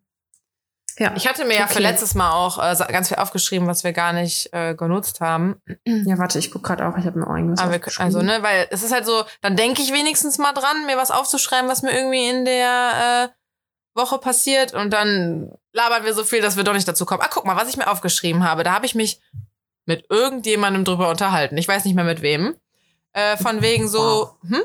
Ja. 0.99 1.13
Ich 1.15 1.27
hatte 1.27 1.43
mir 1.43 1.53
okay. 1.53 1.60
ja 1.60 1.67
für 1.67 1.79
letztes 1.79 2.15
Mal 2.15 2.32
auch 2.32 2.58
äh, 2.60 2.75
ganz 2.91 3.08
viel 3.08 3.17
aufgeschrieben, 3.17 3.67
was 3.67 3.84
wir 3.84 3.93
gar 3.93 4.13
nicht 4.13 4.53
äh, 4.53 4.75
genutzt 4.75 5.21
haben. 5.21 5.62
Ja, 6.06 6.17
warte, 6.17 6.39
ich 6.39 6.51
guck 6.51 6.63
gerade 6.63 6.88
auch, 6.88 6.97
ich 6.97 7.06
habe 7.06 7.19
mir 7.19 7.27
auch 7.27 7.36
irgendwas 7.36 7.60
Aber 7.60 7.75
aufgeschrieben. 7.75 8.06
Also, 8.06 8.21
ne, 8.21 8.39
weil 8.41 8.67
es 8.71 8.84
ist 8.84 8.91
halt 8.91 9.06
so, 9.06 9.23
dann 9.41 9.56
denke 9.56 9.82
ich 9.82 9.93
wenigstens 9.93 10.38
mal 10.38 10.53
dran, 10.53 10.86
mir 10.86 10.97
was 10.97 11.12
aufzuschreiben, 11.12 11.69
was 11.69 11.82
mir 11.82 11.91
irgendwie 11.91 12.29
in 12.29 12.45
der 12.45 13.29
äh, 13.32 13.99
Woche 13.99 14.17
passiert 14.17 14.73
und 14.73 14.91
dann 14.91 15.51
labern 15.71 16.03
wir 16.03 16.13
so 16.13 16.23
viel, 16.23 16.41
dass 16.41 16.58
wir 16.58 16.63
doch 16.63 16.73
nicht 16.73 16.88
dazu 16.88 17.06
kommen. 17.06 17.21
Ah, 17.21 17.29
guck 17.32 17.45
mal, 17.45 17.56
was 17.56 17.69
ich 17.69 17.77
mir 17.77 17.89
aufgeschrieben 17.89 18.43
habe. 18.43 18.63
Da 18.63 18.73
habe 18.73 18.86
ich 18.86 18.95
mich 18.95 19.21
mit 19.86 20.06
irgendjemandem 20.10 20.84
drüber 20.84 21.10
unterhalten. 21.10 21.58
Ich 21.58 21.67
weiß 21.67 21.86
nicht 21.86 21.95
mehr 21.95 22.06
mit 22.06 22.21
wem. 22.21 22.56
Äh, 23.13 23.38
von 23.38 23.62
wegen 23.62 23.88
so, 23.88 24.32
hm? 24.47 24.63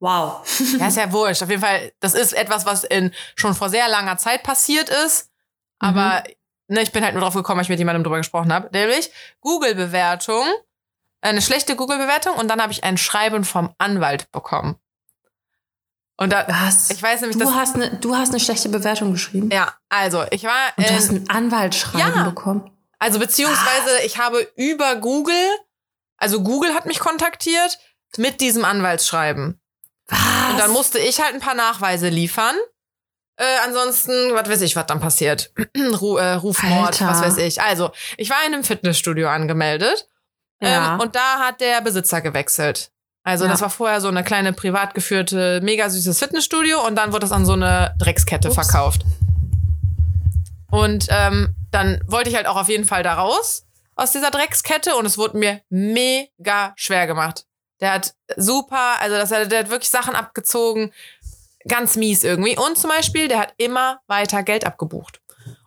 Wow. 0.00 0.40
Ja, 0.78 0.88
ist 0.88 0.96
ja 0.96 1.12
wurscht. 1.12 1.42
Auf 1.42 1.50
jeden 1.50 1.60
Fall, 1.60 1.92
das 2.00 2.14
ist 2.14 2.32
etwas, 2.32 2.64
was 2.64 2.84
in 2.84 3.12
schon 3.36 3.54
vor 3.54 3.68
sehr 3.68 3.86
langer 3.88 4.16
Zeit 4.16 4.42
passiert 4.42 4.88
ist. 4.88 5.29
Aber 5.80 6.22
ne, 6.68 6.82
ich 6.82 6.92
bin 6.92 7.02
halt 7.02 7.14
nur 7.14 7.22
drauf 7.22 7.34
gekommen, 7.34 7.56
weil 7.58 7.64
ich 7.64 7.68
mit 7.68 7.78
jemandem 7.80 8.04
drüber 8.04 8.18
gesprochen 8.18 8.52
habe. 8.52 8.68
Nämlich 8.72 9.10
Google-Bewertung, 9.40 10.44
eine 11.22 11.42
schlechte 11.42 11.74
Google-Bewertung 11.74 12.36
und 12.36 12.48
dann 12.48 12.62
habe 12.62 12.72
ich 12.72 12.84
ein 12.84 12.96
Schreiben 12.96 13.44
vom 13.44 13.74
Anwalt 13.78 14.30
bekommen. 14.30 14.76
Und 16.16 16.30
da, 16.32 16.46
Was? 16.48 16.90
ich 16.90 17.02
weiß 17.02 17.22
nämlich, 17.22 17.38
Du 17.38 17.54
hast, 17.54 17.74
eine, 17.76 17.96
du 17.96 18.14
hast 18.14 18.28
eine 18.30 18.40
schlechte 18.40 18.68
Bewertung 18.68 19.12
geschrieben. 19.12 19.50
Ja, 19.50 19.74
also 19.88 20.24
ich 20.30 20.44
war. 20.44 20.68
Und 20.76 20.84
du 20.86 20.90
in- 20.90 20.96
hast 20.96 21.10
ein 21.10 21.30
Anwaltsschreiben 21.30 22.14
Ja. 22.14 22.24
bekommen. 22.24 22.70
Also 22.98 23.18
beziehungsweise 23.18 24.02
ich 24.04 24.18
habe 24.18 24.46
über 24.56 24.96
Google, 24.96 25.48
also 26.18 26.42
Google 26.42 26.74
hat 26.74 26.84
mich 26.84 26.98
kontaktiert 27.00 27.78
mit 28.18 28.42
diesem 28.42 28.66
Anwaltsschreiben. 28.66 29.58
Was? 30.08 30.18
Und 30.50 30.58
dann 30.58 30.70
musste 30.72 30.98
ich 30.98 31.22
halt 31.22 31.32
ein 31.32 31.40
paar 31.40 31.54
Nachweise 31.54 32.10
liefern. 32.10 32.54
Äh, 33.40 33.56
ansonsten, 33.64 34.34
was 34.34 34.50
weiß 34.50 34.60
ich, 34.60 34.76
was 34.76 34.84
dann 34.84 35.00
passiert. 35.00 35.50
Ru 36.00 36.18
äh, 36.18 36.32
Rufmord, 36.34 37.00
Alter. 37.00 37.08
was 37.08 37.22
weiß 37.22 37.38
ich. 37.38 37.62
Also, 37.62 37.90
ich 38.18 38.28
war 38.28 38.36
in 38.46 38.52
einem 38.52 38.64
Fitnessstudio 38.64 39.28
angemeldet 39.30 40.06
ja. 40.60 40.94
ähm, 40.94 41.00
und 41.00 41.16
da 41.16 41.38
hat 41.38 41.60
der 41.62 41.80
Besitzer 41.80 42.20
gewechselt. 42.20 42.90
Also, 43.22 43.46
Ja. 43.46 43.50
das 43.52 43.62
war 43.62 43.70
vorher 43.70 44.02
so 44.02 44.08
eine 44.08 44.24
kleine 44.24 44.52
privat 44.52 44.92
geführte, 44.94 45.60
mega 45.62 45.88
süßes 45.88 46.18
Fitnessstudio 46.18 46.86
und 46.86 46.96
dann 46.96 47.14
wurde 47.14 47.24
es 47.24 47.32
an 47.32 47.46
so 47.46 47.54
eine 47.54 47.94
Dreckskette 47.98 48.48
Ups. 48.48 48.56
verkauft. 48.56 49.06
Und 50.70 51.06
ähm, 51.10 51.54
dann 51.70 52.02
wollte 52.06 52.30
ich 52.30 52.36
halt 52.36 52.46
auch 52.46 52.56
auf 52.56 52.68
jeden 52.68 52.84
Fall 52.84 53.02
da 53.02 53.14
raus 53.14 53.64
aus 53.96 54.12
dieser 54.12 54.30
Dreckskette 54.30 54.96
und 54.96 55.06
es 55.06 55.18
wurde 55.18 55.36
mir 55.38 55.60
mega 55.68 56.72
schwer 56.76 57.06
gemacht. 57.06 57.46
Der 57.80 57.92
hat 57.94 58.14
super, 58.36 59.00
also 59.00 59.16
das, 59.16 59.30
der 59.48 59.58
hat 59.60 59.70
wirklich 59.70 59.88
Sachen 59.90 60.14
abgezogen, 60.14 60.92
ganz 61.68 61.96
mies 61.96 62.24
irgendwie. 62.24 62.56
Und 62.56 62.78
zum 62.78 62.90
Beispiel, 62.90 63.28
der 63.28 63.38
hat 63.40 63.54
immer 63.58 64.00
weiter 64.06 64.42
Geld 64.42 64.64
abgebucht. 64.64 65.20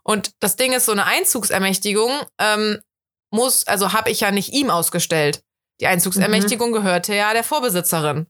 Und 0.03 0.31
das 0.39 0.55
Ding 0.55 0.73
ist, 0.73 0.85
so 0.85 0.91
eine 0.91 1.05
Einzugsermächtigung 1.05 2.11
ähm, 2.39 2.79
muss, 3.29 3.65
also 3.67 3.93
habe 3.93 4.09
ich 4.11 4.19
ja 4.21 4.31
nicht 4.31 4.53
ihm 4.53 4.69
ausgestellt. 4.69 5.43
Die 5.81 5.87
Einzugsermächtigung 5.87 6.71
gehörte 6.71 7.15
ja 7.15 7.33
der 7.33 7.43
Vorbesitzerin. 7.43 8.27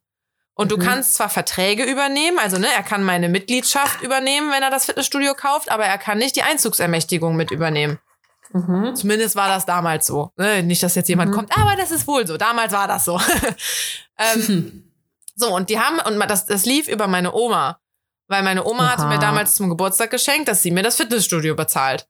Und 0.55 0.71
du 0.71 0.77
Mhm. 0.77 0.81
kannst 0.81 1.15
zwar 1.15 1.29
Verträge 1.29 1.83
übernehmen, 1.83 2.37
also 2.37 2.57
ne, 2.59 2.67
er 2.75 2.83
kann 2.83 3.03
meine 3.03 3.27
Mitgliedschaft 3.27 4.01
übernehmen, 4.01 4.51
wenn 4.51 4.61
er 4.61 4.69
das 4.69 4.85
Fitnessstudio 4.85 5.33
kauft, 5.33 5.71
aber 5.71 5.85
er 5.85 5.97
kann 5.97 6.19
nicht 6.19 6.35
die 6.35 6.43
Einzugsermächtigung 6.43 7.35
mit 7.35 7.49
übernehmen. 7.51 7.97
mhm. 8.51 8.95
Zumindest 8.95 9.35
war 9.35 9.47
das 9.47 9.65
damals 9.65 10.05
so. 10.05 10.29
Ne? 10.37 10.61
Nicht, 10.61 10.83
dass 10.83 10.93
jetzt 10.93 11.09
jemand 11.09 11.31
Mhm. 11.31 11.35
kommt, 11.35 11.57
aber 11.57 11.75
das 11.75 11.89
ist 11.89 12.05
wohl 12.07 12.27
so. 12.27 12.37
Damals 12.37 12.71
war 12.71 12.87
das 12.87 13.03
so. 13.05 13.19
ähm, 14.19 14.83
so, 15.35 15.53
und 15.55 15.69
die 15.69 15.79
haben, 15.79 15.99
und 15.99 16.19
das, 16.29 16.45
das 16.45 16.65
lief 16.65 16.87
über 16.87 17.07
meine 17.07 17.33
Oma. 17.33 17.79
Weil 18.27 18.43
meine 18.43 18.65
Oma 18.65 18.89
hatte 18.89 19.01
Oha. 19.03 19.09
mir 19.09 19.19
damals 19.19 19.55
zum 19.55 19.69
Geburtstag 19.69 20.09
geschenkt, 20.09 20.47
dass 20.47 20.63
sie 20.63 20.71
mir 20.71 20.81
das 20.83 20.95
Fitnessstudio 20.95 21.55
bezahlt. 21.55 22.07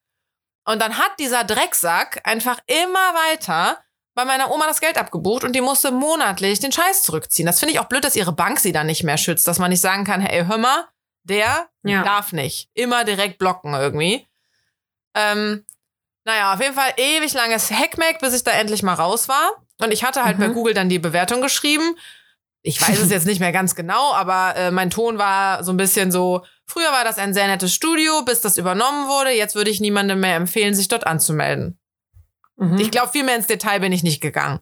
Und 0.65 0.79
dann 0.81 0.97
hat 0.97 1.11
dieser 1.19 1.43
Drecksack 1.43 2.21
einfach 2.23 2.59
immer 2.67 3.13
weiter 3.13 3.79
bei 4.15 4.23
meiner 4.23 4.51
Oma 4.51 4.67
das 4.67 4.79
Geld 4.79 4.97
abgebucht 4.97 5.43
und 5.43 5.53
die 5.53 5.61
musste 5.61 5.91
monatlich 5.91 6.59
den 6.59 6.71
Scheiß 6.71 7.01
zurückziehen. 7.01 7.47
Das 7.47 7.59
finde 7.59 7.73
ich 7.73 7.79
auch 7.79 7.85
blöd, 7.89 8.03
dass 8.03 8.15
ihre 8.15 8.31
Bank 8.31 8.59
sie 8.59 8.71
dann 8.71 8.85
nicht 8.85 9.03
mehr 9.03 9.17
schützt, 9.17 9.47
dass 9.47 9.57
man 9.57 9.71
nicht 9.71 9.81
sagen 9.81 10.03
kann, 10.05 10.21
hey, 10.21 10.45
hör 10.45 10.59
mal, 10.59 10.85
der 11.23 11.67
Ja. 11.83 12.03
darf 12.03 12.31
nicht. 12.31 12.69
Immer 12.75 13.03
direkt 13.05 13.39
blocken 13.39 13.73
irgendwie. 13.73 14.27
Ähm, 15.15 15.65
naja, 16.25 16.53
auf 16.53 16.61
jeden 16.61 16.75
Fall 16.75 16.93
ewig 16.97 17.33
langes 17.33 17.71
Hackmack, 17.71 18.19
bis 18.19 18.33
ich 18.35 18.43
da 18.43 18.51
endlich 18.51 18.83
mal 18.83 18.93
raus 18.93 19.27
war. 19.27 19.63
Und 19.81 19.91
ich 19.91 20.03
hatte 20.03 20.23
halt 20.23 20.37
Mhm. 20.37 20.41
bei 20.41 20.47
Google 20.49 20.73
dann 20.75 20.89
die 20.89 20.99
Bewertung 20.99 21.41
geschrieben. 21.41 21.97
Ich 22.63 22.81
weiß 22.81 22.99
es 22.99 23.09
jetzt 23.11 23.25
nicht 23.25 23.39
mehr 23.39 23.51
ganz 23.51 23.75
genau, 23.75 24.13
aber 24.13 24.55
äh, 24.55 24.71
mein 24.71 24.89
Ton 24.89 25.17
war 25.17 25.63
so 25.63 25.71
ein 25.71 25.77
bisschen 25.77 26.11
so, 26.11 26.43
früher 26.65 26.91
war 26.91 27.03
das 27.03 27.17
ein 27.17 27.33
sehr 27.33 27.47
nettes 27.47 27.73
Studio, 27.73 28.23
bis 28.23 28.41
das 28.41 28.57
übernommen 28.57 29.07
wurde. 29.07 29.31
Jetzt 29.31 29.55
würde 29.55 29.69
ich 29.69 29.79
niemandem 29.79 30.19
mehr 30.19 30.37
empfehlen, 30.37 30.73
sich 30.73 30.87
dort 30.87 31.05
anzumelden. 31.05 31.77
Mhm. 32.55 32.79
Ich 32.79 32.89
glaube, 32.89 33.11
viel 33.11 33.23
mehr 33.23 33.35
ins 33.35 33.47
Detail 33.47 33.79
bin 33.79 33.91
ich 33.91 34.03
nicht 34.03 34.21
gegangen. 34.21 34.59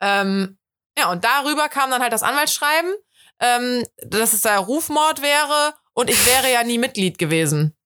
Ähm, 0.00 0.58
ja, 0.98 1.10
und 1.10 1.24
darüber 1.24 1.68
kam 1.68 1.90
dann 1.90 2.02
halt 2.02 2.12
das 2.12 2.22
Anwaltsschreiben, 2.22 2.92
ähm, 3.40 3.84
dass 3.98 4.32
es 4.32 4.42
da 4.42 4.58
Rufmord 4.58 5.22
wäre 5.22 5.74
und 5.94 6.10
ich 6.10 6.26
wäre 6.26 6.52
ja 6.52 6.64
nie 6.64 6.78
Mitglied 6.78 7.18
gewesen. 7.18 7.76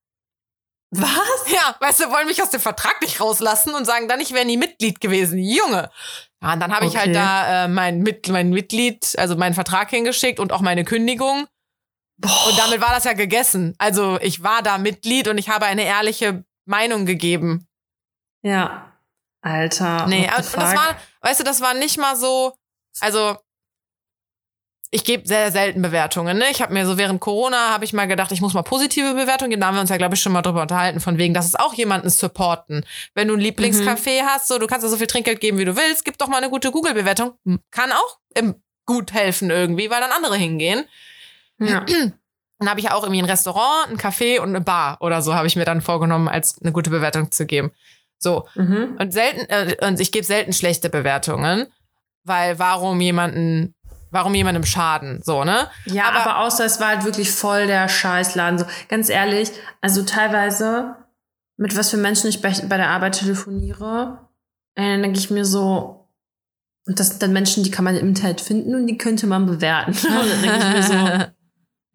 Was? 0.91 1.53
Ja, 1.53 1.77
weißt 1.81 2.01
du, 2.01 2.11
wollen 2.11 2.29
mich 2.29 2.41
aus 2.41 2.51
dem 2.51 2.61
Vertrag 2.61 3.01
nicht 3.03 3.21
rauslassen 3.21 3.75
und 3.75 3.85
sagen 3.85 4.07
dann, 4.07 4.21
ich 4.21 4.33
wäre 4.33 4.45
nie 4.45 4.57
Mitglied 4.57 5.01
gewesen. 5.01 5.39
Junge. 5.39 5.91
Ja, 6.43 6.53
und 6.55 6.61
dann 6.61 6.75
habe 6.75 6.85
ich 6.87 6.93
Okay. 6.93 7.01
halt 7.01 7.15
da 7.15 7.65
äh, 7.65 7.69
mein, 7.69 8.01
Mit 8.01 8.29
mein 8.29 8.51
Mitglied, 8.51 9.15
also 9.19 9.37
meinen 9.37 9.55
Vertrag 9.55 9.91
hingeschickt 9.91 10.39
und 10.41 10.53
auch 10.53 10.61
meine 10.61 10.85
Kündigung. 10.85 11.47
Und 12.23 12.59
damit 12.59 12.81
war 12.81 12.91
das 12.95 13.05
ja 13.05 13.13
gegessen. 13.13 13.75
Also 13.79 14.19
ich 14.21 14.43
war 14.43 14.63
da 14.63 14.79
Mitglied 14.79 15.27
und 15.29 15.37
ich 15.39 15.49
habe 15.49 15.67
eine 15.67 15.83
ehrliche 15.83 16.45
Meinung 16.65 17.07
gegeben. 17.07 17.67
Ja. 18.43 18.93
Alter. 19.43 20.07
Nee, 20.07 20.25
und 20.25 20.39
das 20.39 20.57
war, 20.57 20.97
weißt 21.21 21.41
du, 21.41 21.45
das 21.45 21.61
war 21.61 21.75
nicht 21.75 21.99
mal 21.99 22.17
so, 22.17 22.55
also 23.01 23.37
ich 24.91 25.05
gebe 25.05 25.27
sehr 25.27 25.51
selten 25.51 25.83
Bewertungen. 25.83 26.39
Ne? 26.39 26.45
Ich 26.51 26.63
habe 26.63 26.73
mir 26.73 26.87
so 26.87 26.97
während 26.99 27.21
Corona 27.21 27.71
habe 27.73 27.85
ich 27.85 27.93
mal 27.93 28.07
gedacht, 28.07 28.31
ich 28.33 28.41
muss 28.41 28.55
mal 28.55 28.63
positive 28.63 29.15
Bewertungen 29.15 29.51
geben. 29.51 29.61
Da 29.61 29.67
haben 29.69 29.75
wir 29.77 29.81
uns 29.81 29.91
ja, 29.91 29.97
glaube 29.97 30.15
ich, 30.15 30.23
schon 30.23 30.33
mal 30.33 30.43
drüber 30.43 30.63
unterhalten, 30.63 31.01
von 31.01 31.19
wegen, 31.19 31.35
das 31.35 31.47
ist 31.47 31.59
auch 31.59 31.75
jemanden 31.75 32.11
supporten. 32.11 32.85
Wenn 33.15 33.29
du 33.29 33.35
ein 33.35 33.41
Lieblingscafé 33.41 34.23
hast, 34.25 34.47
so 34.49 34.59
du 34.59 34.67
kannst 34.67 34.85
da 34.85 34.89
so 34.89 34.97
viel 34.97 35.07
Trinkgeld 35.09 35.41
geben, 35.41 35.59
wie 35.59 35.65
du 35.65 35.77
willst, 35.77 36.05
gib 36.05 36.17
doch 36.19 36.29
mal 36.29 36.37
eine 36.39 36.49
gute 36.51 36.71
Google-Bewertung. 36.71 37.33
Hm, 37.45 37.59
Kann 37.71 37.91
auch 37.93 38.19
gut 38.87 39.13
helfen 39.13 39.51
irgendwie, 39.51 39.91
weil 39.91 40.01
dann 40.01 40.13
andere 40.13 40.37
hingehen. 40.37 40.85
Ja. 41.59 41.85
Dann 42.61 42.71
habe 42.71 42.79
ich 42.79 42.87
ja 42.87 42.95
auch 42.95 43.03
irgendwie 43.03 43.21
ein 43.21 43.29
Restaurant, 43.29 43.91
ein 43.91 43.99
Café 43.99 44.39
und 44.39 44.51
eine 44.51 44.61
Bar 44.61 44.99
oder 45.01 45.23
so 45.23 45.35
habe 45.35 45.47
ich 45.49 45.57
mir 45.57 45.65
dann 45.65 45.81
vorgenommen, 45.83 46.29
als 46.29 46.63
eine 46.63 46.71
gute 46.71 46.89
Bewertung 46.89 47.33
zu 47.33 47.47
geben. 47.47 47.73
So, 48.19 48.47
Mhm. 48.55 48.97
und 48.99 49.13
selten, 49.13 49.41
äh, 49.51 49.77
und 49.87 49.99
ich 49.99 50.13
gebe 50.13 50.25
selten 50.25 50.53
schlechte 50.53 50.89
Bewertungen, 50.89 51.67
weil 52.23 52.59
warum 52.61 53.01
jemanden, 53.01 53.75
warum 54.15 54.35
jemandem 54.35 54.65
schaden, 54.65 55.21
so, 55.23 55.45
ne? 55.45 55.69
Ja, 55.85 56.05
Aber- 56.09 56.21
aber, 56.21 56.39
außer 56.39 56.65
es 56.65 56.81
war 56.81 56.89
halt 56.89 57.05
wirklich 57.05 57.31
voll 57.31 57.67
der 57.67 57.89
Scheißladen. 57.89 58.59
So, 58.61 58.65
ganz 58.89 59.09
ehrlich, 59.11 59.51
also 59.83 60.03
teilweise, 60.05 60.97
mit 61.59 61.77
was 61.77 61.91
für 61.91 61.97
Menschen 61.99 62.29
ich 62.31 62.41
bei, 62.41 62.51
bei 62.69 62.77
der 62.79 62.89
Arbeit 62.91 63.19
telefoniere, 63.19 64.19
äh, 64.77 64.93
dann 64.93 65.03
denke 65.03 65.19
ich 65.19 65.31
mir 65.31 65.45
so, 65.45 66.09
und 66.87 66.99
das 67.01 67.09
sind 67.11 67.23
dann 67.23 67.33
Menschen, 67.33 67.65
die 67.65 67.71
kann 67.71 67.85
man 67.85 67.97
im 67.97 68.09
Internet 68.09 68.41
finden 68.41 68.75
und 68.75 68.87
die 68.87 68.99
könnte 68.99 69.27
man 69.27 69.47
bewerten. 69.47 69.93
Und 69.93 70.03
dann 70.31 70.43
denke 70.43 70.59
ich 70.59 70.73
mir 70.75 70.83
so, 70.83 71.25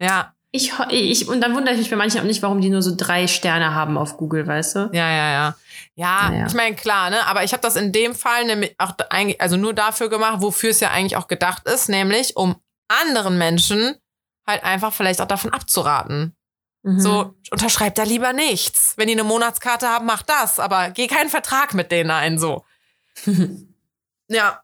ja, 0.04 0.34
ich, 0.52 0.72
ich, 0.90 1.28
und 1.28 1.40
dann 1.40 1.54
wundere 1.54 1.74
ich 1.74 1.80
mich 1.80 1.90
bei 1.90 1.96
manchen 1.96 2.20
auch 2.20 2.24
nicht, 2.24 2.42
warum 2.42 2.60
die 2.60 2.70
nur 2.70 2.82
so 2.82 2.94
drei 2.96 3.26
Sterne 3.26 3.74
haben 3.74 3.96
auf 3.96 4.16
Google, 4.16 4.46
weißt 4.46 4.74
du? 4.76 4.78
ja, 4.92 5.10
ja, 5.10 5.32
ja. 5.32 5.56
Ja, 5.94 6.30
Naja. 6.30 6.46
ich 6.46 6.54
meine, 6.54 6.76
klar, 6.76 7.10
ne? 7.10 7.26
Aber 7.26 7.44
ich 7.44 7.52
habe 7.52 7.62
das 7.62 7.76
in 7.76 7.92
dem 7.92 8.14
Fall 8.14 8.44
nämlich 8.46 8.74
auch 8.78 8.92
eigentlich, 9.10 9.40
also 9.40 9.56
nur 9.56 9.74
dafür 9.74 10.08
gemacht, 10.08 10.40
wofür 10.40 10.70
es 10.70 10.80
ja 10.80 10.90
eigentlich 10.90 11.16
auch 11.16 11.28
gedacht 11.28 11.68
ist, 11.68 11.88
nämlich 11.88 12.36
um 12.36 12.56
anderen 12.88 13.38
Menschen 13.38 13.96
halt 14.46 14.64
einfach 14.64 14.92
vielleicht 14.92 15.20
auch 15.20 15.26
davon 15.26 15.52
abzuraten. 15.52 16.34
Mhm. 16.82 17.00
So, 17.00 17.34
unterschreibt 17.50 17.98
da 17.98 18.04
lieber 18.04 18.32
nichts. 18.32 18.94
Wenn 18.96 19.08
die 19.08 19.12
eine 19.14 19.24
Monatskarte 19.24 19.88
haben, 19.88 20.06
mach 20.06 20.22
das, 20.22 20.58
aber 20.58 20.90
geh 20.90 21.06
keinen 21.06 21.28
Vertrag 21.28 21.74
mit 21.74 21.92
denen 21.92 22.10
ein, 22.10 22.38
so. 22.38 22.64
Ja. 24.28 24.60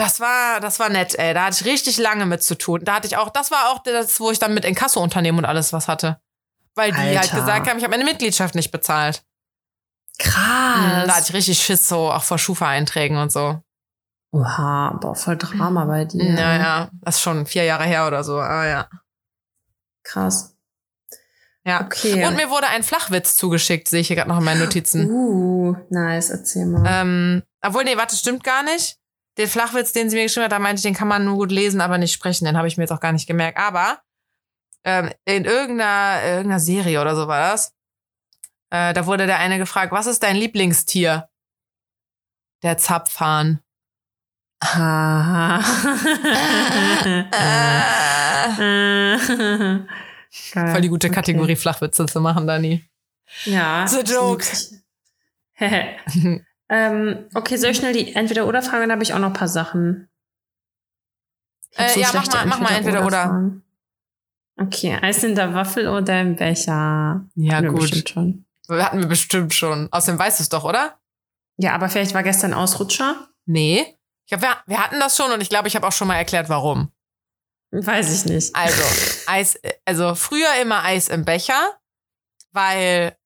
Das 0.00 0.18
war, 0.18 0.60
das 0.60 0.80
war 0.80 0.88
nett, 0.88 1.14
ey. 1.18 1.34
Da 1.34 1.44
hatte 1.44 1.58
ich 1.60 1.70
richtig 1.70 1.98
lange 1.98 2.24
mit 2.24 2.42
zu 2.42 2.56
tun. 2.56 2.80
Da 2.82 2.94
hatte 2.94 3.06
ich 3.06 3.18
auch, 3.18 3.28
das 3.28 3.50
war 3.50 3.70
auch 3.70 3.82
das, 3.82 4.18
wo 4.18 4.30
ich 4.30 4.38
dann 4.38 4.54
mit 4.54 4.64
Inkasso-Unternehmen 4.64 5.36
und 5.36 5.44
alles 5.44 5.74
was 5.74 5.88
hatte. 5.88 6.18
Weil 6.74 6.90
die 6.90 6.96
halt 6.96 7.18
Alter. 7.18 7.36
gesagt 7.36 7.68
haben, 7.68 7.76
ich 7.76 7.84
habe 7.84 7.90
meine 7.90 8.04
Mitgliedschaft 8.04 8.54
nicht 8.54 8.70
bezahlt. 8.70 9.22
Krass. 10.18 11.06
Da 11.06 11.16
hatte 11.16 11.26
ich 11.28 11.34
richtig 11.34 11.62
Schiss, 11.62 11.86
so 11.86 12.10
auch 12.10 12.22
vor 12.22 12.38
Schufa-Einträgen 12.38 13.18
und 13.18 13.30
so. 13.30 13.62
Oha, 14.32 14.96
boah, 15.02 15.14
voll 15.14 15.36
Drama 15.36 15.84
bei 15.84 16.06
dir. 16.06 16.32
Ja, 16.32 16.56
ja. 16.56 16.90
Das 17.02 17.16
ist 17.16 17.20
schon 17.20 17.44
vier 17.44 17.64
Jahre 17.64 17.84
her 17.84 18.06
oder 18.06 18.24
so. 18.24 18.38
Ah, 18.38 18.66
ja. 18.66 18.88
Krass. 20.02 20.56
Ja. 21.62 21.82
Okay. 21.82 22.24
Und 22.24 22.36
mir 22.36 22.48
wurde 22.48 22.68
ein 22.68 22.84
Flachwitz 22.84 23.36
zugeschickt, 23.36 23.86
sehe 23.88 24.00
ich 24.00 24.06
hier 24.06 24.16
gerade 24.16 24.30
noch 24.30 24.38
in 24.38 24.44
meinen 24.44 24.60
Notizen. 24.60 25.10
Uh, 25.10 25.76
nice, 25.90 26.30
erzähl 26.30 26.64
mal. 26.64 26.84
Ähm, 26.86 27.42
obwohl, 27.60 27.84
nee, 27.84 27.98
warte, 27.98 28.16
stimmt 28.16 28.44
gar 28.44 28.62
nicht. 28.62 28.99
Den 29.40 29.48
Flachwitz, 29.48 29.92
den 29.92 30.10
sie 30.10 30.16
mir 30.18 30.24
geschrieben 30.24 30.44
hat, 30.44 30.52
da 30.52 30.58
meinte 30.58 30.80
ich, 30.80 30.82
den 30.82 30.92
kann 30.92 31.08
man 31.08 31.24
nur 31.24 31.36
gut 31.36 31.50
lesen, 31.50 31.80
aber 31.80 31.96
nicht 31.96 32.12
sprechen. 32.12 32.44
Den 32.44 32.58
habe 32.58 32.68
ich 32.68 32.76
mir 32.76 32.82
jetzt 32.84 32.92
auch 32.92 33.00
gar 33.00 33.12
nicht 33.12 33.26
gemerkt. 33.26 33.56
Aber 33.56 34.02
ähm, 34.84 35.10
in 35.24 35.46
irgendeiner, 35.46 36.22
irgendeiner 36.22 36.60
Serie 36.60 37.00
oder 37.00 37.16
so 37.16 37.26
war 37.26 37.50
das. 37.50 37.72
Äh, 38.68 38.92
da 38.92 39.06
wurde 39.06 39.24
der 39.24 39.38
eine 39.38 39.56
gefragt, 39.56 39.92
was 39.92 40.06
ist 40.06 40.22
dein 40.22 40.36
Lieblingstier? 40.36 41.30
Der 42.62 42.76
Zapfhahn. 42.76 43.62
Voll 50.52 50.80
die 50.82 50.88
gute 50.88 51.06
Okay. 51.06 51.14
Kategorie, 51.14 51.56
Flachwitze 51.56 52.04
zu 52.04 52.20
machen, 52.20 52.46
Dani. 52.46 52.84
Ja. 53.46 53.84
A 53.84 54.00
joke. 54.02 54.44
ähm, 56.70 57.28
okay, 57.34 57.56
soll 57.56 57.70
ich 57.70 57.76
schnell 57.78 57.92
die 57.92 58.14
Entweder-Oder-Frage? 58.14 58.80
Dann 58.82 58.92
habe 58.92 59.02
ich 59.02 59.12
auch 59.12 59.18
noch 59.18 59.28
ein 59.28 59.32
paar 59.34 59.48
Sachen. 59.48 60.08
Äh, 61.76 62.00
ja, 62.00 62.10
mach 62.14 62.26
mal- 62.28 62.46
mach 62.46 62.60
mal 62.60 62.70
entweder 62.74 63.04
oder. 63.06 63.22
Fragen. 63.24 63.62
Okay, 64.58 64.98
Eis 65.00 65.22
in 65.24 65.34
der 65.34 65.54
Waffel 65.54 65.88
oder 65.88 66.20
im 66.20 66.36
Becher? 66.36 67.24
Ja, 67.34 67.54
Hatten 67.54 67.64
wir 67.64 67.70
gut. 67.72 67.80
bestimmt 67.82 68.08
schon. 68.10 68.44
Hatten 68.68 68.98
wir 69.00 69.06
bestimmt 69.08 69.54
schon. 69.54 69.88
Außerdem 69.90 70.18
weißt 70.18 70.38
du 70.38 70.42
es 70.42 70.48
doch, 70.48 70.64
oder? 70.64 70.98
Ja, 71.56 71.74
aber 71.74 71.88
vielleicht 71.88 72.14
war 72.14 72.22
gestern 72.22 72.54
Ausrutscher. 72.54 73.28
Nee. 73.46 73.96
Ich 74.26 74.30
glaub, 74.30 74.42
wir, 74.42 74.56
wir 74.66 74.82
hatten 74.84 75.00
das 75.00 75.16
schon 75.16 75.32
und 75.32 75.40
ich 75.40 75.48
glaube, 75.48 75.66
ich 75.68 75.76
habe 75.76 75.86
auch 75.86 75.92
schon 75.92 76.08
mal 76.08 76.16
erklärt, 76.16 76.48
warum. 76.48 76.92
Weiß 77.72 78.12
ich 78.12 78.30
nicht. 78.30 78.54
Also, 78.54 78.82
Eis, 79.26 79.58
also 79.84 80.14
früher 80.14 80.48
immer 80.60 80.84
Eis 80.84 81.08
im 81.08 81.24
Becher, 81.24 81.78
weil 82.52 83.16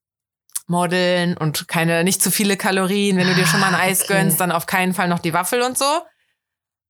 Modeln 0.67 1.37
und 1.37 1.69
keine, 1.69 2.05
nicht 2.05 2.23
zu 2.23 2.31
viele 2.31 2.57
Kalorien. 2.57 3.17
Wenn 3.17 3.27
du 3.29 3.35
dir 3.35 3.47
schon 3.47 3.61
mal 3.61 3.69
ein 3.69 3.75
Eis 3.75 4.01
Ah, 4.03 4.05
Okay. 4.05 4.13
gönnst, 4.15 4.41
dann 4.41 4.53
auf 4.53 4.67
keinen 4.67 4.95
Fall 4.95 5.09
noch 5.09 5.19
die 5.19 5.33
Waffel 5.35 5.63
und 5.63 5.77
so. 5.79 5.85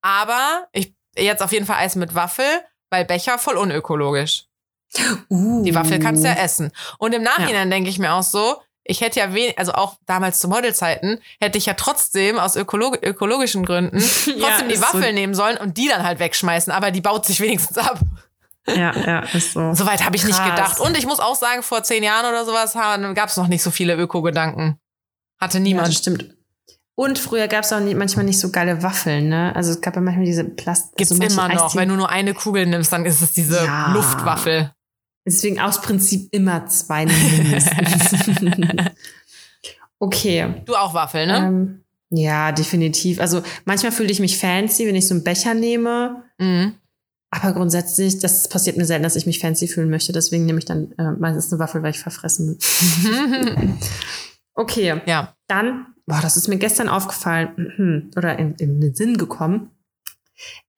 Aber 0.02 0.68
ich, 0.72 0.94
jetzt 1.16 1.42
auf 1.42 1.52
jeden 1.52 1.66
Fall 1.66 1.76
Eis 1.78 1.96
mit 1.96 2.14
Waffel, 2.14 2.44
weil 2.90 3.04
Becher 3.04 3.38
voll 3.38 3.56
unökologisch. 3.56 4.44
Uh. 5.28 5.62
Die 5.64 5.74
Waffel 5.74 5.98
kannst 5.98 6.22
du 6.22 6.28
ja 6.28 6.34
essen. 6.34 6.70
Und 6.98 7.14
im 7.14 7.22
Nachhinein 7.22 7.70
denke 7.70 7.90
ich 7.90 7.98
mir 7.98 8.12
auch 8.12 8.22
so, 8.22 8.60
ich 8.84 9.00
hätte 9.00 9.18
ja 9.18 9.32
wenig, 9.32 9.58
also 9.58 9.72
auch 9.72 9.96
damals 10.06 10.38
zu 10.40 10.46
Modelzeiten, 10.48 11.20
hätte 11.40 11.56
ich 11.58 11.66
ja 11.66 11.72
trotzdem 11.74 12.38
aus 12.38 12.54
ökolog 12.54 12.98
ökologischen 13.02 13.64
Gründen 13.64 13.98
trotzdem 14.24 14.38
Ja, 14.38 14.62
die 14.62 14.74
ist 14.74 14.80
so. 14.86 14.94
Waffel 14.98 15.12
nehmen 15.14 15.34
sollen 15.34 15.56
und 15.56 15.78
die 15.78 15.88
dann 15.88 16.04
halt 16.04 16.18
wegschmeißen, 16.18 16.70
aber 16.72 16.90
die 16.90 17.00
baut 17.00 17.24
sich 17.26 17.40
wenigstens 17.40 17.78
ab. 17.78 17.98
Ja, 18.66 18.96
ja, 18.96 19.18
ist 19.34 19.52
so. 19.52 19.74
Soweit 19.74 20.04
habe 20.04 20.16
ich 20.16 20.24
nicht 20.24 20.38
Krass. 20.38 20.50
gedacht. 20.50 20.80
Und 20.80 20.96
ich 20.96 21.06
muss 21.06 21.20
auch 21.20 21.34
sagen, 21.36 21.62
vor 21.62 21.82
zehn 21.82 22.02
Jahren 22.02 22.24
oder 22.26 22.44
sowas 22.44 22.72
gab 23.14 23.28
es 23.28 23.36
noch 23.36 23.46
nicht 23.48 23.62
so 23.62 23.70
viele 23.70 23.94
Öko-Gedanken. 23.96 24.78
Hatte 25.40 25.58
Ja, 25.58 25.62
niemand. 25.64 25.88
das 25.88 25.96
stimmt. 25.96 26.34
Und 26.96 27.18
früher 27.18 27.48
gab 27.48 27.64
es 27.64 27.72
auch 27.72 27.80
nie, 27.80 27.94
manchmal 27.94 28.24
nicht 28.24 28.38
so 28.38 28.50
geile 28.50 28.82
Waffeln, 28.82 29.28
ne? 29.28 29.54
Also 29.56 29.72
es 29.72 29.80
gab 29.80 29.96
ja 29.96 30.00
manchmal 30.00 30.24
diese 30.26 30.44
Plast. 30.44 30.94
Gibt's 30.96 31.10
also 31.10 31.22
immer 31.24 31.48
noch. 31.52 31.74
Wenn 31.74 31.88
du 31.88 31.96
nur 31.96 32.08
eine 32.08 32.34
Kugel 32.34 32.66
nimmst, 32.66 32.92
dann 32.92 33.04
ist 33.04 33.20
es 33.20 33.32
diese 33.32 33.64
Ja. 33.64 33.92
Luftwaffel. 33.92 34.70
Deswegen 35.26 35.58
aus 35.60 35.80
Prinzip 35.80 36.28
immer 36.32 36.66
zwei 36.66 37.06
mindestens. 37.06 38.14
okay. 39.98 40.62
Du 40.66 40.74
auch 40.76 40.94
Waffel, 40.94 41.26
ne? 41.26 41.36
Ähm, 41.38 41.84
ja, 42.10 42.52
definitiv. 42.52 43.20
Also 43.20 43.42
manchmal 43.64 43.90
fühle 43.92 44.10
ich 44.12 44.20
mich 44.20 44.38
fancy, 44.38 44.86
wenn 44.86 44.94
ich 44.94 45.08
so 45.08 45.14
einen 45.14 45.24
Becher 45.24 45.54
nehme. 45.54 46.22
Mhm. 46.38 46.74
Aber 47.34 47.52
grundsätzlich, 47.52 48.20
das 48.20 48.48
passiert 48.48 48.76
mir 48.76 48.84
selten, 48.84 49.02
dass 49.02 49.16
ich 49.16 49.26
mich 49.26 49.40
fancy 49.40 49.66
fühlen 49.66 49.90
möchte. 49.90 50.12
Deswegen 50.12 50.46
nehme 50.46 50.60
ich 50.60 50.66
dann 50.66 50.92
äh, 50.98 51.10
meistens 51.12 51.52
eine 51.52 51.58
Waffel, 51.58 51.82
weil 51.82 51.90
ich 51.90 51.98
verfressen 51.98 52.58
bin. 53.02 53.78
Okay, 54.56 55.00
ja. 55.06 55.34
dann, 55.48 55.86
boah, 56.06 56.20
das 56.22 56.36
ist 56.36 56.46
mir 56.46 56.58
gestern 56.58 56.88
aufgefallen 56.88 57.72
mhm, 57.76 58.10
oder 58.16 58.38
in, 58.38 58.54
in 58.54 58.80
den 58.80 58.94
Sinn 58.94 59.18
gekommen. 59.18 59.72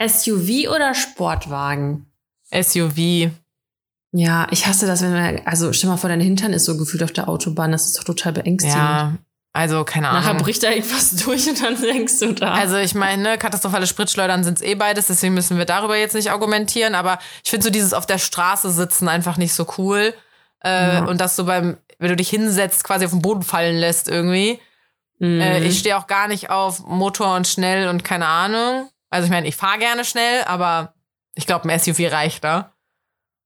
SUV 0.03 0.71
oder 0.75 0.95
Sportwagen? 0.95 2.07
SUV. 2.51 3.31
Ja, 4.13 4.47
ich 4.51 4.67
hasse 4.67 4.87
das, 4.87 5.03
wenn 5.03 5.13
man, 5.13 5.41
also 5.45 5.75
stell 5.75 5.91
mal 5.91 5.99
vor, 5.99 6.09
dein 6.09 6.23
Hintern 6.23 6.55
ist 6.55 6.65
so 6.65 6.79
gefühlt 6.79 7.03
auf 7.03 7.13
der 7.13 7.29
Autobahn. 7.29 7.71
Das 7.71 7.85
ist 7.85 7.99
doch 7.99 8.05
total 8.05 8.33
beängstigend. 8.33 8.79
Ja. 8.79 9.19
Also, 9.57 9.85
keine 9.85 10.09
Nachher 10.09 10.31
Ahnung. 10.31 10.43
bricht 10.43 10.63
da 10.63 10.71
irgendwas 10.71 11.11
durch 11.25 11.49
und 11.49 11.63
dann 11.63 11.81
denkst 11.81 12.19
du 12.21 12.33
da. 12.35 12.53
Also 12.53 12.77
ich 12.77 12.95
meine, 12.95 13.23
ne, 13.23 13.39
katastrophale 13.39 13.87
Spritschleudern 13.87 14.45
sind 14.45 14.59
es 14.59 14.63
eh 14.63 14.75
beides, 14.75 15.07
deswegen 15.07 15.35
müssen 15.35 15.57
wir 15.59 15.65
darüber 15.65 15.97
jetzt 15.97 16.15
nicht 16.15 16.31
argumentieren. 16.31 16.95
Aber 16.95 17.19
ich 17.45 17.51
finde 17.51 17.65
so 17.65 17.71
dieses 17.71 17.95
auf 17.95 18.07
der 18.07 18.19
Straße 18.19 18.71
sitzen 18.71 19.09
einfach 19.09 19.37
nicht 19.39 19.55
so 19.55 19.67
cool. 19.79 20.15
Äh, 20.63 20.95
Ja. 20.97 21.05
Und 21.07 21.21
dass 21.21 21.37
du 21.37 21.47
beim, 21.47 21.77
wenn 21.99 22.09
du 22.11 22.17
dich 22.17 22.29
hinsetzt, 22.31 22.85
quasi 22.85 23.05
auf 23.07 23.13
den 23.13 23.23
Boden 23.23 23.43
fallen 23.43 23.77
lässt 23.77 24.09
irgendwie. 24.09 24.61
Mhm. 25.19 25.41
Äh, 25.41 25.61
ich 25.65 25.79
stehe 25.79 25.97
auch 25.97 26.07
gar 26.07 26.29
nicht 26.29 26.51
auf 26.51 26.87
Motor 26.87 27.35
und 27.37 27.49
schnell 27.49 27.89
und 27.89 28.05
keine 28.05 28.27
Ahnung. 28.27 28.91
Also 29.09 29.25
ich 29.25 29.31
meine, 29.31 29.47
ich 29.49 29.57
fahre 29.57 29.79
gerne 29.79 30.05
schnell, 30.05 30.45
aber 30.45 30.93
ich 31.35 31.47
glaube, 31.47 31.67
ein 31.69 31.79
SUV 31.79 32.11
reicht 32.13 32.45
da. 32.45 32.73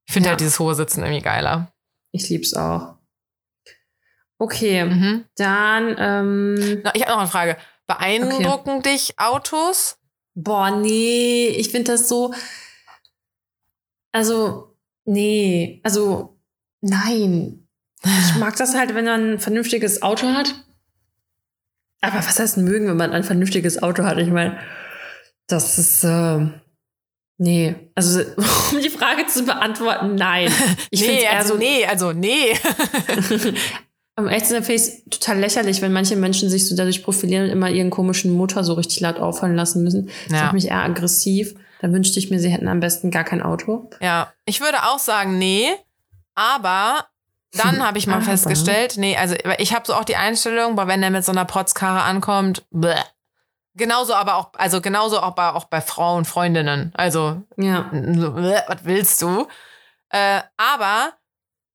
Ich 0.07 0.13
finde 0.13 0.27
Ja. 0.27 0.31
halt 0.31 0.41
dieses 0.41 0.59
hohe 0.59 0.75
Sitzen 0.75 1.03
irgendwie 1.05 1.23
geiler. 1.23 1.71
Ich 2.11 2.29
lieb's 2.29 2.55
auch. 2.55 2.95
Okay, 4.41 4.85
Mhm. 4.85 5.25
dann, 5.37 5.95
ähm, 5.99 6.83
Ich 6.95 7.03
habe 7.03 7.13
noch 7.13 7.19
eine 7.19 7.29
Frage. 7.29 7.57
Beeindrucken 7.87 8.83
dich 8.83 9.19
Autos? 9.19 9.99
boah, 10.35 10.71
nee, 10.71 11.49
ich 11.49 11.69
finde 11.71 11.93
das 11.93 12.09
so, 12.09 12.33
also, 14.13 14.77
nee, 15.05 15.81
also, 15.85 16.39
nein. 16.81 17.67
Ich 18.03 18.37
mag 18.37 18.57
das 18.57 18.75
halt, 18.75 18.95
wenn 18.95 19.05
man 19.05 19.33
ein 19.35 19.39
vernünftiges 19.41 20.01
Auto 20.03 20.27
hat. 20.29 20.55
Aber 22.01 22.17
was 22.17 22.39
heißt 22.39 22.57
mögen, 22.57 22.87
wenn 22.89 22.97
man 22.97 23.13
ein 23.13 23.25
vernünftiges 23.25 23.83
Auto 23.83 24.05
hat? 24.05 24.17
Ich 24.19 24.31
meine, 24.31 24.59
das 25.49 25.77
ist, 25.77 26.03
äh, 26.05 26.47
nee, 27.37 27.75
also, 27.95 28.21
um 28.73 28.81
die 28.81 28.89
Frage 28.89 29.27
zu 29.27 29.45
beantworten, 29.45 30.15
nein. 30.15 30.51
Ich 30.91 31.05
find's 31.05 31.23
nee, 31.23 31.29
also 31.29 31.53
so- 31.55 31.59
nee, 31.59 31.85
also 31.85 32.13
nee. 32.15 32.57
Am 34.21 34.29
echt 34.29 34.47
zu 34.47 34.53
sein, 34.53 34.63
finde 34.65 34.83
ich 34.83 34.89
es 34.89 35.05
total 35.11 35.39
lächerlich, 35.39 35.83
wenn 35.83 35.93
manche 35.93 36.17
Menschen 36.17 36.49
sich 36.49 36.69
so 36.69 36.77
dadurch 36.77 37.03
profilieren 37.03 37.45
und 37.47 37.51
immer 37.51 37.69
ihren 37.71 37.91
komischen 37.91 38.33
Motor 38.33 38.65
so 38.65 38.75
richtig 38.75 39.01
laut 39.01 39.19
auffallen 39.19 39.57
lassen 39.57 39.83
müssen. 39.83 40.11
Das 40.29 40.39
Ja. 40.39 40.45
macht 40.45 40.53
mich 40.55 40.69
eher 40.69 40.83
aggressiv. 40.85 41.55
Da 41.81 41.91
wünschte 41.93 42.19
ich 42.19 42.31
mir, 42.31 42.39
sie 42.39 42.51
hätten 42.51 42.69
am 42.69 42.81
besten 42.81 43.11
gar 43.11 43.25
kein 43.25 43.41
Auto. 43.43 43.89
Ja, 44.01 44.33
ich 44.45 44.61
würde 44.61 44.79
auch 44.85 44.99
sagen, 44.99 45.39
nee. 45.39 45.69
Aber 46.35 47.07
dann 47.53 47.83
habe 47.87 47.99
ich 47.99 48.07
mal 48.07 48.17
Aber. 48.17 48.25
festgestellt, 48.25 48.95
nee, 48.97 49.17
also 49.17 49.35
ich 49.59 49.75
habe 49.75 49.87
so 49.87 49.95
auch 49.95 50.05
die 50.05 50.17
Einstellung, 50.17 50.77
boah, 50.77 50.87
wenn 50.87 51.01
der 51.01 51.11
mit 51.11 51.25
so 51.25 51.33
einer 51.33 51.45
Protzkarre 51.45 52.03
ankommt, 52.03 52.65
bleh. 52.71 52.95
Genauso 53.75 54.15
aber 54.15 54.35
auch, 54.35 54.51
also 54.59 54.81
genauso 54.81 55.21
auch 55.21 55.35
bei, 55.35 55.49
auch 55.51 55.65
bei 55.67 55.81
Frauen, 55.81 56.25
Freundinnen. 56.25 56.93
Also, 56.97 57.43
Ja. 57.57 57.89
bleh, 57.93 58.61
was 58.67 58.85
willst 58.85 59.23
du? 59.23 59.47
Äh, 60.11 60.41
aber 60.57 61.13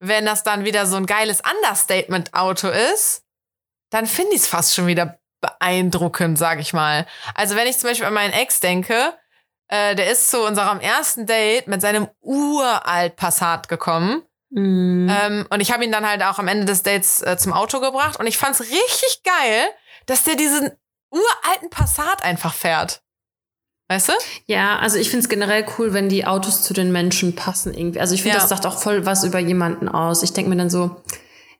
wenn 0.08 0.26
das 0.26 0.44
dann 0.44 0.65
wieder 0.65 0.86
so 0.86 0.96
ein 0.98 1.06
geiles 1.06 1.41
Understatement-Auto 1.41 2.70
ist, 2.70 3.24
dann 3.89 4.08
finde 4.08 4.34
ich 4.34 4.41
es 4.41 4.48
fast 4.48 4.76
schon 4.76 4.88
wieder 4.88 5.20
beeindruckend, 5.41 6.38
sag 6.38 6.60
ich 6.60 6.74
mal. 6.74 7.06
Also 7.34 7.56
wenn 7.56 7.68
ich 7.68 7.78
zum 7.78 7.89
Beispiel 7.89 8.08
an 8.08 8.13
meinen 8.13 8.34
Ex 8.34 8.60
denke, 8.60 9.13
äh, 9.68 9.96
der 9.96 10.12
ist 10.12 10.30
zu 10.30 10.46
unserem 10.46 10.80
ersten 10.80 11.26
Date 11.26 11.68
mit 11.68 11.82
seinem 11.82 12.08
uralt 12.22 13.15
Passat 13.15 13.68
gekommen. 13.68 14.24
Mhm. 14.50 15.10
Ähm, 15.10 15.48
und 15.50 15.60
ich 15.60 15.72
habe 15.72 15.84
ihn 15.84 15.91
dann 15.91 16.08
halt 16.08 16.24
auch 16.24 16.39
am 16.39 16.48
Ende 16.48 16.65
des 16.65 16.84
Dates 16.84 17.22
äh, 17.22 17.38
zum 17.38 17.54
Auto 17.54 17.80
gebracht. 17.80 18.20
Und 18.20 18.28
ich 18.28 18.38
fand's 18.38 18.62
richtig 18.62 19.22
geil, 19.24 19.68
dass 20.06 20.24
der 20.24 20.36
diesen 20.36 20.72
uralten 21.12 21.70
Passat 21.70 22.24
einfach 22.24 22.54
fährt. 22.54 23.02
Weißt 23.88 24.10
du? 24.10 24.13
Ja, 24.48 24.80
also 24.80 24.98
ich 24.98 25.10
finde 25.10 25.24
es 25.24 25.30
generell 25.30 25.65
cool, 25.78 25.93
wenn 25.93 26.10
die 26.10 26.26
Autos 26.26 26.63
zu 26.63 26.74
den 26.74 26.91
Menschen 26.91 27.36
passen 27.36 27.74
irgendwie. 27.74 28.00
Also 28.00 28.15
ich 28.15 28.24
finde, 28.24 28.38
Ja. 28.38 28.41
das 28.41 28.50
sagt 28.50 28.65
auch 28.65 28.80
voll 28.80 29.06
was 29.06 29.24
über 29.24 29.39
jemanden 29.39 29.88
aus. 29.88 30.24
Ich 30.24 30.34
denke 30.34 30.50
mir 30.50 30.56
dann 30.58 30.71
so, 30.71 30.95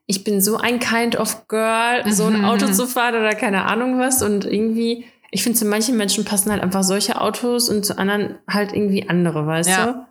ich 0.06 0.24
bin 0.24 0.40
so 0.40 0.56
ein 0.56 0.80
kind 0.80 1.16
of 1.16 1.46
girl, 1.48 2.02
so 2.12 2.26
ein 2.26 2.38
Mhm. 2.38 2.44
Auto 2.44 2.66
zu 2.72 2.86
fahren 2.88 3.14
oder 3.14 3.34
keine 3.34 3.64
Ahnung 3.66 3.98
was. 4.00 4.22
Und 4.22 4.44
irgendwie, 4.44 5.04
ich 5.30 5.42
finde, 5.44 5.58
zu 5.58 5.66
manchen 5.66 5.96
Menschen 5.96 6.24
passen 6.24 6.50
halt 6.50 6.62
einfach 6.62 6.82
solche 6.82 7.20
Autos 7.20 7.68
und 7.68 7.86
zu 7.86 7.96
anderen 7.96 8.38
halt 8.48 8.72
irgendwie 8.72 9.08
andere, 9.08 9.46
weißt 9.46 9.68
Ja. 9.70 9.86
du? 9.86 10.06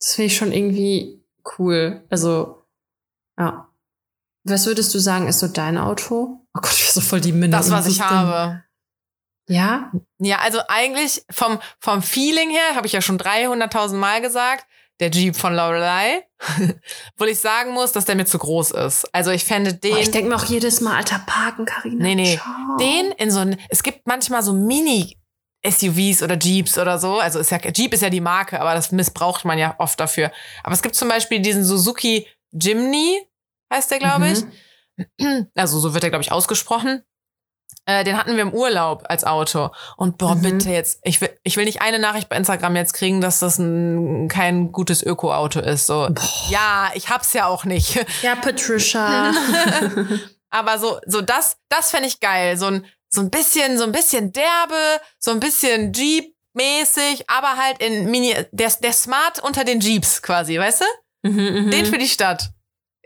Das 0.00 0.14
finde 0.14 0.26
ich 0.26 0.36
schon 0.36 0.52
irgendwie 0.52 1.20
cool. 1.58 2.04
Also, 2.10 2.62
ja. 3.38 3.68
Was 4.44 4.66
würdest 4.66 4.94
du 4.94 5.00
sagen, 5.00 5.26
ist 5.26 5.40
so 5.40 5.48
dein 5.48 5.78
Auto? 5.78 6.38
Oh 6.54 6.60
Gott, 6.60 6.72
ich 6.72 6.84
bin 6.84 6.92
so 6.92 7.00
voll 7.00 7.20
die 7.20 7.32
Minna. 7.32 7.56
Das, 7.58 7.70
was 7.72 7.88
ich 7.88 8.00
habe. 8.00 8.62
Ja? 9.48 9.92
Ja, 10.18 10.38
also 10.38 10.60
eigentlich 10.68 11.22
vom, 11.30 11.58
vom 11.78 12.02
Feeling 12.02 12.50
her, 12.50 12.74
habe 12.74 12.86
ich 12.86 12.92
ja 12.92 13.00
schon 13.00 13.18
300.000 13.18 13.94
Mal 13.94 14.20
gesagt, 14.20 14.66
der 15.00 15.10
Jeep 15.10 15.36
von 15.36 15.54
Lorelei. 15.54 16.24
Obwohl 17.14 17.28
ich 17.28 17.38
sagen 17.38 17.72
muss, 17.72 17.92
dass 17.92 18.04
der 18.04 18.16
mir 18.16 18.24
zu 18.24 18.38
groß 18.38 18.72
ist. 18.72 19.06
Also 19.14 19.30
ich 19.30 19.44
fände 19.44 19.74
den. 19.74 19.92
Boah, 19.92 20.00
ich 20.00 20.10
denke 20.10 20.30
mir 20.30 20.36
auch 20.36 20.44
jedes 20.44 20.80
Mal, 20.80 20.96
alter, 20.96 21.20
parken, 21.26 21.64
Karina. 21.64 22.02
Nee, 22.02 22.14
nee. 22.14 22.36
Ciao. 22.36 22.76
den 22.78 23.12
in 23.12 23.30
so 23.30 23.40
ein, 23.40 23.58
es 23.68 23.82
gibt 23.82 24.06
manchmal 24.06 24.42
so 24.42 24.52
Mini 24.52 25.16
SUVs 25.64 26.22
oder 26.22 26.38
Jeeps 26.38 26.78
oder 26.78 26.98
so. 26.98 27.18
Also 27.18 27.38
ist 27.38 27.50
ja, 27.50 27.58
Jeep 27.58 27.92
ist 27.92 28.02
ja 28.02 28.10
die 28.10 28.20
Marke, 28.20 28.60
aber 28.60 28.74
das 28.74 28.92
missbraucht 28.92 29.44
man 29.44 29.58
ja 29.58 29.74
oft 29.78 29.98
dafür. 29.98 30.30
Aber 30.62 30.74
es 30.74 30.82
gibt 30.82 30.94
zum 30.94 31.08
Beispiel 31.08 31.40
diesen 31.40 31.64
Suzuki 31.64 32.26
Jimny, 32.52 33.20
heißt 33.72 33.90
der, 33.90 33.98
glaube 33.98 34.28
ich. 34.28 34.44
Mhm. 35.18 35.48
Also 35.54 35.78
so 35.78 35.92
wird 35.92 36.04
er, 36.04 36.10
glaube 36.10 36.22
ich, 36.22 36.32
ausgesprochen. 36.32 37.02
Äh, 37.88 38.02
den 38.02 38.16
hatten 38.18 38.34
wir 38.34 38.42
im 38.42 38.52
Urlaub 38.52 39.04
als 39.08 39.22
Auto. 39.24 39.70
Und 39.96 40.18
boah, 40.18 40.34
Mhm. 40.34 40.42
bitte 40.42 40.70
jetzt, 40.70 40.98
ich 41.04 41.20
will, 41.20 41.30
ich 41.44 41.56
will 41.56 41.66
nicht 41.66 41.82
eine 41.82 42.00
Nachricht 42.00 42.28
bei 42.28 42.36
Instagram 42.36 42.74
jetzt 42.74 42.94
kriegen, 42.94 43.20
dass 43.20 43.38
das 43.38 43.58
ein, 43.58 44.26
kein 44.28 44.72
gutes 44.72 45.04
Öko-Auto 45.04 45.60
ist. 45.60 45.86
So, 45.86 46.08
ja, 46.48 46.90
ich 46.94 47.10
hab's 47.10 47.32
ja 47.32 47.46
auch 47.46 47.64
nicht. 47.64 48.04
Ja, 48.22 48.34
Patricia. 48.34 49.32
Aber 50.50 50.78
so, 50.78 50.98
so 51.06 51.20
das, 51.20 51.58
das 51.68 51.90
fände 51.90 52.08
ich 52.08 52.18
geil. 52.20 52.56
So 52.56 52.66
ein, 52.66 52.86
so 53.08 53.20
ein 53.20 53.30
bisschen, 53.30 53.78
so 53.78 53.84
ein 53.84 53.92
bisschen 53.92 54.32
derbe, 54.32 55.00
so 55.20 55.30
ein 55.30 55.38
bisschen 55.40 55.92
Jeep-mäßig, 55.92 57.28
aber 57.28 57.56
halt 57.56 57.78
in 57.80 58.10
Mini, 58.10 58.34
der, 58.52 58.70
der 58.82 58.92
Smart 58.92 59.38
unter 59.42 59.64
den 59.64 59.80
Jeeps 59.80 60.22
quasi, 60.22 60.58
weißt 60.58 60.80
du? 60.82 61.28
Mhm, 61.30 61.70
Den 61.70 61.86
für 61.86 61.98
die 61.98 62.08
Stadt. 62.08 62.50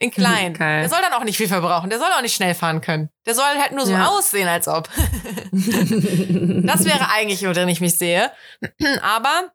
In 0.02 0.10
klein. 0.10 0.54
Geil. 0.54 0.80
Der 0.80 0.88
soll 0.88 1.00
dann 1.02 1.12
auch 1.12 1.24
nicht 1.24 1.36
viel 1.36 1.46
verbrauchen. 1.46 1.90
Der 1.90 1.98
soll 1.98 2.08
auch 2.16 2.22
nicht 2.22 2.34
schnell 2.34 2.54
fahren 2.54 2.80
können. 2.80 3.10
Der 3.26 3.34
soll 3.34 3.44
halt 3.60 3.72
nur 3.72 3.84
so 3.86 3.92
Ja. 3.92 4.06
aussehen, 4.08 4.48
als 4.48 4.66
ob. 4.66 4.88
Das 5.52 6.84
wäre 6.84 7.10
eigentlich, 7.10 7.42
worin 7.46 7.68
ich 7.68 7.80
mich 7.80 7.96
sehe. 7.98 8.30
Aber 9.02 9.52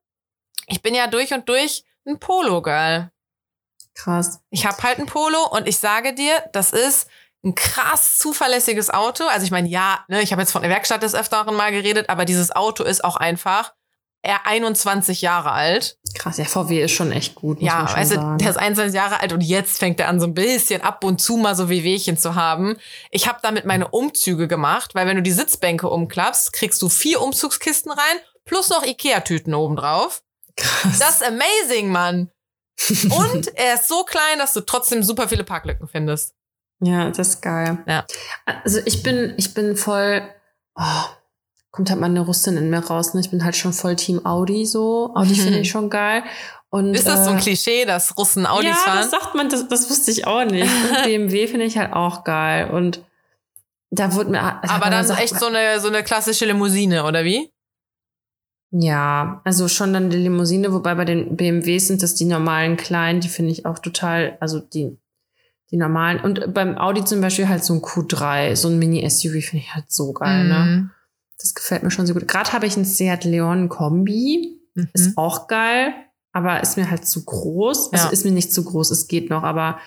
Ich 0.67 0.81
bin 0.81 0.95
ja 0.95 1.07
durch 1.07 1.33
und 1.33 1.47
durch 1.49 1.83
ein 2.07 2.19
Polo-Girl. 2.19 3.11
Krass. 3.95 4.41
Ich 4.49 4.65
habe 4.65 4.81
halt 4.83 4.99
ein 4.99 5.05
Polo 5.05 5.47
und 5.51 5.67
ich 5.67 5.77
sage 5.77 6.13
dir, 6.13 6.43
das 6.53 6.71
ist 6.71 7.07
ein 7.43 7.55
krass 7.55 8.17
zuverlässiges 8.17 8.89
Auto. 8.89 9.23
Also 9.25 9.45
ich 9.45 9.51
meine, 9.51 9.67
ja, 9.69 10.03
ne, 10.07 10.21
ich 10.21 10.31
habe 10.31 10.41
jetzt 10.41 10.51
von 10.51 10.61
der 10.63 10.71
Werkstatt 10.71 11.03
des 11.03 11.15
Öfteren 11.15 11.55
mal 11.55 11.71
geredet, 11.71 12.09
aber 12.09 12.25
dieses 12.25 12.51
Auto 12.55 12.83
ist 12.83 13.03
auch 13.03 13.15
einfach 13.15 13.73
er 14.25 14.45
21 14.47 15.21
Jahre 15.21 15.51
alt. 15.51 15.97
Krass, 16.15 16.37
ja, 16.37 16.45
VW 16.45 16.81
ist 16.83 16.91
schon 16.91 17.11
echt 17.11 17.35
gut. 17.35 17.61
Muss 17.61 17.67
Ja, 17.67 17.77
man 17.79 17.87
schon 17.87 17.97
also 17.97 18.15
sagen. 18.15 18.37
der 18.39 18.49
ist 18.49 18.57
21 18.57 18.95
Jahre 18.95 19.19
alt 19.21 19.33
und 19.33 19.41
jetzt 19.41 19.77
fängt 19.79 19.99
er 19.99 20.07
an, 20.07 20.19
so 20.19 20.25
ein 20.27 20.33
bisschen 20.33 20.81
ab 20.81 21.03
und 21.03 21.21
zu 21.21 21.37
mal 21.37 21.55
so 21.55 21.69
Wehwehchen 21.69 22.17
zu 22.17 22.35
haben. 22.35 22.77
Ich 23.11 23.27
habe 23.27 23.39
damit 23.41 23.65
meine 23.65 23.87
Umzüge 23.89 24.47
gemacht, 24.47 24.95
weil 24.95 25.07
wenn 25.07 25.17
du 25.17 25.21
die 25.23 25.31
Sitzbänke 25.31 25.89
umklappst, 25.89 26.53
kriegst 26.53 26.81
du 26.81 26.89
vier 26.89 27.21
Umzugskisten 27.21 27.91
rein, 27.91 28.17
plus 28.45 28.69
noch 28.69 28.83
Ikea-Tüten 28.83 29.53
obendrauf. 29.53 30.23
Krass. 30.57 30.99
Das 30.99 31.21
ist 31.21 31.23
amazing, 31.23 31.89
Mann. 31.91 32.31
Und 33.03 33.55
er 33.57 33.75
ist 33.75 33.87
so 33.87 34.03
klein, 34.03 34.39
dass 34.39 34.53
du 34.53 34.61
trotzdem 34.61 35.03
super 35.03 35.27
viele 35.29 35.43
Parklücken 35.43 35.87
findest. 35.87 36.33
Ja, 36.81 37.09
das 37.09 37.29
ist 37.29 37.41
geil. 37.41 37.77
Ja. 37.87 38.05
Also 38.63 38.79
ich 38.85 39.01
bin, 39.01 39.33
ich 39.37 39.53
bin 39.53 39.77
voll, 39.77 40.21
oh, 40.75 41.03
kommt 41.75 41.89
halt 41.89 41.99
mal 41.99 42.05
eine 42.05 42.21
Russin 42.21 42.55
in 42.55 42.69
mir 42.69 42.79
raus, 42.79 43.13
ne? 43.13 43.19
Ich 43.19 43.29
bin 43.31 43.43
halt 43.43 43.57
schon 43.57 43.73
voll 43.73 43.97
Team 43.97 44.25
Audi 44.25 44.65
so. 44.65 45.11
Audi 45.13 45.31
Mhm. 45.31 45.43
finde 45.43 45.59
ich 45.59 45.69
schon 45.69 45.89
geil. 45.89 46.23
Und, 46.69 46.93
Ist 46.93 47.05
das 47.05 47.25
so 47.25 47.31
ein 47.31 47.37
äh, 47.37 47.41
Klischee, 47.41 47.83
dass 47.85 48.17
Russen 48.17 48.45
Audis 48.45 48.69
ja, 48.69 48.75
fahren? 48.75 48.97
das 48.97 49.11
sagt 49.11 49.35
man, 49.35 49.49
das, 49.49 49.67
das 49.67 49.89
wusste 49.89 50.11
ich 50.11 50.25
auch 50.25 50.45
nicht. 50.45 50.63
Und 50.89 51.03
BMW 51.03 51.47
finde 51.47 51.65
ich 51.65 51.77
halt 51.77 51.91
auch 51.91 52.23
geil. 52.23 52.69
Und 52.71 53.01
da 53.91 54.13
wurde 54.13 54.29
mir. 54.31 54.41
Aber 54.41 54.89
dann 54.89 55.01
gesagt, 55.01 55.19
echt 55.21 55.37
so 55.37 55.47
eine, 55.47 55.79
so 55.81 55.89
eine 55.89 56.01
klassische 56.03 56.45
Limousine, 56.45 57.03
oder 57.03 57.25
wie? 57.25 57.49
Ja, 58.71 59.41
also 59.43 59.67
schon 59.67 59.93
dann 59.93 60.09
die 60.09 60.17
Limousine, 60.17 60.71
wobei 60.73 60.95
bei 60.95 61.05
den 61.05 61.35
BMWs 61.35 61.87
sind 61.87 62.01
das 62.03 62.15
die 62.15 62.25
normalen 62.25 62.77
kleinen, 62.77 63.19
die 63.19 63.29
finde 63.29 63.51
ich 63.51 63.65
auch 63.65 63.79
total, 63.79 64.37
also 64.39 64.59
die, 64.59 64.97
die 65.71 65.77
normalen. 65.77 66.19
Und 66.21 66.53
beim 66.53 66.77
Audi 66.77 67.03
zum 67.03 67.21
Beispiel 67.21 67.47
halt 67.47 67.63
so 67.63 67.73
ein 67.73 67.81
Q3, 67.81 68.55
so 68.55 68.69
ein 68.69 68.79
Mini-SUV 68.79 69.43
finde 69.43 69.57
ich 69.65 69.73
halt 69.75 69.91
so 69.91 70.13
geil, 70.13 70.45
ne? 70.45 70.89
Das 71.39 71.53
gefällt 71.53 71.83
mir 71.83 71.91
schon 71.91 72.05
sehr 72.05 72.15
gut. 72.15 72.27
Gerade 72.27 72.53
habe 72.53 72.65
ich 72.65 72.75
einen 72.75 72.85
Seat 72.85 73.23
Leon 73.23 73.69
Kombi. 73.69 74.59
Mhm. 74.73 74.89
Ist 74.93 75.17
auch 75.17 75.47
geil, 75.47 75.93
aber 76.33 76.61
ist 76.61 76.77
mir 76.77 76.89
halt 76.89 77.07
zu 77.07 77.23
groß. 77.23 77.93
Also 77.93 78.07
Ja. 78.07 78.11
ist 78.11 78.25
mir 78.25 78.31
nicht 78.31 78.53
zu 78.53 78.63
groß, 78.63 78.91
es 78.91 79.07
geht 79.07 79.29
noch, 79.29 79.43
aber 79.43 79.79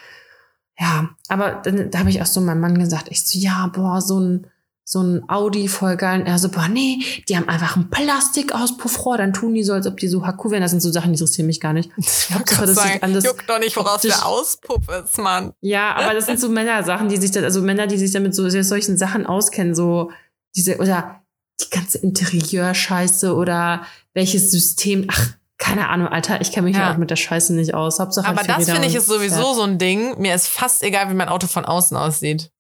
ja, 0.79 1.11
aber 1.29 1.61
dann 1.65 1.91
da 1.91 1.99
habe 1.99 2.11
ich 2.11 2.23
auch 2.23 2.27
so 2.27 2.41
meinem 2.41 2.61
Mann 2.61 2.79
gesagt, 2.79 3.09
ich 3.11 3.27
so, 3.27 3.39
ja, 3.39 3.67
boah, 3.75 4.01
so 4.01 4.21
ein, 4.21 4.47
so 4.85 5.03
ein 5.03 5.29
Audi 5.29 5.69
voll 5.69 5.97
geil. 5.97 6.21
Und 6.21 6.27
er 6.27 6.39
so, 6.39 6.49
boah, 6.51 6.69
nee, 6.69 7.01
die 7.29 7.37
haben 7.37 7.49
einfach 7.49 7.77
ein 7.77 7.91
Plastikauspuffrohr, 7.91 9.19
dann 9.19 9.33
tun 9.33 9.53
die 9.55 9.65
so, 9.65 9.73
als 9.75 9.87
ob 9.87 9.99
die 9.99 10.09
so 10.09 10.25
Haku 10.27 10.51
wären. 10.51 10.63
Das 10.63 10.71
sind 10.71 10.81
so 10.81 10.91
Sachen, 10.91 11.13
die 11.13 11.19
interessieren 11.19 11.47
mich 11.47 11.61
gar 11.61 11.73
nicht. 11.73 11.91
Ich 11.99 12.31
Hauptsache, 12.33 12.67
das 12.67 12.77
sagen, 12.77 12.99
alles 13.03 13.25
juckt 13.25 13.49
doch 13.51 13.59
nicht, 13.59 13.77
woraus 13.77 14.03
der 14.03 14.25
Auspuff 14.25 14.89
ist, 14.89 15.19
Mann. 15.19 15.53
Ja, 15.61 15.95
aber 15.97 16.15
das 16.15 16.27
sind 16.27 16.41
so 16.41 16.49
Männersachen, 16.49 17.09
die 17.09 17.17
sich 17.17 17.33
dann, 17.33 17.45
also 17.45 17.61
Männer, 17.61 17.87
die 17.87 17.99
sich 17.99 18.13
damit 18.13 18.35
so 18.35 18.49
solchen 18.49 18.97
Sachen 18.97 19.27
auskennen, 19.27 19.75
so 19.75 20.11
diese, 20.57 20.79
oder 20.79 21.23
die 21.61 21.71
ganze 21.71 21.99
Interieurscheiße 21.99 23.35
oder 23.35 23.87
welches 24.15 24.51
System, 24.51 25.07
ach, 25.11 25.33
keine 25.59 25.89
Ahnung, 25.89 26.09
Alter, 26.09 26.41
ich 26.41 26.53
kenne 26.53 26.67
mich 26.69 26.77
Ja. 26.77 26.83
ja 26.89 26.93
auch 26.93 26.99
mit 26.99 27.11
der 27.11 27.17
Scheiße 27.17 27.53
nicht 27.53 27.75
aus. 27.75 27.99
Hauptsache 27.99 28.27
Aber 28.29 28.39
halt 28.39 28.49
das 28.49 28.71
finde 28.71 28.87
ich 28.87 28.95
ist 28.95 29.07
sowieso 29.07 29.55
so 29.55 29.63
ein 29.63 29.79
Ding. 29.79 30.19
Mir 30.21 30.35
ist 30.35 30.47
fast 30.49 30.83
egal, 30.83 31.11
wie 31.11 31.15
mein 31.15 31.29
Auto 31.29 31.47
von 31.49 31.65
außen 31.65 31.97
aussieht. 31.97 32.51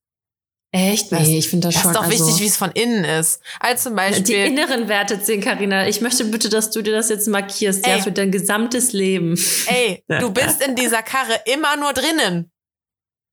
Echt? 0.72 1.10
Das- 1.12 1.20
Nee, 1.20 1.38
ich 1.38 1.48
finde 1.48 1.68
das, 1.68 1.74
Das 1.74 1.82
schon. 1.82 1.92
ist 1.92 1.96
doch 1.96 2.04
also, 2.04 2.26
wichtig, 2.26 2.42
wie 2.42 2.46
es 2.46 2.56
von 2.58 2.70
innen 2.72 3.04
ist. 3.04 3.40
Als 3.60 3.84
zum 3.84 3.92
die 3.92 3.96
Beispiel. 3.96 4.44
inneren 4.46 4.88
Werte 4.88 5.22
zählen, 5.22 5.40
Karina. 5.40 5.86
Ich 5.88 6.00
möchte 6.02 6.24
bitte, 6.26 6.50
dass 6.50 6.70
du 6.70 6.82
dir 6.82 6.92
das 6.92 7.08
jetzt 7.08 7.26
markierst, 7.28 7.86
ja, 7.86 7.94
Ey. 7.94 8.02
für 8.02 8.12
dein 8.12 8.30
gesamtes 8.32 8.92
Leben. 8.92 9.38
Ey, 9.66 10.04
du 10.20 10.30
bist 10.30 10.60
in 10.62 10.74
dieser 10.74 11.02
Karre 11.02 11.40
immer 11.46 11.76
nur 11.76 11.92
drinnen. 11.94 12.50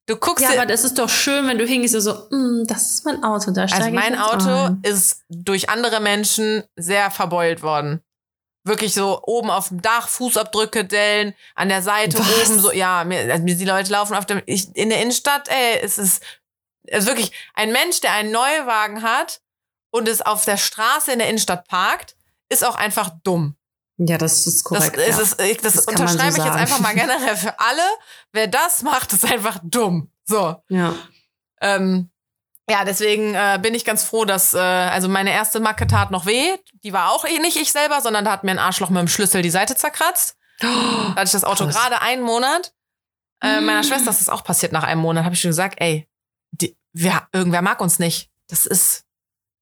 Du 0.08 0.18
guckst 0.18 0.43
Ja, 0.43 0.51
aber 0.51 0.68
das 0.68 0.84
ist 0.84 0.99
doch 0.99 1.10
schön, 1.10 1.47
wenn 1.47 1.58
du 1.58 1.66
hingehst 1.66 1.95
und 1.95 2.01
so, 2.01 2.14
mm, 2.30 2.66
das 2.68 2.91
ist 2.91 3.06
mein 3.06 3.24
Auto, 3.24 3.51
da 3.51 3.68
steige 3.68 3.86
also 3.86 3.95
ich 3.95 3.95
mein 3.95 4.20
Auto 4.20 4.49
ein. 4.49 4.80
ist 4.84 5.24
durch 5.30 5.70
andere 5.70 5.99
Menschen 5.99 6.64
sehr 6.76 7.10
verbeult 7.10 7.64
worden. 7.64 8.01
Wirklich 8.64 8.93
so 8.93 9.22
oben 9.24 9.49
auf 9.49 9.70
dem 9.70 9.82
Dach, 9.82 10.08
Fußabdrücke, 10.08 10.86
Dellen, 10.86 11.34
an 11.56 11.70
der 11.70 11.82
Seite, 11.82 12.20
Was? 12.20 12.49
oben 12.49 12.60
so, 12.60 12.72
ja, 12.72 13.03
mir, 13.03 13.32
also 13.32 13.45
die 13.45 13.66
Leute 13.66 13.91
laufen 13.91 14.16
auf 14.16 14.26
dem, 14.26 14.41
ich, 14.45 14.76
in 14.76 14.89
der 14.89 15.01
Innenstadt, 15.01 15.49
ey, 15.49 15.80
es 15.82 15.97
ist, 15.97 16.24
es 16.88 16.99
ist 16.99 17.08
wirklich 17.08 17.32
ein 17.56 17.72
Mensch, 17.72 18.01
der 18.01 18.14
einen 18.14 18.32
Neuwagen 18.32 19.01
hat 19.01 19.41
und 19.91 20.08
es 20.08 20.22
auf 20.22 20.45
der 20.45 20.58
Straße 20.58 21.12
in 21.12 21.20
der 21.20 21.30
Innenstadt 21.30 21.68
parkt, 21.68 22.16
ist 22.49 22.66
auch 22.66 22.76
einfach 22.76 23.10
dumm. 23.24 23.56
Ja, 23.97 24.17
das 24.17 24.45
ist 24.45 24.57
Das, 24.57 24.63
korrekt. 24.63 24.97
ist, 24.97 25.39
ja. 25.39 25.45
ich, 25.45 25.57
das, 25.59 25.73
Das 25.73 25.85
kann 25.85 25.95
man 25.99 26.07
so 26.07 26.13
unterschreibe 26.13 26.37
ich 26.37 26.43
jetzt 26.45 26.55
einfach 26.57 26.79
mal 26.79 26.93
generell 26.95 27.35
für 27.37 27.59
alle. 27.59 27.81
Wer 28.33 28.47
das 28.47 28.81
macht, 28.83 29.13
ist 29.13 29.25
einfach 29.25 29.59
dumm. 29.63 30.11
So. 30.25 30.55
ja. 30.69 30.93
Ähm, 31.61 32.09
ja, 32.69 32.83
deswegen 32.83 33.35
äh, 33.35 33.59
bin 33.61 33.75
ich 33.75 33.85
ganz 33.85 34.03
froh, 34.03 34.25
dass, 34.25 34.53
äh, 34.55 34.57
also 34.59 35.07
meine 35.07 35.31
erste 35.31 35.59
Macke 35.59 35.85
tat 35.87 36.09
noch 36.11 36.25
weh. 36.25 36.57
Die 36.83 36.93
war 36.93 37.11
auch 37.11 37.23
eh 37.25 37.37
nicht 37.39 37.57
ich 37.57 37.71
selber, 37.71 38.01
sondern 38.01 38.25
da 38.25 38.31
hat 38.31 38.43
mir 38.43 38.51
ein 38.51 38.59
Arschloch 38.59 38.89
mit 38.89 38.99
dem 38.99 39.07
Schlüssel 39.07 39.41
die 39.43 39.51
Seite 39.51 39.75
zerkratzt. 39.75 40.35
Da 40.59 40.67
hatte 41.15 41.25
ich 41.25 41.31
das 41.31 41.43
Auto 41.43 41.65
Krass. 41.65 41.75
gerade 41.75 42.01
einen 42.01 42.23
Monat. 42.23 42.73
Äh, 43.41 43.61
meiner 43.61 43.81
Mm. 43.81 43.83
Schwester 43.83 44.09
ist 44.09 44.19
das 44.21 44.29
auch 44.29 44.43
passiert 44.43 44.71
nach 44.71 44.83
einem 44.83 45.01
Monat. 45.01 45.25
Habe 45.25 45.35
ich 45.35 45.41
schon 45.41 45.49
gesagt, 45.51 45.75
ey, 45.79 46.09
die, 46.51 46.75
wer, 46.93 47.27
irgendwer 47.33 47.61
mag 47.61 47.79
uns 47.81 47.99
nicht. 47.99 48.31
Das 48.47 48.65
ist, 48.65 49.03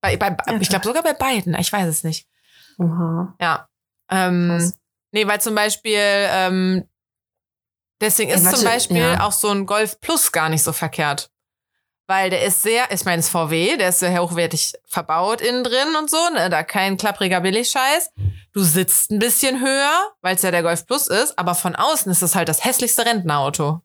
bei, 0.02 0.16
bei, 0.16 0.36
Ja, 0.48 0.58
ich 0.62 0.70
glaube 0.70 0.86
sogar 0.86 1.04
bei 1.04 1.14
beiden. 1.14 1.56
Ich 1.56 1.74
weiß 1.74 1.88
es 1.88 2.04
nicht. 2.04 2.28
Oha. 2.78 3.36
Ja. 3.42 3.68
Ähm, 4.14 4.48
Krass. 4.50 4.74
nee, 5.12 5.28
weil 5.28 5.42
zum 5.42 5.56
Beispiel, 5.56 6.00
ähm, 6.00 6.88
deswegen 8.02 8.30
Ey, 8.30 8.38
ist 8.38 8.46
warte, 8.46 8.58
zum 8.58 8.66
Beispiel 8.66 8.98
ja. 8.98 9.26
auch 9.26 9.32
so 9.32 9.50
ein 9.50 9.66
Golf 9.66 10.00
Plus 10.00 10.32
gar 10.32 10.50
nicht 10.50 10.64
so 10.64 10.74
verkehrt. 10.74 11.32
Weil 12.06 12.30
der 12.30 12.44
ist 12.44 12.62
sehr, 12.62 12.92
ich 12.92 13.06
meine, 13.06 13.22
es 13.22 13.28
ist 13.28 13.32
VW, 13.32 13.78
der 13.78 13.90
ist 13.90 14.00
sehr 14.00 14.22
hochwertig 14.22 14.74
verbaut 14.86 15.40
innen 15.40 15.64
drin 15.64 15.96
und 15.98 16.10
so, 16.10 16.18
ne, 16.34 16.50
da 16.50 16.64
kein 16.64 16.98
klappriger 16.98 17.40
Billigscheiß. 17.42 18.12
Du 18.52 18.62
sitzt 18.62 19.10
ein 19.10 19.20
bisschen 19.20 19.62
höher, 19.62 20.12
weil 20.22 20.36
es 20.36 20.42
ja 20.42 20.52
der 20.52 20.64
Golf 20.64 20.86
Plus 20.86 21.08
ist, 21.08 21.40
aber 21.40 21.56
von 21.56 21.76
außen 21.76 22.12
ist 22.12 22.22
es 22.22 22.36
halt 22.36 22.50
das 22.50 22.66
hässlichste 22.66 23.06
Rentnerauto. 23.06 23.82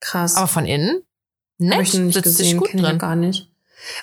Krass. 0.00 0.36
Aber 0.36 0.46
von 0.46 0.66
innen, 0.66 1.02
nett, 1.56 1.80
ich 1.80 1.94
nicht 1.94 2.14
sitzt 2.14 2.38
gesehen, 2.38 2.58
gut 2.58 2.74
drin. 2.74 2.98
gar 2.98 3.16
nicht. 3.16 3.50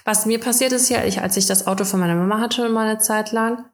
Was 0.04 0.26
mir 0.26 0.40
passiert 0.40 0.72
ist 0.72 0.90
ja, 0.90 1.04
ich, 1.04 1.22
als 1.22 1.38
ich 1.38 1.46
das 1.46 1.68
Auto 1.68 1.86
von 1.86 2.00
meiner 2.00 2.16
Mama 2.16 2.40
hatte, 2.40 2.70
mal 2.70 2.88
eine 2.88 3.00
Zeit 3.00 3.32
lang, 3.32 3.66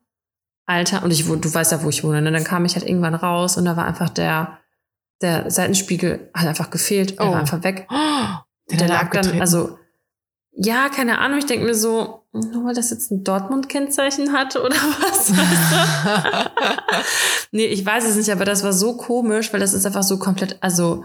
Alter, 0.66 1.04
und 1.04 1.12
ich 1.12 1.28
wohne, 1.28 1.42
du 1.42 1.54
weißt 1.54 1.72
ja, 1.72 1.84
wo 1.84 1.90
ich 1.90 2.04
wohne, 2.04 2.22
ne? 2.22 2.32
Dann 2.32 2.44
kam 2.44 2.66
ich 2.66 2.76
halt 2.76 2.88
irgendwann 2.88 3.16
raus 3.16 3.58
und 3.58 3.66
da 3.66 3.76
war 3.76 3.86
einfach 3.86 4.10
der, 4.10 4.60
der 5.22 5.50
Seitenspiegel 5.52 6.30
hat 6.34 6.48
einfach 6.48 6.70
gefehlt, 6.70 7.18
er 7.20 7.28
Oh. 7.28 7.32
war 7.34 7.40
einfach 7.40 7.64
weg. 7.64 7.88
Den 8.70 8.78
der 8.78 8.80
hat 8.80 8.82
er 8.82 8.88
lag 8.88 9.12
dann, 9.12 9.42
also, 9.42 9.78
ja, 10.54 10.90
keine 10.90 11.20
Ahnung, 11.20 11.40
ich 11.40 11.46
denke 11.46 11.66
mir 11.66 11.76
so, 11.76 12.24
nur 12.34 12.66
weil 12.66 12.74
das 12.76 12.90
jetzt 12.92 13.12
ein 13.12 13.24
Dortmund-Kennzeichen 13.24 14.32
hatte 14.34 14.62
oder 14.64 14.76
was? 15.00 15.32
Nee, 17.52 17.66
ich 17.66 17.86
weiß 17.86 18.06
es 18.06 18.16
nicht, 18.16 18.30
aber 18.32 18.46
das 18.46 18.64
war 18.64 18.72
so 18.74 18.96
komisch, 18.96 19.52
weil 19.52 19.60
das 19.60 19.74
ist 19.74 19.86
einfach 19.86 20.04
so 20.04 20.18
komplett, 20.20 20.58
also, 20.62 21.04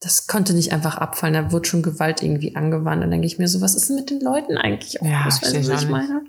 das 0.00 0.26
konnte 0.26 0.52
nicht 0.54 0.72
einfach 0.72 0.96
abfallen, 0.98 1.34
da 1.34 1.50
wurde 1.50 1.68
schon 1.68 1.82
Gewalt 1.82 2.22
irgendwie 2.22 2.54
angewandt. 2.54 2.96
Und 2.96 3.00
dann 3.02 3.10
denke 3.10 3.26
ich 3.26 3.38
mir 3.38 3.48
so, 3.48 3.60
was 3.60 3.74
ist 3.74 3.88
denn 3.88 3.96
mit 3.96 4.10
den 4.10 4.20
Leuten 4.20 4.56
eigentlich? 4.58 5.00
auch 5.00 5.06
Ja, 5.06 5.26
ich 5.28 5.42
was 5.42 5.52
ich 5.52 5.68
nicht. 5.68 5.88
meine? 5.90 6.22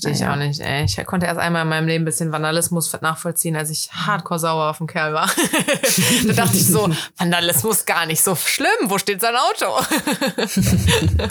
Verstehe 0.00 0.12
ich 0.12 0.30
auch 0.30 0.36
nicht, 0.36 0.60
ey. 0.60 0.84
Ich 0.84 0.96
konnte 1.06 1.24
erst 1.26 1.40
einmal 1.40 1.62
in 1.62 1.68
meinem 1.68 1.86
Leben 1.88 2.02
ein 2.02 2.04
bisschen 2.04 2.30
Vandalismus 2.30 2.92
nachvollziehen, 3.00 3.56
als 3.56 3.70
ich 3.70 3.90
hardcore 3.92 4.38
sauer 4.38 4.68
auf 4.70 4.78
den 4.78 4.86
Kerl 4.86 5.14
war. 5.14 5.26
da 6.26 6.32
dachte 6.34 6.56
ich 6.56 6.66
so, 6.66 6.90
Vandalismus 7.16 7.86
gar 7.86 8.04
nicht 8.04 8.22
so 8.22 8.34
schlimm. 8.36 8.68
Wo 8.84 8.98
steht 8.98 9.20
sein 9.22 9.34
Auto? 9.36 9.82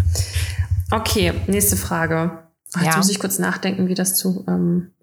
Okay, 0.92 1.34
nächste 1.48 1.78
Frage. 1.78 2.48
Ach, 2.74 2.82
Jetzt 2.82 2.92
Ja. 2.92 2.98
muss 2.98 3.10
ich 3.10 3.20
kurz 3.20 3.40
nachdenken, 3.40 3.88
wie 3.88 3.96
das 3.96 4.16
zu, 4.18 4.46
ähm, 4.48 4.94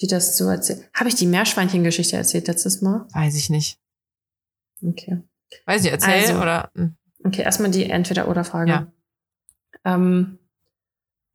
wie 0.00 0.08
das 0.08 0.36
zu 0.36 0.48
erzählen. 0.48 0.84
Habe 0.94 1.08
ich 1.08 1.14
die 1.14 1.26
Meerschweinchen-Geschichte 1.26 2.16
erzählt 2.16 2.48
letztes 2.48 2.80
Mal? 2.82 3.06
Weiß 3.12 3.36
ich 3.36 3.50
nicht. 3.50 3.78
Okay. 4.84 5.22
Weiß 5.66 5.84
ich, 5.84 5.92
erzähl 5.92 6.12
Also. 6.14 6.40
oder? 6.40 6.70
hm. 6.74 6.96
Okay, 7.24 7.42
erstmal 7.42 7.70
die 7.70 7.88
Entweder-Oder-Frage. 7.88 8.70
Ja. 8.70 8.86
Ähm, 9.84 10.38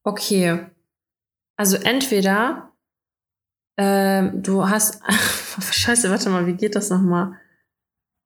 okay. 0.03 0.65
Also 1.57 1.77
entweder 1.77 2.73
ähm, 3.77 4.41
du 4.43 4.67
hast. 4.69 5.01
Scheiße, 5.71 6.09
warte 6.09 6.29
mal, 6.29 6.47
wie 6.47 6.53
geht 6.53 6.75
das 6.75 6.89
nochmal? 6.89 7.39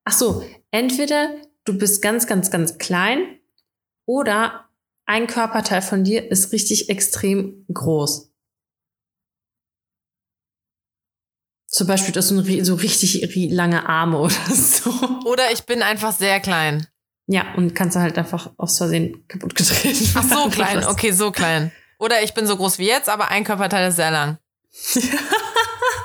Ach 0.06 0.14
so, 0.14 0.44
entweder 0.72 1.36
du 1.66 1.78
bist 1.78 2.02
ganz, 2.02 2.28
ganz, 2.28 2.50
ganz 2.52 2.78
klein 2.78 3.40
oder 4.06 4.70
ein 5.06 5.28
Körperteil 5.28 5.82
von 5.82 6.04
dir 6.04 6.32
ist 6.32 6.52
richtig 6.54 6.90
extrem 6.90 7.66
groß. 7.74 8.32
Zum 11.70 11.88
Beispiel, 11.88 12.14
dass 12.14 12.30
du 12.30 12.64
so 12.64 12.76
richtig 12.76 13.24
ri- 13.26 13.54
lange 13.54 13.88
Arme 13.88 14.18
oder 14.20 14.34
so. 14.54 14.92
Oder 15.26 15.52
ich 15.52 15.64
bin 15.66 15.82
einfach 15.82 16.14
sehr 16.14 16.40
klein. 16.40 16.88
Ja, 17.30 17.54
und 17.56 17.76
kannst 17.76 17.98
du 17.98 18.00
halt 18.00 18.18
einfach 18.18 18.54
aus 18.58 18.78
Versehen 18.78 19.28
kaputt 19.28 19.54
getreten 19.54 20.10
Ach 20.16 20.24
so 20.24 20.50
klein, 20.50 20.86
okay, 20.86 21.12
so 21.12 21.32
klein. 21.32 21.74
Oder 22.00 22.22
ich 22.24 22.34
bin 22.34 22.46
so 22.48 22.56
groß 22.58 22.78
wie 22.78 22.88
jetzt, 22.88 23.10
aber 23.10 23.30
ein 23.30 23.44
Körperteil 23.44 23.90
ist 23.90 23.96
sehr 23.96 24.12
lang. 24.12 24.38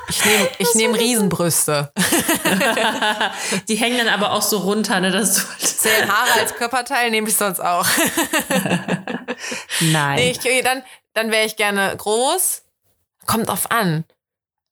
Ich 0.08 0.24
nehme 0.24 0.48
ich 0.58 0.74
nehm 0.74 0.94
Riesenbrüste. 0.94 1.92
Die 3.68 3.76
hängen 3.76 3.98
dann 3.98 4.08
aber 4.08 4.32
auch 4.32 4.42
so 4.42 4.58
runter, 4.58 5.00
ne? 5.00 5.10
Das 5.10 5.38
ist 5.38 5.80
Zählen 5.82 6.10
Haare 6.10 6.40
als 6.40 6.54
Körperteil 6.54 7.10
nehme 7.10 7.28
ich 7.28 7.36
sonst 7.36 7.60
auch. 7.60 7.86
Nein. 9.80 10.16
Nee, 10.16 10.30
ich, 10.30 10.38
dann 10.62 10.82
dann 11.14 11.30
wäre 11.30 11.44
ich 11.44 11.56
gerne 11.56 11.94
groß. 11.96 12.62
Kommt 13.26 13.48
drauf 13.48 13.70
an. 13.70 14.04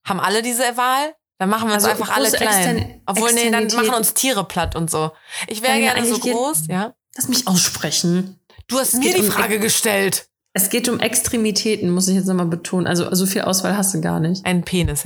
Haben 0.06 0.20
alle 0.20 0.42
diese 0.42 0.76
Wahl? 0.76 1.14
Dann 1.38 1.48
machen 1.48 1.68
wir 1.68 1.74
uns 1.74 1.84
Also 1.84 2.00
einfach 2.02 2.14
alle 2.16 2.30
klein. 2.30 2.48
Extern- 2.78 3.02
Obwohl, 3.06 3.32
nee, 3.32 3.50
dann 3.50 3.66
machen 3.68 3.94
uns 3.94 4.14
Tiere 4.14 4.44
platt 4.44 4.76
und 4.76 4.90
so. 4.90 5.12
Ich 5.46 5.62
wäre 5.62 5.78
gerne 5.78 6.04
so 6.06 6.18
groß, 6.18 6.66
ja. 6.68 6.94
Lass 7.16 7.28
mich 7.28 7.46
aussprechen. 7.46 8.38
Du 8.68 8.78
hast 8.78 8.94
mir 8.94 9.00
geht 9.00 9.16
die 9.16 9.20
um- 9.22 9.30
Frage 9.30 9.58
gestellt. 9.58 10.28
Es 10.52 10.68
geht 10.68 10.88
um 10.88 10.98
Extremitäten, 10.98 11.90
muss 11.90 12.08
ich 12.08 12.16
jetzt 12.16 12.26
nochmal 12.26 12.46
betonen. 12.46 12.88
Also 12.88 13.14
so 13.14 13.24
viel 13.24 13.42
Auswahl 13.42 13.76
hast 13.76 13.94
du 13.94 14.00
gar 14.00 14.18
nicht. 14.18 14.44
Ein 14.44 14.64
Penis. 14.64 15.04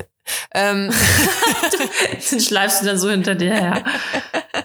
Ähm, 0.55 0.91
Den 2.31 2.41
schleifst 2.41 2.81
du 2.81 2.87
dann 2.87 2.99
so 2.99 3.11
hinter 3.11 3.35
dir 3.35 3.53
her. 3.53 3.85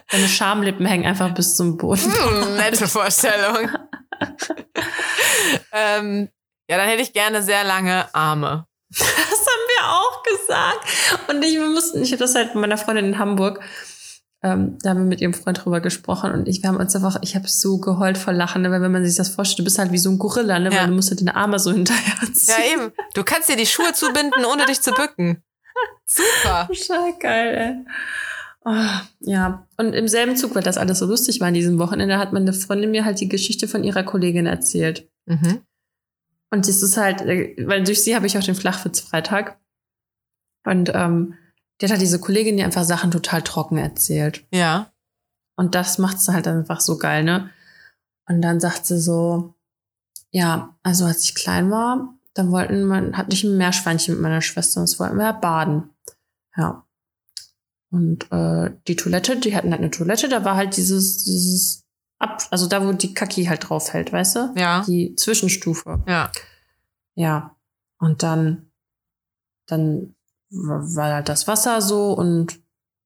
Deine 0.09 0.29
Schamlippen 0.29 0.85
hängen 0.85 1.05
einfach 1.05 1.33
bis 1.33 1.57
zum 1.57 1.75
Boden. 1.75 2.01
hm, 2.01 2.55
nette 2.55 2.87
Vorstellung. 2.87 3.69
ähm, 5.73 6.29
ja, 6.69 6.77
dann 6.77 6.87
hätte 6.87 7.01
ich 7.01 7.11
gerne 7.11 7.43
sehr 7.43 7.63
lange 7.65 8.13
Arme. 8.15 8.65
Das 8.89 9.01
haben 9.01 9.67
wir 9.75 9.91
auch 9.91 10.23
gesagt. 10.23 11.29
Und 11.29 11.43
ich, 11.43 11.55
wir 11.55 11.67
mussten, 11.67 12.01
ich 12.01 12.11
habe 12.11 12.19
das 12.19 12.35
halt 12.35 12.55
mit 12.55 12.61
meiner 12.61 12.77
Freundin 12.77 13.05
in 13.05 13.19
Hamburg, 13.19 13.59
ähm, 14.41 14.77
da 14.81 14.91
haben 14.91 14.99
wir 14.99 15.05
mit 15.05 15.19
ihrem 15.21 15.33
Freund 15.33 15.63
drüber 15.63 15.81
gesprochen 15.81 16.31
und 16.31 16.47
ich, 16.47 16.61
wir 16.63 16.69
haben 16.69 16.77
uns 16.77 16.95
einfach, 16.95 17.17
ich 17.21 17.35
habe 17.35 17.47
so 17.47 17.77
geheult 17.79 18.17
vor 18.17 18.31
Lachen, 18.33 18.61
ne, 18.61 18.71
weil 18.71 18.81
wenn 18.81 18.91
man 18.91 19.05
sich 19.05 19.15
das 19.17 19.29
vorstellt, 19.29 19.59
du 19.59 19.63
bist 19.65 19.79
halt 19.79 19.91
wie 19.91 19.97
so 19.97 20.09
ein 20.09 20.17
Gorilla, 20.17 20.59
ne, 20.59 20.69
Ja. 20.71 20.81
weil 20.81 20.87
du 20.87 20.93
musst 20.93 21.09
halt 21.09 21.19
deine 21.19 21.35
Arme 21.35 21.59
so 21.59 21.71
hinterher 21.73 22.33
ziehen. 22.33 22.55
Ja, 22.57 22.73
eben. 22.73 22.91
Du 23.13 23.23
kannst 23.23 23.49
dir 23.49 23.57
die 23.57 23.65
Schuhe 23.65 23.91
zubinden, 23.93 24.45
ohne 24.45 24.65
dich 24.65 24.81
zu 24.81 24.91
bücken. 24.91 25.43
Super. 26.05 26.67
Total 26.67 27.13
geil, 27.19 27.55
ey. 27.55 27.93
Oh, 28.65 28.99
ja, 29.21 29.65
und 29.77 29.93
im 29.93 30.07
selben 30.07 30.35
Zug, 30.35 30.53
weil 30.55 30.63
das 30.63 30.77
alles 30.77 30.99
so 30.99 31.05
lustig 31.05 31.39
war 31.39 31.47
an 31.47 31.53
diesem 31.53 31.79
Wochenende, 31.79 32.17
hat 32.19 32.33
meine 32.33 32.51
Freundin 32.53 32.91
mir 32.91 33.05
halt 33.05 33.19
die 33.19 33.29
Geschichte 33.29 33.67
von 33.67 33.83
ihrer 33.83 34.03
Kollegin 34.03 34.45
erzählt. 34.45 35.09
Mhm. 35.25 35.61
Und 36.51 36.67
das 36.67 36.81
ist 36.81 36.97
halt, 36.97 37.21
äh, 37.21 37.55
weil 37.65 37.83
durch 37.83 38.03
sie 38.03 38.15
habe 38.15 38.25
ich 38.27 38.37
auch 38.37 38.43
den 38.43 38.55
Flachwitz-Freitag. 38.55 39.57
Und 40.65 40.91
ähm, 40.93 41.35
die 41.79 41.85
hat 41.85 41.91
halt 41.91 42.01
diese 42.01 42.19
Kollegin, 42.19 42.57
die 42.57 42.63
einfach 42.63 42.83
Sachen 42.83 43.11
total 43.11 43.41
trocken 43.41 43.77
erzählt. 43.77 44.45
Ja. 44.51 44.91
Und 45.55 45.75
das 45.75 45.97
macht 45.97 46.19
sie 46.19 46.33
halt 46.33 46.47
einfach 46.47 46.81
so 46.81 46.97
geil, 46.97 47.23
ne? 47.23 47.49
Und 48.27 48.41
dann 48.41 48.59
sagt 48.59 48.85
sie 48.85 48.99
so, 48.99 49.55
ja, 50.31 50.77
also 50.83 51.05
als 51.05 51.23
ich 51.23 51.35
klein 51.35 51.71
war, 51.71 52.13
dann 52.33 52.51
wollten 52.51 52.83
man, 52.83 53.17
hatte 53.17 53.33
ich 53.33 53.43
ein 53.43 53.57
Meerschweinchen 53.57 54.13
mit 54.13 54.21
meiner 54.21 54.41
Schwester 54.41 54.79
und 54.79 54.89
das 54.89 54.99
wollten 54.99 55.17
wir 55.17 55.25
ja 55.25 55.31
baden. 55.31 55.89
Ja. 56.55 56.85
Und 57.91 58.31
äh, 58.31 58.71
die 58.87 58.95
Toilette, 58.95 59.37
die 59.37 59.55
hatten 59.55 59.71
halt 59.71 59.81
eine 59.81 59.89
Toilette, 59.89 60.29
da 60.29 60.45
war 60.45 60.55
halt 60.55 60.77
dieses, 60.77 61.23
dieses 61.23 61.85
Ab, 62.19 62.43
also 62.51 62.67
da, 62.67 62.85
wo 62.85 62.91
die 62.91 63.13
Kaki 63.13 63.45
halt 63.45 63.69
drauf 63.69 63.93
hält, 63.93 64.11
weißt 64.11 64.35
du? 64.35 64.53
Ja. 64.57 64.83
Die 64.85 65.15
Zwischenstufe. 65.15 66.03
Ja. 66.05 66.29
Ja. 67.15 67.55
Und 67.97 68.23
dann, 68.23 68.71
dann 69.67 70.15
war 70.49 71.13
halt 71.13 71.29
das 71.29 71.47
Wasser 71.47 71.81
so 71.81 72.13
und 72.13 72.59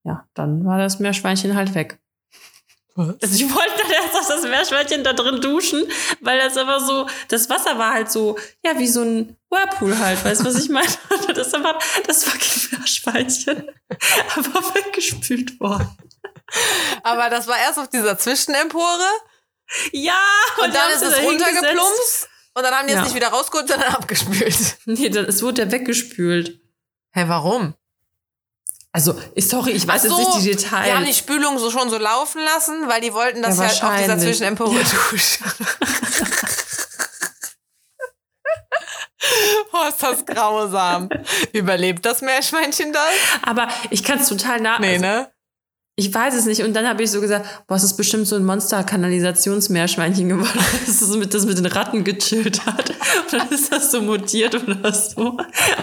ja, 0.04 0.28
dann 0.34 0.66
war 0.66 0.78
das 0.78 1.00
Meerschweinchen 1.00 1.56
halt 1.56 1.76
weg. 1.76 2.00
Was? 2.96 3.16
Also 3.22 3.36
ich 3.36 3.54
wollte 3.54 3.72
dann 3.82 3.92
erst 4.04 4.16
auf 4.16 4.28
das 4.28 4.44
Meerschweinchen 4.44 5.04
da 5.04 5.14
drin 5.14 5.42
duschen, 5.42 5.84
weil 6.22 6.38
das 6.40 6.58
aber 6.58 6.80
so, 6.80 7.08
das 7.30 7.50
Wasser 7.50 7.78
war 7.80 7.94
halt 7.94 8.12
so, 8.12 8.38
ja, 8.64 8.78
wie 8.78 8.88
so 8.88 9.02
ein 9.02 9.36
Whirlpool 9.50 9.98
halt, 9.98 10.24
weißt 10.24 10.42
du, 10.42 10.46
was 10.46 10.64
ich 10.64 10.70
meine? 10.70 10.88
Das 11.34 11.52
war 11.54 11.80
das 12.06 12.24
fucking 12.26 12.78
Meerschweinchen 12.78 13.70
aber 14.36 14.76
weggespült 14.76 15.60
worden. 15.60 15.90
Aber 17.02 17.30
das 17.30 17.48
war 17.48 17.58
erst 17.58 17.80
auf 17.80 17.90
dieser 17.90 18.18
Zwischenempore 18.18 19.02
Ja, 19.92 20.14
und, 20.62 20.68
die 20.68 20.74
dann 20.78 20.92
ist 20.92 21.02
es 21.02 21.24
runtergeplumpst 21.24 22.30
und 22.54 22.64
dann 22.64 22.74
haben 22.76 22.88
die 22.88 22.94
es 22.94 22.98
Ja. 23.00 23.04
nicht 23.06 23.16
wieder 23.16 23.30
rausgeholt, 23.30 23.68
sondern 23.68 23.90
abgespült. 23.96 24.78
Nee, 24.86 25.10
das, 25.10 25.28
es 25.28 25.42
wurde 25.44 25.64
ja 25.64 25.72
weggespült. 25.72 26.60
Hä, 27.16 27.20
hey, 27.22 27.30
warum? 27.30 27.76
Also, 28.92 29.16
sorry, 29.38 29.72
ich 29.72 29.88
weiß 29.88 30.04
so, 30.04 30.10
jetzt 30.10 30.18
nicht 30.18 30.38
die 30.38 30.50
Details. 30.52 30.86
Die 30.86 30.94
haben 30.94 31.06
die 31.06 31.14
Spülung 31.14 31.60
so 31.60 31.70
schon 31.70 31.90
so 31.90 31.98
laufen 31.98 32.42
lassen, 32.44 32.88
weil 32.88 33.02
die 33.02 33.14
wollten, 33.14 33.42
dass 33.44 33.58
Ja, 33.58 33.66
ja, 33.66 33.90
auf 33.90 33.98
dieser 33.98 34.18
duschen. 34.18 34.58
oh, 39.74 39.88
ist 39.90 40.02
das 40.02 40.26
grausam. 40.26 41.10
Überlebt 41.54 42.06
das 42.06 42.22
Meerschweinchen 42.22 42.94
das? 42.94 43.14
Aber 43.44 43.68
ich 43.92 44.04
kann 44.04 44.20
es 44.20 44.30
total 44.30 44.60
nach. 44.60 44.80
Nee, 44.80 44.98
ne? 44.98 45.32
Ich 45.96 46.12
weiß 46.12 46.34
es 46.34 46.46
nicht. 46.46 46.64
Und 46.64 46.74
dann 46.74 46.88
habe 46.88 47.04
ich 47.04 47.12
so 47.12 47.22
gesagt, 47.22 47.68
boah, 47.68 47.76
es 47.76 47.84
ist 47.84 47.98
bestimmt 47.98 48.26
so 48.26 48.36
ein 48.36 48.44
Monster-Kanalisationsmeerschweinchen 48.46 50.28
geworden, 50.28 50.60
das, 50.86 51.04
ist 51.04 51.16
mit, 51.16 51.32
das 51.34 51.46
mit 51.46 51.60
den 51.60 51.68
Ratten 51.68 52.04
gechillt 52.04 52.66
hat. 52.66 52.90
Und 52.90 53.34
dann 53.34 53.48
ist 53.50 53.72
das 53.72 53.92
so 53.92 54.02
mutiert 54.02 54.56
oder 54.56 54.92
so. 54.92 55.38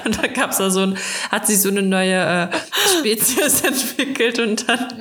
Und 0.04 0.18
dann 0.20 0.34
gab's 0.34 0.58
da 0.58 0.70
so 0.70 0.80
ein, 0.80 0.98
hat 1.30 1.46
sich 1.46 1.62
so 1.62 1.68
eine 1.68 1.82
neue 1.82 2.16
äh, 2.16 2.48
Spezies 2.98 3.61
entwickelt 3.64 4.40
und 4.40 4.68
dann. 4.68 4.88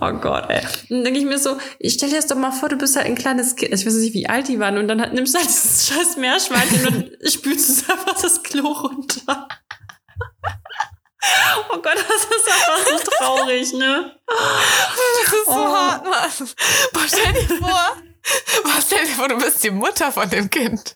oh 0.00 0.12
Gott, 0.20 0.44
ey. 0.50 0.60
Dann 0.90 1.04
denke 1.04 1.20
ich 1.20 1.24
mir 1.24 1.38
so, 1.38 1.56
ich 1.78 1.94
stell 1.94 2.10
dir 2.10 2.16
das 2.16 2.26
doch 2.26 2.36
mal 2.36 2.52
vor, 2.52 2.68
du 2.68 2.76
bist 2.76 2.96
halt 2.96 3.06
ein 3.06 3.14
kleines 3.14 3.56
Kind, 3.56 3.72
ich 3.72 3.86
weiß 3.86 3.94
nicht, 3.94 4.12
wie 4.12 4.28
alt 4.28 4.48
die 4.48 4.58
waren, 4.58 4.76
und 4.76 4.88
dann 4.88 5.00
halt, 5.00 5.14
nimmst 5.14 5.34
du 5.34 5.38
halt 5.38 5.48
dieses 5.48 5.86
scheiß 5.86 6.18
Meerschweinchen 6.18 6.86
und 6.86 7.30
spülst 7.30 7.70
es 7.70 7.88
einfach 7.88 8.20
das 8.20 8.42
Klo 8.42 8.72
runter. 8.72 9.48
Oh 11.70 11.76
Gott, 11.82 11.96
das 11.96 12.24
ist 12.24 12.48
einfach 12.48 12.86
so 12.86 13.10
traurig, 13.18 13.72
ne? 13.74 14.18
Das 14.26 15.32
ist 15.32 15.44
so 15.46 15.52
Oh. 15.52 15.74
hart, 15.74 16.04
Mann. 16.04 16.48
Boah, 16.92 17.02
stell 17.06 17.32
dir 17.34 17.56
vor, 17.58 17.96
boah, 18.64 18.82
stell 18.84 19.04
dir 19.06 19.14
vor, 19.14 19.28
du 19.28 19.36
bist 19.36 19.62
die 19.62 19.70
Mutter 19.70 20.10
von 20.12 20.28
dem 20.30 20.48
Kind. 20.50 20.94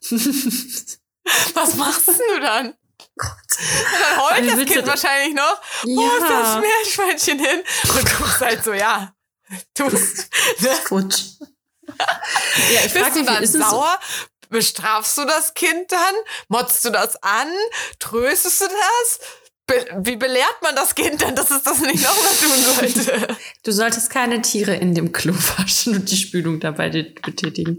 Was 1.55 1.75
machst 1.75 2.09
du 2.09 2.41
dann? 2.41 2.69
Und 3.17 4.01
dann 4.01 4.21
heult 4.21 4.43
Wie 4.45 4.65
das 4.65 4.75
Kind 4.75 4.87
wahrscheinlich 4.87 5.35
noch. 5.35 5.61
Wo 5.85 6.07
ist 6.17 6.23
das 6.23 6.55
Ja. 6.55 6.61
Meerschweinchen 6.61 7.39
hin? 7.39 7.63
Und 7.91 8.13
du 8.13 8.25
bist 8.25 8.41
halt 8.41 8.65
so, 8.65 8.73
ja. 8.73 9.13
Du 9.75 9.91
bist, 9.91 10.29
ne? 10.61 10.71
Futsch. 10.87 11.23
Ja, 12.73 12.81
ich 12.85 12.93
bist 12.93 13.15
du 13.17 13.23
dann 13.25 13.47
so? 13.47 13.59
sauer? 13.61 13.99
Bestrafst 14.49 15.17
du 15.19 15.25
das 15.25 15.55
Kind 15.55 15.93
dann? 15.93 16.15
Motzt 16.49 16.85
du 16.85 16.91
das 16.91 17.17
an? 17.23 17.53
Tröstest 17.99 18.63
du 18.63 18.67
das? 18.69 19.19
Be 19.67 19.75
wie 20.01 20.17
belehrt 20.17 20.57
man 20.63 20.77
das 20.77 20.95
Kind 20.95 21.23
dann, 21.23 21.35
dass 21.35 21.51
es 21.51 21.63
das 21.63 21.81
nicht 21.81 22.03
nochmal 22.05 22.35
tun 22.37 22.75
sollte? 23.03 23.37
Du 23.65 23.73
solltest 23.73 24.11
keine 24.11 24.43
Tiere 24.43 24.75
in 24.75 24.95
dem 24.95 25.11
Klo 25.13 25.33
waschen 25.57 25.95
und 25.97 26.11
die 26.11 26.17
Spülung 26.19 26.61
dabei 26.61 26.91
betätigen. 26.91 27.79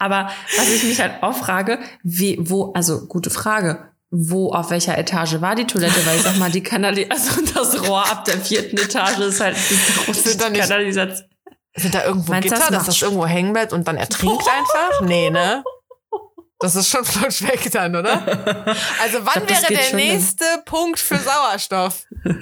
Aber 0.00 0.30
was 0.56 0.68
ich 0.68 0.82
mich 0.82 1.00
halt 1.00 1.22
auch 1.22 1.36
frage, 1.36 1.78
wie, 2.02 2.38
wo, 2.40 2.72
also 2.72 3.06
gute 3.06 3.30
Frage, 3.30 3.88
wo, 4.10 4.50
auf 4.52 4.70
welcher 4.70 4.98
Etage 4.98 5.40
war 5.40 5.54
die 5.54 5.66
Toilette? 5.66 6.04
Weil 6.04 6.16
ich 6.16 6.22
sag 6.22 6.36
mal, 6.38 6.50
die 6.50 6.62
Kanali 6.62 7.06
also 7.08 7.40
das 7.54 7.88
Rohr 7.88 8.04
ab 8.10 8.24
der 8.24 8.38
vierten 8.38 8.76
Etage 8.78 9.18
ist 9.20 9.40
halt 9.40 9.56
nicht- 9.56 10.58
Kanalisation. 10.58 11.28
Sind 11.74 11.94
da 11.94 12.04
irgendwo 12.04 12.32
Meinst 12.32 12.50
du, 12.50 12.54
Gitter, 12.54 12.66
das 12.68 12.78
dass 12.78 12.86
das 12.86 13.02
irgendwo 13.02 13.26
hängen 13.26 13.52
bleibt 13.52 13.72
und 13.72 13.86
dann 13.88 13.96
ertrinkt 13.96 14.42
einfach? 14.58 15.00
Nee, 15.02 15.30
ne? 15.30 15.62
Das 16.62 16.76
ist 16.76 16.88
schon 16.88 17.04
flutsch 17.04 17.42
weg 17.42 17.68
dann, 17.72 17.94
oder? 17.96 18.22
Also 19.02 19.18
wann 19.22 19.46
glaub, 19.46 19.50
wäre 19.50 19.74
der 19.74 19.94
nächste 19.94 20.44
Punkt 20.64 20.98
für 20.98 21.18
Sauerstoff? 21.18 22.06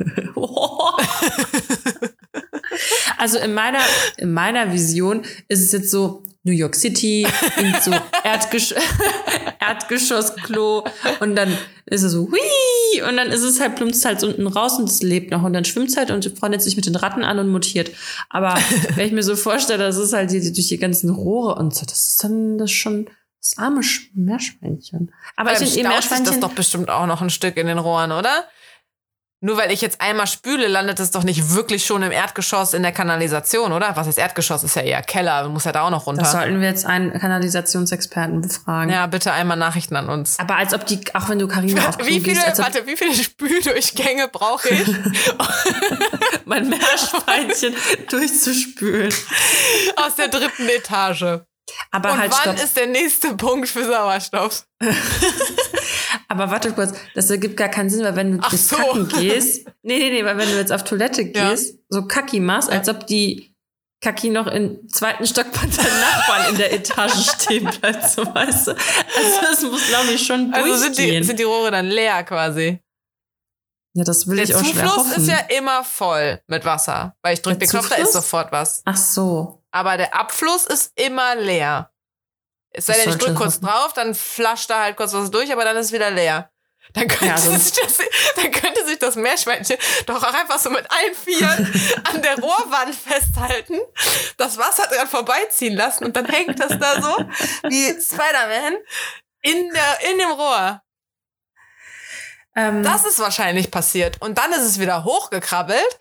Also 3.19 3.39
in 3.39 3.53
meiner, 3.53 3.81
in 4.17 4.33
meiner 4.33 4.73
Vision 4.73 5.23
ist 5.49 5.61
es 5.61 5.73
jetzt 5.73 5.91
so 5.91 6.23
New 6.43 6.53
York 6.53 6.75
City, 6.75 7.27
so 7.83 7.91
Erdgesch 8.25 8.75
Erdgeschossklo 9.61 10.85
und 11.21 11.37
dann 11.37 11.57
ist 11.85 12.03
es 12.03 12.13
so, 12.13 12.31
hui, 12.31 13.03
und 13.03 13.17
dann 13.17 13.29
ist 13.29 13.43
es 13.43 13.61
halt, 13.61 13.77
plumpst 13.77 14.05
halt 14.05 14.23
unten 14.23 14.47
raus 14.47 14.79
und 14.79 14.89
es 14.89 15.03
lebt 15.03 15.31
noch 15.31 15.43
und 15.43 15.53
dann 15.53 15.67
schwimmt 15.67 15.95
halt 15.97 16.11
und 16.11 16.25
freundet 16.39 16.63
sich 16.63 16.77
mit 16.77 16.87
den 16.87 16.97
Ratten 16.97 17.25
an 17.25 17.39
und 17.39 17.49
mutiert. 17.49 17.91
Aber 18.31 18.57
wenn 18.95 19.07
ich 19.07 19.13
mir 19.13 19.23
so 19.23 19.37
vorstelle, 19.37 19.85
das 19.85 19.99
ist 19.99 20.15
halt 20.15 20.31
die, 20.31 20.41
durch 20.41 20.69
die 20.69 20.79
ganzen 20.79 21.11
Rohre 21.11 21.57
und 21.57 21.75
so, 21.75 21.85
das 21.85 22.09
ist 22.09 22.25
dann 22.25 22.57
das 22.57 22.71
schon 22.71 23.11
das 23.43 23.59
arme 23.59 23.81
Sch- 23.81 24.09
Meerschweinchen. 24.15 25.13
Aber 25.37 25.53
ich 25.53 25.59
Beim 25.59 25.67
finde 25.67 25.71
eh 25.71 25.75
sich 25.75 25.83
das 25.83 25.93
Meerschweinchen. 26.11 26.41
doch 26.41 26.53
bestimmt 26.53 26.91
auch 26.91 27.07
noch 27.07 27.23
ein 27.23 27.31
Stück 27.31 27.57
in 27.57 27.67
den 27.67 27.79
Rohren, 27.79 28.13
oder? 28.13 28.45
Nur 29.43 29.57
weil 29.57 29.73
ich 29.73 29.81
jetzt 29.81 30.03
einmal 30.03 30.27
spüle, 30.27 30.67
landet 30.69 31.01
es 31.01 31.13
doch 31.13 31.25
nicht 31.25 31.55
wirklich 31.55 31.87
schon 31.87 32.03
im 32.03 32.13
Erdgeschoss 32.13 32.75
in 32.75 32.83
der 32.83 32.93
Kanalisation, 32.93 33.73
oder? 33.73 33.97
Was 33.97 34.07
ist 34.07 34.19
Erdgeschoss? 34.19 34.63
Ist 34.65 34.77
ja 34.77 34.83
eher 34.83 35.01
Keller, 35.01 35.49
muss 35.49 35.65
ja 35.65 35.73
da 35.73 35.81
auch 35.81 35.91
noch 35.91 36.05
runter. 36.07 36.21
Das 36.21 36.33
sollten 36.33 36.61
wir 36.61 36.69
jetzt 36.69 36.85
einen 36.85 37.19
Kanalisationsexperten 37.19 38.43
befragen. 38.43 38.93
ja, 38.93 39.07
bitte 39.07 39.33
einmal 39.33 39.57
Nachrichten 39.57 39.97
an 39.97 40.11
uns. 40.11 40.39
Aber 40.39 40.57
als 40.57 40.75
ob 40.75 40.85
die, 40.85 41.01
auch 41.15 41.31
wenn 41.31 41.39
du 41.39 41.49
Karina 41.49 41.89
auf 41.89 41.97
Wie 42.01 42.21
viele, 42.21 42.35
gehst, 42.45 42.59
warte, 42.59 42.87
wie 42.87 42.99
viele 42.99 43.15
Spüldurchgänge 43.15 44.29
brauche 44.29 44.69
ich? 44.69 44.87
mein 46.45 46.69
Meerschweinchen 46.69 47.75
durchzuspülen. 48.11 49.11
Aus 49.97 50.17
der 50.17 50.29
dritten 50.29 50.69
Etage. 50.69 51.41
Aber 51.91 52.13
Und 52.13 52.19
halt, 52.19 52.33
wann 52.33 52.41
stopp. 52.57 52.65
ist 52.65 52.77
der 52.77 52.87
nächste 52.87 53.35
Punkt 53.37 53.69
für 53.69 53.85
Sauerstoff? 53.85 54.65
Aber 56.29 56.51
warte 56.51 56.73
kurz, 56.73 56.93
das 57.15 57.29
ergibt 57.31 57.57
gar 57.57 57.69
keinen 57.69 57.91
Sinn, 57.91 58.05
weil 58.05 58.17
wenn 58.17 58.33
du 58.33 58.39
Ach 58.43 58.53
jetzt 58.53 58.69
so. 58.69 58.77
kacken 58.77 59.09
gehst, 59.19 59.67
nee, 59.83 59.99
nee, 59.99 60.11
nee, 60.11 60.25
weil 60.25 60.39
wenn 60.39 60.49
du 60.49 60.57
jetzt 60.57 60.73
auf 60.73 60.85
Toilette 60.85 61.23
Ja. 61.23 61.51
gehst, 61.51 61.79
so 61.89 62.07
Kacki 62.07 62.41
machst, 62.41 62.71
Ja. 62.71 62.79
als 62.79 62.89
ob 62.89 63.07
die 63.07 63.55
Kacki 64.03 64.31
noch 64.31 64.47
im 64.47 64.89
zweiten 64.89 65.27
Stock 65.27 65.47
bei 65.53 65.61
deinen 65.61 66.01
Nachbarn 66.01 66.51
in 66.51 66.57
der 66.57 66.73
Etage 66.73 67.31
stehen 67.43 67.65
bleibt, 67.81 68.09
so 68.11 68.23
weißt 68.25 68.69
du. 68.69 68.71
Also 68.73 69.41
das 69.43 69.63
muss, 69.63 69.87
glaube 69.89 70.11
ich, 70.13 70.25
schon 70.27 70.55
Also 70.55 70.77
sind 70.77 70.97
durchgehen. 70.97 71.21
die, 71.23 71.27
sind 71.27 71.39
die 71.39 71.43
Rohre 71.45 71.71
dann 71.71 71.87
leer 71.87 72.23
quasi. 72.23 72.79
ja, 73.95 74.05
das 74.05 74.27
will 74.27 74.37
Der 74.37 74.45
ich 74.47 74.55
auch 74.55 74.61
schwer 74.65 74.87
Zufluss 74.87 74.97
hoffen. 74.97 75.23
ist 75.23 75.29
ja 75.29 75.39
immer 75.59 75.85
voll 75.85 76.41
mit 76.47 76.65
Wasser. 76.65 77.15
Weil 77.23 77.35
ich 77.35 77.43
drücke 77.43 77.59
Der 77.59 77.67
den 77.67 77.71
Knopf, 77.71 77.89
da 77.89 77.97
ist 77.97 78.13
Zufluss? 78.13 78.13
sofort 78.25 78.53
was. 78.53 78.83
Ach 78.87 78.97
so. 78.97 79.60
Aber 79.71 79.97
der 79.97 80.15
Abfluss 80.15 80.67
ist 80.67 80.93
immer 80.97 81.35
leer. 81.37 81.91
Es 82.73 82.87
sei 82.87 82.95
denn, 82.95 83.11
ich 83.11 83.17
drücke 83.17 83.35
kurz 83.35 83.61
drauf, 83.61 83.93
dann 83.95 84.15
flasht 84.15 84.71
da 84.71 84.83
halt 84.83 84.97
kurz 84.97 85.13
was 85.13 85.31
durch, 85.31 85.53
aber 85.53 85.65
dann 85.65 85.77
ist 85.77 85.87
es 85.87 85.93
wieder 85.93 86.11
leer. 86.11 86.51
Dann 86.93 87.07
könnte, 87.09 87.27
Ja, 87.27 87.35
also- 87.35 87.51
sich 87.57 87.73
das, 87.73 87.99
dann 88.37 88.51
könnte 88.51 88.85
sich 88.87 88.99
das 88.99 89.15
Meerschweinchen 89.17 89.77
doch 90.07 90.23
auch 90.23 90.35
einfach 90.35 90.59
so 90.59 90.71
mit 90.71 90.87
allen 90.91 91.15
Vieren 91.15 91.73
an 92.13 92.23
der 92.23 92.37
Rohrwand 92.39 92.95
festhalten, 92.95 93.79
das 94.37 94.57
Wasser 94.59 94.87
dran 94.89 95.07
vorbeiziehen 95.09 95.75
lassen 95.77 96.05
und 96.05 96.17
dann 96.17 96.27
hängt 96.27 96.59
das 96.59 96.79
da 96.79 97.01
so 97.03 97.17
wie 97.69 97.91
Spider-Man 98.01 98.77
in, 99.43 99.71
der, 99.73 100.11
in 100.13 100.19
dem 100.19 100.31
Rohr. 100.33 100.83
Ähm, 102.57 102.83
Das 102.83 103.05
ist 103.05 103.19
wahrscheinlich 103.21 103.71
passiert. 103.71 104.21
Und 104.21 104.39
dann 104.39 104.53
ist 104.53 104.63
es 104.63 104.81
wieder 104.81 105.05
hochgekrabbelt 105.05 105.99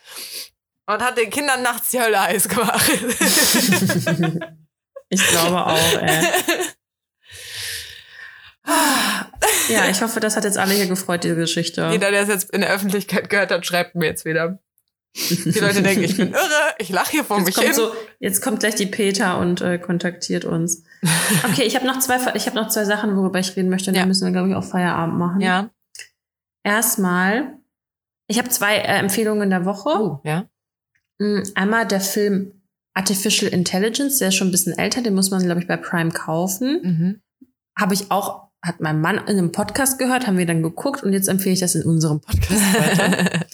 und 0.94 1.02
hat 1.04 1.18
den 1.18 1.30
Kindern 1.30 1.62
nachts 1.62 1.92
die 1.92 2.00
Hölle 2.02 2.22
heiß 2.22 2.50
gemacht. 2.50 2.90
ich 5.10 5.28
glaube 5.28 5.66
auch, 5.66 6.02
ey. 6.02 6.24
Ja, 9.70 9.88
ich 9.90 10.02
hoffe, 10.02 10.20
das 10.20 10.36
hat 10.36 10.44
jetzt 10.44 10.58
alle 10.58 10.74
hier 10.74 10.88
gefreut, 10.88 11.24
diese 11.24 11.36
Geschichte. 11.36 11.88
Jeder, 11.92 12.12
der 12.12 12.22
es 12.24 12.28
jetzt 12.30 12.52
in 12.52 12.62
der 12.62 12.72
Öffentlichkeit 12.72 13.30
gehört 13.30 13.52
hat, 13.52 13.66
schreibt 13.66 13.96
mir 13.96 14.06
jetzt 14.08 14.26
wieder. 14.26 14.60
Die 15.16 15.60
Leute 15.60 15.82
denken, 15.82 16.04
ich 16.04 16.18
bin 16.18 16.34
irre, 16.34 16.74
ich 16.78 16.90
lache 16.90 17.10
hier 17.12 17.24
vor 17.24 17.38
Jetzt 17.38 17.46
mich 17.48 17.56
kommt, 17.56 17.68
hin. 17.68 17.76
so, 17.76 17.92
jetzt 18.20 18.42
kommt 18.44 18.60
gleich 18.60 18.76
die 18.76 18.86
Peter 18.86 19.40
und 19.40 19.62
äh, 19.62 19.80
kontaktiert 19.80 20.46
uns. 20.46 20.84
Okay, 21.50 21.64
ich 21.64 21.76
habe 21.76 21.88
noch 21.88 21.98
zwei, 22.00 22.18
ich 22.36 22.46
habe 22.46 22.56
noch 22.58 22.68
zwei 22.70 22.84
Sachen, 22.86 23.16
worüber 23.16 23.40
ich 23.40 23.56
reden 23.56 23.70
möchte. 23.70 23.90
Und 23.90 23.96
Ja. 23.96 24.02
dann 24.02 24.10
müssen 24.10 24.26
wir, 24.26 24.32
glaube 24.34 24.50
ich, 24.50 24.56
auch 24.56 24.64
Feierabend 24.64 25.18
machen. 25.18 25.42
ja. 25.42 25.70
Erstmal, 26.64 27.54
ich 28.28 28.38
habe 28.38 28.50
zwei 28.50 28.76
äh, 28.78 28.98
Empfehlungen 29.00 29.50
der 29.50 29.66
Woche. 29.66 29.90
Oh, 29.90 30.20
ja. 30.24 30.46
Mm, 31.20 31.41
Einmal 31.55 31.86
der 31.86 32.01
Film 32.01 32.53
Artificial 32.93 33.51
Intelligence, 33.51 34.17
der 34.17 34.30
ist 34.30 34.36
schon 34.36 34.47
ein 34.49 34.51
bisschen 34.51 34.78
älter, 34.78 35.01
den 35.01 35.13
muss 35.13 35.32
man, 35.32 35.43
glaube 35.43 35.61
ich, 35.61 35.67
bei 35.67 35.78
Prime 35.78 36.11
kaufen. 36.11 36.82
Mhm. 36.82 37.22
Habe 37.78 37.93
ich 37.93 38.11
auch, 38.11 38.49
hat 38.61 38.80
mein 38.82 38.99
Mann 38.99 39.17
in 39.20 39.38
einem 39.38 39.51
Podcast 39.51 39.99
gehört, 39.99 40.28
haben 40.28 40.38
wir 40.38 40.45
dann 40.45 40.63
geguckt 40.63 41.03
und 41.03 41.13
jetzt 41.13 41.28
empfehle 41.30 41.53
ich 41.53 41.59
das 41.59 41.76
in 41.76 41.84
unserem 41.84 42.20
Podcast 42.20 42.74
weiter. 42.99 43.45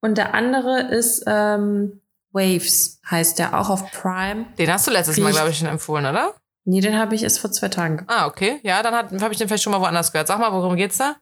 Und 0.00 0.18
der 0.18 0.34
andere 0.34 0.82
ist 0.90 1.22
ähm, 1.26 2.00
Waves, 2.32 3.00
heißt 3.08 3.38
der, 3.38 3.58
auch 3.58 3.70
auf 3.70 3.90
Prime. 3.92 4.46
Den 4.58 4.72
hast 4.72 4.86
du 4.86 4.90
letztes 4.90 5.18
Mal, 5.18 5.32
glaube 5.32 5.50
ich, 5.50 5.58
schon 5.58 5.68
empfohlen, 5.68 6.04
oder? 6.06 6.34
Nee, 6.64 6.80
den 6.80 6.98
habe 6.98 7.14
ich 7.14 7.22
erst 7.22 7.38
vor 7.38 7.52
zwei 7.52 7.68
Tagen. 7.68 8.04
Ah, 8.08 8.26
okay. 8.26 8.58
Ja, 8.62 8.82
dann 8.82 8.94
habe 9.20 9.32
ich 9.32 9.38
den 9.38 9.48
vielleicht 9.48 9.62
schon 9.62 9.70
mal 9.72 9.80
woanders 9.80 10.10
gehört. 10.12 10.28
Sag 10.28 10.38
mal, 10.38 10.52
worum 10.52 10.76
geht's 10.76 10.98
da? 10.98 11.16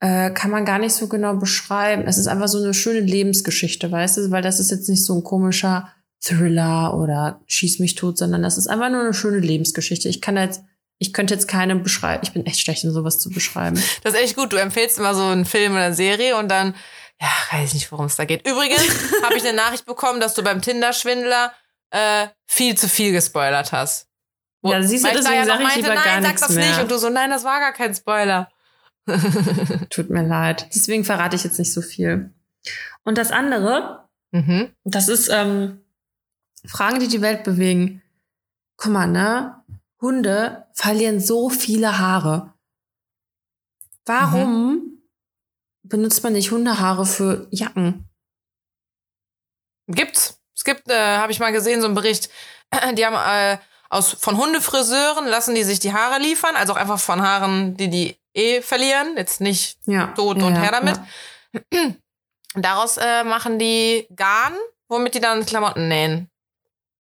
Äh, 0.00 0.30
kann 0.30 0.50
man 0.50 0.64
gar 0.64 0.78
nicht 0.78 0.94
so 0.94 1.08
genau 1.08 1.34
beschreiben. 1.34 2.04
Es 2.06 2.16
ist 2.16 2.26
einfach 2.26 2.48
so 2.48 2.58
eine 2.58 2.72
schöne 2.72 3.00
Lebensgeschichte, 3.00 3.90
weißt 3.90 4.16
du? 4.16 4.30
Weil 4.30 4.42
das 4.42 4.58
ist 4.58 4.70
jetzt 4.70 4.88
nicht 4.88 5.04
so 5.04 5.14
ein 5.14 5.22
komischer 5.24 5.92
Thriller 6.22 6.94
oder 6.94 7.40
Schieß 7.46 7.78
mich 7.80 7.94
tot, 7.94 8.16
sondern 8.18 8.42
das 8.42 8.58
ist 8.58 8.66
einfach 8.66 8.90
nur 8.90 9.00
eine 9.00 9.14
schöne 9.14 9.38
Lebensgeschichte. 9.38 10.08
Ich 10.08 10.20
kann 10.20 10.36
jetzt, 10.36 10.62
ich 10.98 11.12
könnte 11.12 11.34
jetzt 11.34 11.48
keine 11.48 11.76
beschreiben. 11.76 12.22
Ich 12.22 12.32
bin 12.32 12.46
echt 12.46 12.60
schlecht 12.60 12.84
in 12.84 12.92
sowas 12.92 13.18
zu 13.18 13.30
beschreiben. 13.30 13.82
Das 14.02 14.14
ist 14.14 14.20
echt 14.20 14.36
gut. 14.36 14.52
Du 14.52 14.56
empfehlst 14.56 14.98
immer 14.98 15.14
so 15.14 15.24
einen 15.24 15.44
Film 15.44 15.72
oder 15.72 15.84
eine 15.84 15.94
Serie 15.94 16.36
und 16.36 16.48
dann, 16.48 16.74
ja, 17.20 17.28
weiß 17.52 17.68
ich 17.68 17.74
nicht, 17.74 17.92
worum 17.92 18.06
es 18.06 18.16
da 18.16 18.24
geht. 18.24 18.46
Übrigens 18.46 18.82
habe 19.22 19.36
ich 19.36 19.44
eine 19.46 19.54
Nachricht 19.54 19.84
bekommen, 19.84 20.20
dass 20.20 20.32
du 20.34 20.42
beim 20.42 20.62
Tinder-Schwindler 20.62 21.52
äh, 21.90 22.28
viel 22.46 22.74
zu 22.74 22.88
viel 22.88 23.12
gespoilert 23.12 23.72
hast. 23.72 24.06
Wo 24.62 24.72
Ja, 24.72 24.82
siehst 24.82 25.04
du, 25.04 25.08
deswegen 25.08 25.44
Dyer 25.44 25.44
noch 25.46 25.60
sag 25.60 25.68
ich 25.68 25.76
lieber 25.76 25.94
nein, 25.94 26.04
gar 26.04 26.14
sag 26.14 26.22
nichts 26.22 26.40
das 26.40 26.50
nicht. 26.50 26.70
mehr. 26.70 26.82
Und 26.82 26.90
du 26.90 26.98
so, 26.98 27.08
nein, 27.08 27.30
das 27.30 27.44
war 27.44 27.60
gar 27.60 27.72
kein 27.72 27.94
Spoiler. 27.94 28.50
Tut 29.90 30.10
mir 30.10 30.26
leid. 30.26 30.68
Deswegen 30.74 31.04
verrate 31.04 31.36
ich 31.36 31.44
jetzt 31.44 31.58
nicht 31.58 31.72
so 31.72 31.82
viel. 31.82 32.32
Und 33.04 33.18
das 33.18 33.32
andere, 33.32 34.08
mhm. 34.30 34.70
das 34.84 35.08
ist 35.08 35.28
ähm, 35.28 35.80
Fragen, 36.66 37.00
die 37.00 37.08
die 37.08 37.22
Welt 37.22 37.44
bewegen. 37.44 38.02
Guck 38.76 38.92
mal, 38.92 39.06
ne? 39.06 39.56
Hunde 40.00 40.66
verlieren 40.72 41.20
so 41.20 41.50
viele 41.50 41.98
Haare. 41.98 42.54
Warum 44.06 45.02
benutzt 45.82 46.22
man 46.22 46.32
nicht 46.32 46.50
Hundehaare 46.50 47.04
für 47.04 47.46
Jacken? 47.50 48.08
Gibt's. 49.88 50.40
Es 50.56 50.64
gibt, 50.64 50.90
äh, 50.90 51.16
habe 51.16 51.32
ich 51.32 51.40
mal 51.40 51.52
gesehen, 51.52 51.80
so 51.80 51.86
einen 51.86 51.94
Bericht. 51.94 52.30
Die 52.96 53.04
haben 53.04 53.14
äh, 53.14 53.58
aus 53.90 54.12
von 54.12 54.36
Hundefriseuren 54.36 55.26
lassen 55.26 55.56
die 55.56 55.64
sich 55.64 55.80
die 55.80 55.92
Haare 55.92 56.20
liefern, 56.20 56.54
also 56.54 56.72
auch 56.72 56.76
einfach 56.76 57.00
von 57.00 57.20
Haaren, 57.20 57.76
die 57.76 57.90
die 57.90 58.19
eh 58.34 58.60
verlieren, 58.62 59.14
jetzt 59.16 59.40
nicht 59.40 59.78
Ja. 59.86 60.08
tot 60.08 60.42
und 60.42 60.54
ja, 60.54 60.60
her 60.62 60.70
damit. 60.72 61.00
Ja. 61.74 61.80
Daraus 62.54 62.96
äh, 62.96 63.24
machen 63.24 63.58
die 63.58 64.06
Garn, 64.14 64.54
womit 64.88 65.14
die 65.14 65.20
dann 65.20 65.46
Klamotten 65.46 65.88
nähen. 65.88 66.28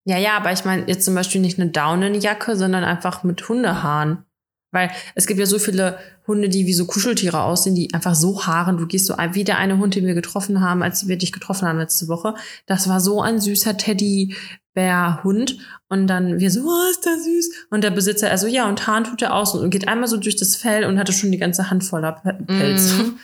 ja, 0.04 0.18
ja, 0.18 0.36
aber 0.36 0.52
ich 0.52 0.64
meine 0.64 0.86
jetzt 0.86 1.04
zum 1.04 1.14
Beispiel 1.14 1.40
nicht 1.40 1.58
eine 1.58 1.70
Daunenjacke, 1.70 2.56
sondern 2.56 2.84
einfach 2.84 3.22
mit 3.24 3.48
Hundehaaren. 3.48 4.24
Weil 4.70 4.90
es 5.14 5.26
gibt 5.26 5.40
ja 5.40 5.46
so 5.46 5.58
viele 5.58 5.98
Hunde, 6.26 6.50
die 6.50 6.66
wie 6.66 6.74
so 6.74 6.84
Kuscheltiere 6.84 7.42
aussehen, 7.42 7.74
die 7.74 7.94
einfach 7.94 8.14
so 8.14 8.44
haaren. 8.44 8.76
Du 8.76 8.86
gehst 8.86 9.06
so 9.06 9.14
ein, 9.14 9.34
wie 9.34 9.44
der 9.44 9.56
eine 9.56 9.78
Hund, 9.78 9.94
den 9.94 10.06
wir 10.06 10.14
getroffen 10.14 10.60
haben, 10.60 10.82
als 10.82 11.08
wir 11.08 11.16
dich 11.16 11.32
getroffen 11.32 11.66
haben 11.66 11.78
letzte 11.78 12.06
Woche. 12.08 12.34
Das 12.66 12.86
war 12.86 13.00
so 13.00 13.22
ein 13.22 13.40
süßer 13.40 13.78
Teddybär-Hund. 13.78 15.58
Und 15.88 16.06
dann 16.06 16.38
wir 16.38 16.50
so, 16.50 16.60
oh, 16.68 16.90
ist 16.90 17.06
der 17.06 17.18
süß. 17.18 17.50
Und 17.70 17.82
der 17.82 17.90
Besitzer, 17.92 18.30
also 18.30 18.46
ja, 18.46 18.68
und 18.68 18.86
Haaren 18.86 19.04
tut 19.04 19.22
er 19.22 19.34
aus 19.34 19.54
und 19.54 19.70
geht 19.70 19.88
einmal 19.88 20.06
so 20.08 20.18
durch 20.18 20.36
das 20.36 20.54
Fell 20.54 20.84
und 20.84 20.98
hatte 20.98 21.14
schon 21.14 21.32
die 21.32 21.38
ganze 21.38 21.70
Hand 21.70 21.82
voller 21.82 22.12
Pe- 22.12 22.44
Pelz. 22.46 22.92
Mhm. 22.92 23.18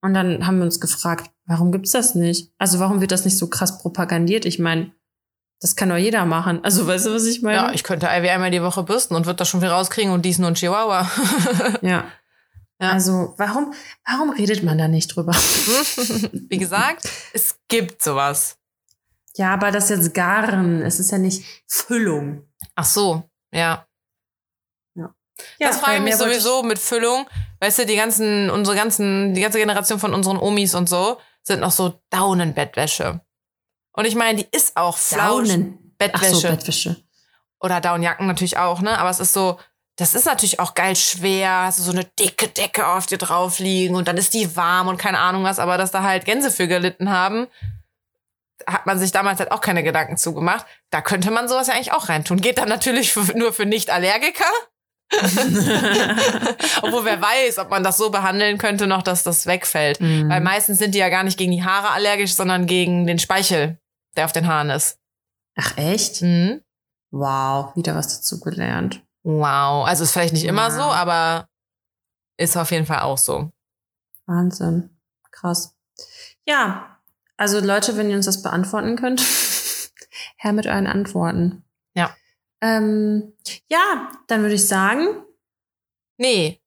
Und 0.00 0.14
dann 0.14 0.46
haben 0.46 0.58
wir 0.58 0.64
uns 0.64 0.80
gefragt, 0.80 1.30
warum 1.46 1.72
gibt's 1.72 1.92
das 1.92 2.14
nicht? 2.14 2.52
Also 2.56 2.78
warum 2.78 3.02
wird 3.02 3.12
das 3.12 3.26
nicht 3.26 3.36
so 3.36 3.48
krass 3.48 3.78
propagandiert? 3.78 4.46
Ich 4.46 4.58
meine, 4.58 4.92
das 5.64 5.76
kann 5.76 5.88
doch 5.88 5.96
jeder 5.96 6.26
machen. 6.26 6.62
Also 6.62 6.86
weißt 6.86 7.06
du, 7.06 7.14
was 7.14 7.24
ich 7.24 7.40
meine? 7.40 7.56
Ja, 7.56 7.72
ich 7.72 7.84
könnte 7.84 8.06
Ivy 8.06 8.28
einmal 8.28 8.50
die 8.50 8.62
Woche 8.62 8.82
bürsten 8.82 9.14
und 9.14 9.24
würde 9.24 9.38
das 9.38 9.48
schon 9.48 9.60
viel 9.60 9.70
rauskriegen 9.70 10.12
und 10.12 10.20
dies 10.22 10.38
nur 10.38 10.48
ein 10.48 10.54
Chihuahua. 10.56 11.10
Ja. 11.80 12.04
Ja. 12.78 12.90
Also, 12.90 13.32
warum, 13.38 13.72
warum 14.06 14.30
redet 14.30 14.62
man 14.62 14.76
da 14.76 14.88
nicht 14.88 15.08
drüber? 15.16 15.32
Wie 16.50 16.58
gesagt, 16.58 17.08
es 17.32 17.56
gibt 17.68 18.02
sowas. 18.02 18.58
ja, 19.36 19.54
aber 19.54 19.70
das 19.70 19.84
ist 19.84 19.90
jetzt 19.96 20.12
Garn. 20.12 20.82
Es 20.82 21.00
ist 21.00 21.10
ja 21.10 21.16
nicht 21.16 21.46
Füllung. 21.66 22.46
Ach 22.74 22.84
so, 22.84 23.22
ja. 23.50 23.86
Ja, 24.96 25.08
das 25.68 25.78
frage 25.78 25.96
ich 25.96 26.02
mich 26.02 26.16
sowieso 26.16 26.62
mit 26.62 26.78
Füllung. 26.78 27.26
Weißt 27.60 27.78
du, 27.78 27.86
die 27.86 27.96
ganzen, 27.96 28.50
unsere 28.50 28.76
ganzen, 28.76 29.32
die 29.32 29.40
ganze 29.40 29.58
Generation 29.58 29.98
von 29.98 30.12
unseren 30.12 30.36
Omis 30.36 30.74
und 30.74 30.90
so 30.90 31.18
sind 31.42 31.60
noch 31.60 31.72
so 31.72 32.00
Daunenbettwäsche. 32.10 33.23
Und 33.94 34.04
ich 34.04 34.14
meine, 34.14 34.42
die 34.42 34.56
ist 34.56 34.76
auch 34.76 34.98
flausch. 34.98 35.48
Daunen. 35.48 35.78
Ach 35.80 35.98
Bettwäsche. 35.98 36.34
so, 36.34 36.48
Bettwäsche. 36.48 36.96
Oder 37.60 37.80
Daunenjacken 37.80 38.26
natürlich 38.26 38.58
auch, 38.58 38.80
ne? 38.80 38.98
Aber 38.98 39.08
es 39.08 39.20
ist 39.20 39.32
so, 39.32 39.58
das 39.96 40.14
ist 40.14 40.26
natürlich 40.26 40.60
auch 40.60 40.74
geil 40.74 40.96
schwer. 40.96 41.62
Hast 41.62 41.78
du 41.78 41.82
so 41.84 41.92
eine 41.92 42.04
dicke 42.04 42.48
Decke 42.48 42.86
auf 42.86 43.06
dir 43.06 43.18
drauf 43.18 43.58
liegen 43.58 43.94
und 43.94 44.08
dann 44.08 44.16
ist 44.16 44.34
die 44.34 44.56
warm 44.56 44.88
und 44.88 44.98
keine 44.98 45.20
Ahnung 45.20 45.44
was. 45.44 45.58
Aber 45.58 45.78
dass 45.78 45.92
da 45.92 46.02
halt 46.02 46.24
Gänse 46.24 46.50
für 46.50 46.66
gelitten 46.66 47.10
haben, 47.10 47.46
hat 48.66 48.86
man 48.86 48.98
sich 48.98 49.12
damals 49.12 49.38
halt 49.38 49.52
auch 49.52 49.60
keine 49.60 49.82
Gedanken 49.82 50.16
zugemacht. 50.16 50.66
Da 50.90 51.00
könnte 51.00 51.30
man 51.30 51.48
sowas 51.48 51.68
ja 51.68 51.74
eigentlich 51.74 51.92
auch 51.92 52.08
reintun. 52.08 52.40
Geht 52.40 52.58
dann 52.58 52.68
natürlich 52.68 53.12
für, 53.12 53.36
nur 53.38 53.52
für 53.52 53.66
Nicht-Allergiker. 53.66 54.44
Obwohl 56.82 57.04
wer 57.04 57.20
weiß, 57.20 57.58
ob 57.58 57.70
man 57.70 57.84
das 57.84 57.96
so 57.96 58.10
behandeln 58.10 58.58
könnte 58.58 58.86
noch, 58.86 59.02
dass 59.02 59.22
das 59.22 59.46
wegfällt. 59.46 60.00
Mhm. 60.00 60.28
Weil 60.28 60.40
meistens 60.40 60.78
sind 60.78 60.94
die 60.94 60.98
ja 60.98 61.08
gar 61.08 61.22
nicht 61.22 61.38
gegen 61.38 61.52
die 61.52 61.62
Haare 61.62 61.90
allergisch, 61.90 62.34
sondern 62.34 62.66
gegen 62.66 63.06
den 63.06 63.18
Speichel, 63.18 63.78
der 64.16 64.24
auf 64.26 64.32
den 64.32 64.46
Haaren 64.46 64.70
ist. 64.70 64.98
Ach, 65.56 65.76
echt? 65.76 66.22
Mhm. 66.22 66.62
Wow, 67.10 67.74
wieder 67.76 67.94
was 67.94 68.16
dazu 68.16 68.40
gelernt. 68.40 69.02
Wow. 69.22 69.86
Also 69.86 70.04
ist 70.04 70.12
vielleicht 70.12 70.32
nicht 70.34 70.44
immer 70.44 70.66
Wow. 70.68 70.74
so, 70.74 70.80
aber 70.82 71.48
ist 72.36 72.56
auf 72.56 72.70
jeden 72.72 72.86
Fall 72.86 73.00
auch 73.00 73.18
so. 73.18 73.52
Wahnsinn. 74.26 74.90
Krass. 75.30 75.76
Ja, 76.46 76.98
also 77.36 77.60
Leute, 77.60 77.96
wenn 77.96 78.10
ihr 78.10 78.16
uns 78.16 78.26
das 78.26 78.42
beantworten 78.42 78.96
könnt, 78.96 79.20
her 80.36 80.52
mit 80.52 80.66
euren 80.66 80.86
Antworten. 80.86 81.64
Ja. 81.94 82.14
Ähm, 82.60 83.32
ja, 83.68 84.10
dann 84.26 84.42
würde 84.42 84.54
ich 84.54 84.66
sagen, 84.66 85.06
Nee, 86.16 86.62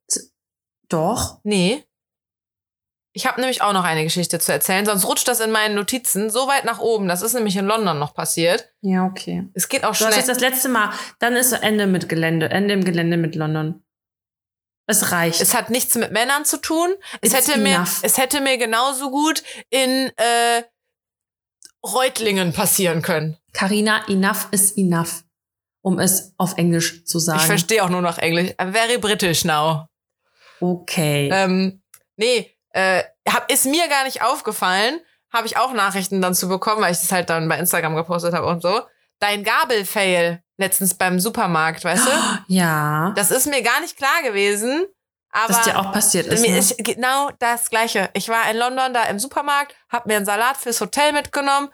doch. 0.90 1.40
nee. 1.44 1.84
Ich 3.18 3.26
habe 3.26 3.42
nämlich 3.42 3.64
auch 3.64 3.74
noch 3.74 3.84
eine 3.84 4.04
Geschichte 4.04 4.38
zu 4.38 4.52
erzählen, 4.52 4.86
sonst 4.86 5.08
rutscht 5.08 5.28
das 5.28 5.40
in 5.40 5.50
meinen 5.50 5.74
Notizen 5.74 6.30
so 6.30 6.48
weit 6.48 6.66
nach 6.66 6.78
oben. 6.78 7.08
Das 7.08 7.24
ist 7.24 7.34
nämlich 7.34 7.58
in 7.58 7.66
London 7.66 7.98
noch 7.98 8.14
passiert. 8.14 8.72
Ja, 8.82 9.06
okay. 9.06 9.50
Es 9.56 9.70
geht 9.70 9.86
auch 9.86 9.96
schnell. 9.96 10.14
jetzt 10.14 10.30
das 10.30 10.40
letzte 10.40 10.70
Mal, 10.70 10.92
dann 11.18 11.36
ist 11.36 11.52
Ende 11.52 11.88
mit 11.88 12.10
Gelände, 12.10 12.52
Ende 12.52 12.76
im 12.76 12.84
Gelände 12.84 13.18
mit 13.18 13.34
London. 13.34 13.84
Es 14.86 15.12
reicht. 15.12 15.42
Es 15.42 15.56
hat 15.56 15.72
nichts 15.72 15.96
mit 15.96 16.12
Männern 16.12 16.46
zu 16.46 16.62
tun. 16.62 16.94
Es 17.22 17.34
It's 17.34 17.48
hätte, 17.48 17.60
mir, 17.60 17.78
enough. 17.78 18.02
es 18.04 18.20
hätte 18.20 18.40
mir 18.40 18.60
genauso 18.60 19.10
gut 19.10 19.42
in 19.72 20.12
äh, 20.16 20.62
Reutlingen 21.84 22.54
passieren 22.54 23.02
können. 23.02 23.38
Carina, 23.52 24.08
enough 24.08 24.48
is 24.52 24.78
enough. 24.78 25.24
Um 25.82 25.98
es 25.98 26.36
auf 26.38 26.56
Englisch 26.60 27.04
zu 27.06 27.18
sagen. 27.18 27.40
Ich 27.40 27.48
verstehe 27.48 27.84
auch 27.84 27.90
nur 27.90 28.04
noch 28.04 28.20
Englisch. 28.20 28.52
I'm 28.60 28.74
very 28.74 29.00
British 29.00 29.44
now. 29.44 29.88
Okay. 30.60 31.32
Ähm, 31.34 31.82
nee, 32.16 32.57
äh, 32.78 33.04
hab, 33.28 33.52
ist 33.52 33.66
mir 33.66 33.88
gar 33.88 34.04
nicht 34.04 34.22
aufgefallen. 34.22 35.00
Habe 35.34 35.48
ich 35.48 35.58
auch 35.58 35.74
Nachrichten 35.74 36.22
dann 36.22 36.36
zu 36.36 36.48
bekommen, 36.48 36.82
weil 36.82 36.92
ich 36.92 37.00
das 37.00 37.12
halt 37.12 37.30
dann 37.30 37.50
bei 37.50 37.58
Instagram 37.58 37.96
gepostet 37.96 38.34
habe 38.34 38.46
und 38.46 38.62
so. 38.62 38.82
Dein 39.20 39.44
Gabelfail 39.44 40.44
letztens 40.58 40.94
beim 40.94 41.20
Supermarkt, 41.20 41.84
weißt 41.84 42.06
du? 42.06 42.12
ja. 42.54 43.14
Das 43.16 43.32
ist 43.32 43.48
mir 43.48 43.64
gar 43.64 43.82
nicht 43.82 43.98
klar 43.98 44.22
gewesen. 44.24 44.86
Aber 45.32 45.48
dass 45.54 45.64
dir 45.64 45.78
auch 45.78 45.92
passiert 45.92 46.28
ist. 46.28 46.42
mir 46.42 46.52
Ne? 46.52 46.58
ist 46.60 46.78
genau 46.78 47.32
das 47.40 47.70
Gleiche. 47.70 48.10
Ich 48.14 48.30
war 48.30 48.50
in 48.50 48.58
London 48.58 48.94
da 48.94 49.04
im 49.04 49.20
Supermarkt, 49.20 49.76
hab 49.90 50.06
mir 50.06 50.16
einen 50.16 50.26
Salat 50.26 50.58
fürs 50.58 50.80
Hotel 50.80 51.12
mitgenommen, 51.14 51.70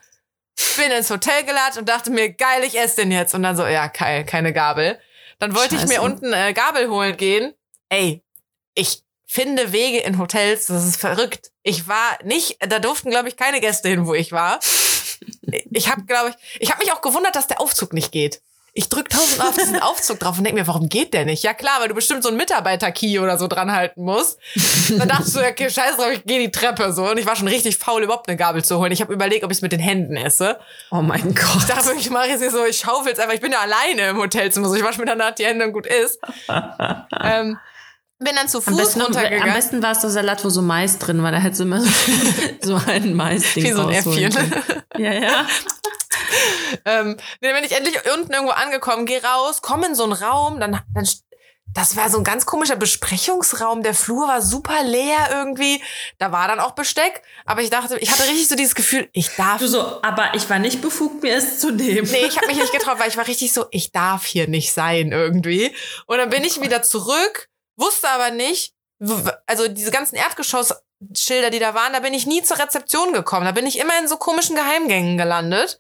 bin 0.78 0.92
ins 0.92 1.10
Hotel 1.10 1.44
gelatscht 1.44 1.78
und 1.78 1.88
dachte 1.88 2.12
mir, 2.12 2.32
geil, 2.32 2.64
ich 2.64 2.80
esse 2.80 3.02
den 3.02 3.12
jetzt. 3.12 3.36
Und 3.36 3.44
dann 3.44 3.58
so, 3.58 3.66
ja, 3.66 3.88
geil, 3.88 4.26
keine 4.26 4.54
Gabel. 4.54 5.00
Dann 5.40 5.54
wollte 5.54 5.76
ich 5.76 5.82
Scheiße. 5.82 5.94
mir 5.94 6.02
unten 6.02 6.32
äh, 6.32 6.54
Gabel 6.54 6.90
holen 6.90 7.16
gehen. 7.18 7.54
Ey, 7.90 8.24
ich 8.74 9.04
finde 9.34 9.72
Wege 9.72 9.98
in 9.98 10.20
Hotels, 10.20 10.68
das 10.68 10.86
ist 10.86 10.98
verrückt. 10.98 11.50
Ich 11.64 11.88
war 11.88 12.20
nicht, 12.24 12.58
da 12.60 12.78
durften, 12.78 13.10
glaube 13.10 13.30
ich, 13.30 13.36
keine 13.36 13.62
Gäste 13.62 13.90
hin, 13.90 14.06
wo 14.06 14.14
ich 14.14 14.32
war. 14.32 14.60
Ich 15.72 15.90
habe, 15.90 16.04
glaube 16.04 16.30
ich, 16.30 16.62
ich 16.62 16.72
habe 16.72 16.84
mich 16.84 16.92
auch 16.92 17.02
gewundert, 17.02 17.36
dass 17.36 17.48
der 17.48 17.62
Aufzug 17.62 17.94
nicht 17.94 18.12
geht. 18.12 18.42
Ich 18.74 18.90
drück 18.90 19.10
tausendmal 19.10 19.50
auf 19.50 19.58
diesen 19.58 19.80
Aufzug 19.80 20.20
drauf 20.20 20.38
und 20.38 20.44
denk 20.44 20.56
mir, 20.56 20.68
warum 20.68 20.90
geht 20.90 21.14
der 21.14 21.26
nicht? 21.26 21.44
Ja 21.44 21.54
klar, 21.54 21.80
weil 21.80 21.88
du 21.88 21.96
bestimmt 21.96 22.24
so 22.24 22.30
einen 22.30 22.38
Mitarbeiter-Key 22.38 23.20
oder 23.20 23.38
so 23.38 23.48
dran 23.48 23.72
halten 23.72 24.04
musst. 24.04 24.40
Dann 24.90 25.08
dachte 25.08 25.24
ich 25.28 25.34
so, 25.34 25.40
okay, 25.40 25.70
scheiß 25.70 25.96
drauf, 25.98 26.12
ich 26.12 26.24
gehe 26.26 26.40
die 26.40 26.52
Treppe 26.52 26.92
so. 26.92 27.10
Und 27.10 27.20
ich 27.20 27.26
war 27.26 27.36
schon 27.36 27.48
richtig 27.48 27.78
faul, 27.78 28.04
überhaupt 28.04 28.28
eine 28.28 28.38
Gabel 28.38 28.64
zu 28.64 28.80
holen. 28.80 28.92
Ich 28.92 29.02
habe 29.02 29.14
überlegt, 29.14 29.44
ob 29.44 29.52
ich 29.52 29.58
es 29.58 29.62
mit 29.62 29.72
den 29.72 29.80
Händen 29.80 30.18
esse. 30.18 30.60
oh 30.92 31.02
mein 31.02 31.36
Gott. 31.36 31.58
Ich 31.60 31.66
dachte 31.66 31.86
wirklich, 31.88 32.10
mache 32.10 32.28
ich 32.28 32.42
es 32.42 32.52
so, 32.52 32.66
ich 32.66 32.80
schaufel's 32.80 33.20
einfach. 33.20 33.36
Ich 33.36 33.42
bin 33.42 33.52
ja 33.52 33.60
alleine 33.60 34.10
im 34.10 34.18
Hotelzimmer, 34.18 34.68
so 34.68 34.76
ich 34.76 34.84
wasche 34.84 35.00
mir 35.00 35.06
danach 35.06 35.36
die 35.36 35.46
Hände 35.46 35.66
und 35.66 35.74
gut 35.74 35.88
ist. 35.88 36.20
ähm, 37.24 37.58
bin 38.24 38.36
dann 38.36 38.48
zu 38.48 38.58
Am 38.60 38.64
Fuß 38.64 38.78
besten, 38.78 39.02
am 39.02 39.08
runtergegangen. 39.08 39.54
besten 39.54 39.84
war 39.84 39.92
es 39.92 40.00
der 40.00 40.10
Salat, 40.10 40.44
wo 40.44 40.50
so 40.50 40.62
Mais 40.62 40.98
drin 41.00 41.24
war. 41.24 41.32
Da 41.32 41.38
hättest 41.38 41.62
du 41.62 41.66
immer 41.66 41.82
so, 41.82 41.90
so 42.62 42.80
ein 42.88 43.14
Mais-Ding 43.16 43.64
Wie 43.64 43.72
so 43.72 43.88
ein 43.88 44.04
können. 44.04 44.54
Ja, 44.98 45.14
ja. 45.14 45.48
ähm, 46.86 47.18
dann 47.42 47.54
bin 47.54 47.64
ich 47.64 47.72
endlich 47.72 47.98
unten 48.14 48.34
irgendwo 48.34 48.54
angekommen, 48.54 49.06
geh 49.06 49.20
raus, 49.20 49.62
komm 49.62 49.84
in 49.84 49.96
so 49.96 50.04
einen 50.04 50.14
Raum, 50.14 50.60
dann, 50.60 50.82
dann 50.94 51.06
das 51.74 51.96
war 51.96 52.10
so 52.10 52.18
ein 52.20 52.24
ganz 52.24 52.46
komischer 52.46 52.76
Besprechungsraum. 52.76 53.82
Der 53.82 53.96
Flur 53.96 54.28
war 54.28 54.42
super 54.42 54.84
leer 54.84 55.30
irgendwie. 55.32 55.82
Da 56.20 56.32
war 56.32 56.48
dann 56.48 56.60
auch 56.60 56.72
Besteck. 56.72 57.24
Aber 57.46 57.62
ich 57.62 57.70
dachte, 57.70 57.98
ich 57.98 58.12
hatte 58.12 58.24
richtig 58.24 58.48
so 58.48 58.56
dieses 58.56 58.76
Gefühl, 58.76 59.10
ich 59.12 59.30
darf. 59.36 59.60
Du 59.60 59.68
so, 59.68 60.02
aber 60.04 60.36
ich 60.36 60.50
war 60.50 60.60
nicht 60.60 60.82
befugt, 60.82 61.24
mir 61.24 61.36
es 61.36 61.60
zu 61.60 61.72
nehmen. 61.72 62.08
Nee, 62.12 62.26
ich 62.28 62.38
habe 62.38 62.48
mich 62.48 62.58
nicht 62.58 62.74
getraut, 62.74 63.00
weil 63.00 63.10
ich 63.10 63.18
war 63.18 63.28
richtig 63.28 63.54
so, 63.54 63.66
ich 63.72 63.92
darf 63.92 64.26
hier 64.26 64.48
nicht 64.48 64.72
sein 64.72 65.12
irgendwie. 65.12 65.74
Und 66.06 66.18
dann 66.18 66.30
bin 66.30 66.44
ich 66.44 66.62
wieder 66.62 66.84
zurück, 66.84 67.50
wusste 67.76 68.10
aber 68.10 68.32
nicht, 68.32 68.74
also 69.48 69.68
diese 69.68 69.92
ganzen 69.92 70.16
Erdgeschossschilder, 70.16 71.50
die 71.50 71.60
da 71.60 71.74
waren, 71.74 71.94
da 71.94 72.00
bin 72.00 72.14
ich 72.14 72.26
nie 72.26 72.42
zur 72.44 72.60
Rezeption 72.60 73.14
gekommen. 73.14 73.46
Da 73.46 73.52
bin 73.52 73.68
ich 73.68 73.80
immer 73.80 73.98
in 74.00 74.08
so 74.08 74.18
komischen 74.18 74.56
Geheimgängen 74.56 75.18
gelandet. 75.18 75.80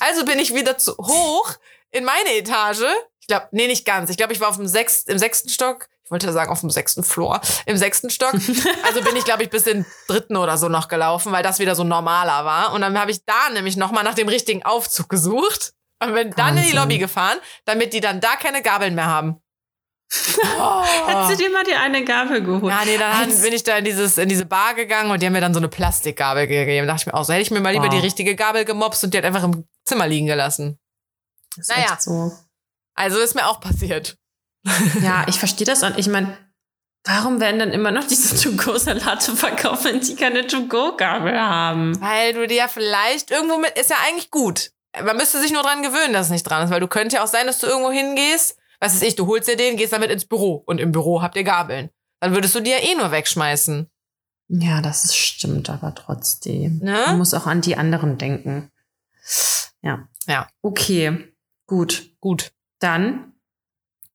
Also 0.00 0.24
bin 0.24 0.38
ich 0.38 0.54
wieder 0.54 0.78
zu 0.78 0.96
hoch 0.96 1.52
in 1.90 2.04
meine 2.04 2.34
Etage. 2.36 2.84
Ich 3.20 3.26
glaube, 3.26 3.48
nee, 3.52 3.66
nicht 3.66 3.86
ganz. 3.86 4.10
Ich 4.10 4.16
glaube, 4.16 4.32
ich 4.32 4.40
war 4.40 4.48
auf 4.48 4.56
dem 4.56 4.66
sechsten, 4.66 5.10
im 5.12 5.18
sechsten 5.18 5.48
Stock. 5.48 5.88
Ich 6.04 6.10
wollte 6.10 6.30
sagen, 6.32 6.50
auf 6.52 6.60
dem 6.60 6.68
sechsten 6.68 7.02
Floor. 7.02 7.40
Im 7.64 7.78
sechsten 7.78 8.10
Stock. 8.10 8.34
Also 8.86 9.00
bin 9.00 9.16
ich, 9.16 9.24
glaube 9.24 9.42
ich, 9.42 9.50
bis 9.50 9.64
den 9.64 9.86
dritten 10.06 10.36
oder 10.36 10.58
so 10.58 10.68
noch 10.68 10.88
gelaufen, 10.88 11.32
weil 11.32 11.42
das 11.42 11.58
wieder 11.58 11.74
so 11.74 11.84
normaler 11.84 12.44
war. 12.44 12.72
Und 12.74 12.82
dann 12.82 12.98
habe 12.98 13.10
ich 13.10 13.24
da 13.24 13.48
nämlich 13.50 13.76
nochmal 13.76 14.04
nach 14.04 14.14
dem 14.14 14.28
richtigen 14.28 14.62
Aufzug 14.64 15.08
gesucht. 15.08 15.72
Und 16.02 16.12
bin 16.12 16.30
dann 16.32 16.50
in 16.50 16.56
die 16.56 16.68
Wahnsinn. 16.68 16.76
Lobby 16.76 16.98
gefahren, 16.98 17.38
damit 17.64 17.94
die 17.94 18.00
dann 18.00 18.20
da 18.20 18.36
keine 18.36 18.60
Gabeln 18.60 18.94
mehr 18.94 19.06
haben. 19.06 19.40
Oh. 20.58 20.82
Hättest 21.06 21.32
du 21.40 21.44
dir 21.44 21.50
mal 21.50 21.64
die 21.64 21.74
eine 21.74 22.04
Gabel 22.04 22.42
geholt? 22.42 22.72
Ja, 22.72 22.84
nee, 22.84 22.96
dann 22.98 23.12
Als- 23.12 23.42
bin 23.42 23.52
ich 23.52 23.62
da 23.64 23.76
in, 23.78 23.84
dieses, 23.84 24.18
in 24.18 24.28
diese 24.28 24.46
Bar 24.46 24.74
gegangen 24.74 25.10
und 25.10 25.20
die 25.22 25.26
haben 25.26 25.32
mir 25.32 25.40
dann 25.40 25.54
so 25.54 25.60
eine 25.60 25.68
Plastikgabel 25.68 26.46
gegeben. 26.46 26.86
Da 26.86 26.92
dachte 26.94 27.02
ich 27.08 27.12
mir 27.12 27.14
auch, 27.18 27.24
so 27.24 27.32
hätte 27.32 27.42
ich 27.42 27.50
mir 27.50 27.60
mal 27.60 27.72
lieber 27.72 27.84
Wow. 27.86 27.94
die 27.94 27.98
richtige 28.00 28.34
Gabel 28.36 28.64
gemobst 28.64 29.02
und 29.04 29.12
die 29.14 29.18
hat 29.18 29.24
einfach 29.24 29.44
im 29.44 29.66
Zimmer 29.84 30.06
liegen 30.06 30.26
gelassen. 30.26 30.78
Das 31.56 31.68
ist 31.68 31.76
naja. 31.76 31.96
So. 32.00 32.32
Also 32.94 33.18
ist 33.18 33.34
mir 33.34 33.46
auch 33.48 33.60
passiert. 33.60 34.16
Ja, 35.02 35.26
ich 35.28 35.38
verstehe 35.38 35.66
das 35.66 35.82
und 35.82 35.98
ich 35.98 36.08
meine, 36.08 36.38
warum 37.04 37.38
werden 37.40 37.58
dann 37.58 37.70
immer 37.72 37.90
noch 37.90 38.06
diese 38.06 38.40
To-Go-Salate 38.40 39.36
verkauft, 39.36 39.84
wenn 39.84 40.00
die 40.00 40.16
keine 40.16 40.46
To-Go-Gabel 40.46 41.38
haben? 41.38 42.00
Weil 42.00 42.32
du 42.32 42.46
dir 42.46 42.56
ja 42.56 42.68
vielleicht 42.68 43.30
irgendwo 43.30 43.58
mit, 43.58 43.76
ist 43.78 43.90
ja 43.90 43.96
eigentlich 44.08 44.30
gut. 44.30 44.70
Man 45.04 45.16
müsste 45.16 45.40
sich 45.40 45.52
nur 45.52 45.62
dran 45.62 45.82
gewöhnen, 45.82 46.12
dass 46.12 46.26
es 46.26 46.32
nicht 46.32 46.44
dran 46.44 46.64
ist, 46.64 46.70
weil 46.70 46.80
du 46.80 46.86
könnte 46.88 47.16
ja 47.16 47.24
auch 47.24 47.28
sein, 47.28 47.46
dass 47.46 47.58
du 47.58 47.66
irgendwo 47.66 47.90
hingehst, 47.90 48.56
was 48.84 48.94
weiß 48.94 49.02
ich, 49.02 49.16
du 49.16 49.26
holst 49.26 49.48
dir 49.48 49.56
den, 49.56 49.76
gehst 49.76 49.92
damit 49.92 50.10
ins 50.10 50.26
Büro 50.26 50.62
und 50.66 50.78
im 50.78 50.92
Büro 50.92 51.22
habt 51.22 51.36
ihr 51.36 51.44
Gabeln. 51.44 51.88
Dann 52.20 52.34
würdest 52.34 52.54
du 52.54 52.60
die 52.60 52.70
ja 52.70 52.78
eh 52.78 52.94
nur 52.94 53.10
wegschmeißen. 53.10 53.90
Ja, 54.48 54.82
das 54.82 55.04
ist, 55.04 55.16
stimmt 55.16 55.70
aber 55.70 55.94
trotzdem. 55.94 56.78
Ne? 56.78 57.02
Man 57.06 57.18
muss 57.18 57.32
auch 57.32 57.46
an 57.46 57.62
die 57.62 57.76
anderen 57.76 58.18
denken. 58.18 58.70
Ja. 59.80 60.06
Ja. 60.26 60.48
Okay, 60.60 61.32
gut. 61.66 62.10
Gut. 62.20 62.52
Dann 62.78 63.32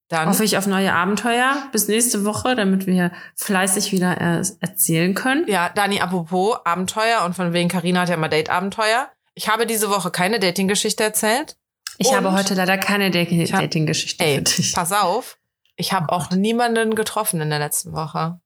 Dann. 0.08 0.30
hoffe 0.30 0.44
ich 0.44 0.58
auf 0.58 0.68
neue 0.68 0.94
Abenteuer 0.94 1.68
bis 1.72 1.88
nächste 1.88 2.26
Woche, 2.26 2.56
damit 2.56 2.86
wir 2.86 3.12
fleißig 3.36 3.92
wieder 3.92 4.22
äh, 4.22 4.44
erzählen 4.60 5.16
können. 5.16 5.48
Ja, 5.48 5.70
Dani, 5.70 6.00
apropos 6.00 6.58
Abenteuer 6.64 7.26
und 7.26 7.36
von 7.36 7.54
wegen 7.54 7.70
Karina 7.70 8.02
hat 8.02 8.10
ja 8.10 8.18
mal 8.18 8.30
Date-Abenteuer. 8.30 9.10
Ich 9.34 9.50
habe 9.50 9.66
diese 9.66 9.90
Woche 9.90 10.12
keine 10.12 10.40
Dating-Geschichte 10.40 11.04
erzählt. 11.04 11.58
Ich 12.02 12.08
Und- 12.08 12.16
habe 12.16 12.32
heute 12.32 12.54
leider 12.56 12.78
keine 12.78 13.12
Dating-Geschichte 13.12 14.24
für 14.24 14.42
dich. 14.42 14.74
pass 14.74 14.92
auf. 14.92 15.38
Ich 15.76 15.94
habe 15.94 16.08
Oh 16.10 16.14
auch 16.16 16.32
niemanden 16.32 16.96
getroffen 16.96 17.40
in 17.42 17.50
der 17.50 17.60
letzten 17.60 17.92
Woche. 17.94 18.40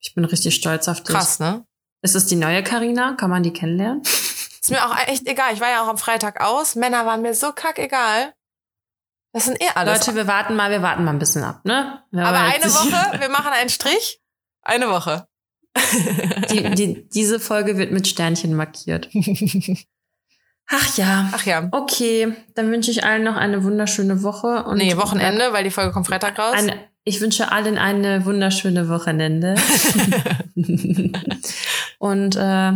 Ich 0.00 0.14
bin 0.14 0.24
richtig 0.24 0.54
stolz 0.54 0.86
auf 0.88 1.02
dich. 1.02 1.14
Krass, 1.14 1.38
ne? 1.40 1.66
Ist 2.02 2.14
es 2.14 2.26
die 2.26 2.36
neue 2.36 2.62
Karina? 2.62 3.14
Kann 3.14 3.30
man 3.30 3.42
die 3.42 3.52
kennenlernen? 3.52 4.02
Ist 4.60 4.70
mir 4.70 4.84
auch 4.86 4.96
echt 5.08 5.26
egal. 5.26 5.52
Ich 5.54 5.60
war 5.60 5.70
ja 5.70 5.82
auch 5.82 5.88
am 5.88 5.98
Freitag 5.98 6.40
aus. 6.42 6.74
Männer 6.74 7.04
waren 7.06 7.22
mir 7.22 7.34
so 7.34 7.52
kackegal. 7.52 8.32
Das 9.32 9.46
sind 9.46 9.60
eh 9.60 9.68
alles. 9.74 10.06
Leute, 10.06 10.14
wir 10.16 10.26
warten 10.26 10.54
mal, 10.56 10.70
wir 10.70 10.80
warten 10.82 11.04
mal 11.04 11.10
ein 11.10 11.18
bisschen 11.18 11.42
ab, 11.42 11.64
ne? 11.64 12.02
Wer 12.12 12.26
Aber 12.26 12.38
eine 12.38 12.64
Woche, 12.72 13.18
wir 13.20 13.28
machen 13.30 13.52
einen 13.52 13.68
Strich. 13.70 14.20
Eine 14.62 14.88
Woche. 14.90 15.26
Die, 16.50 16.70
die, 16.74 17.08
diese 17.08 17.40
Folge 17.40 17.76
wird 17.78 17.92
mit 17.92 18.06
Sternchen 18.06 18.54
markiert. 18.54 19.08
Ach 20.68 20.96
ja. 20.96 21.30
Ach 21.32 21.44
ja. 21.44 21.68
Okay, 21.70 22.34
dann 22.54 22.70
wünsche 22.70 22.90
ich 22.90 23.04
allen 23.04 23.24
noch 23.24 23.36
eine 23.36 23.64
wunderschöne 23.64 24.22
Woche. 24.22 24.64
Und 24.64 24.78
Nee, 24.78 24.96
Wochenende, 24.96 25.52
weil 25.52 25.64
die 25.64 25.70
Folge 25.70 25.92
kommt 25.92 26.06
Freitag 26.06 26.38
raus. 26.38 26.54
Eine, 26.54 26.78
ich 27.04 27.20
wünsche 27.20 27.52
allen 27.52 27.76
eine 27.76 28.24
wunderschöne 28.24 28.88
Wochenende. 28.88 29.56
und 31.98 32.36
äh, 32.36 32.72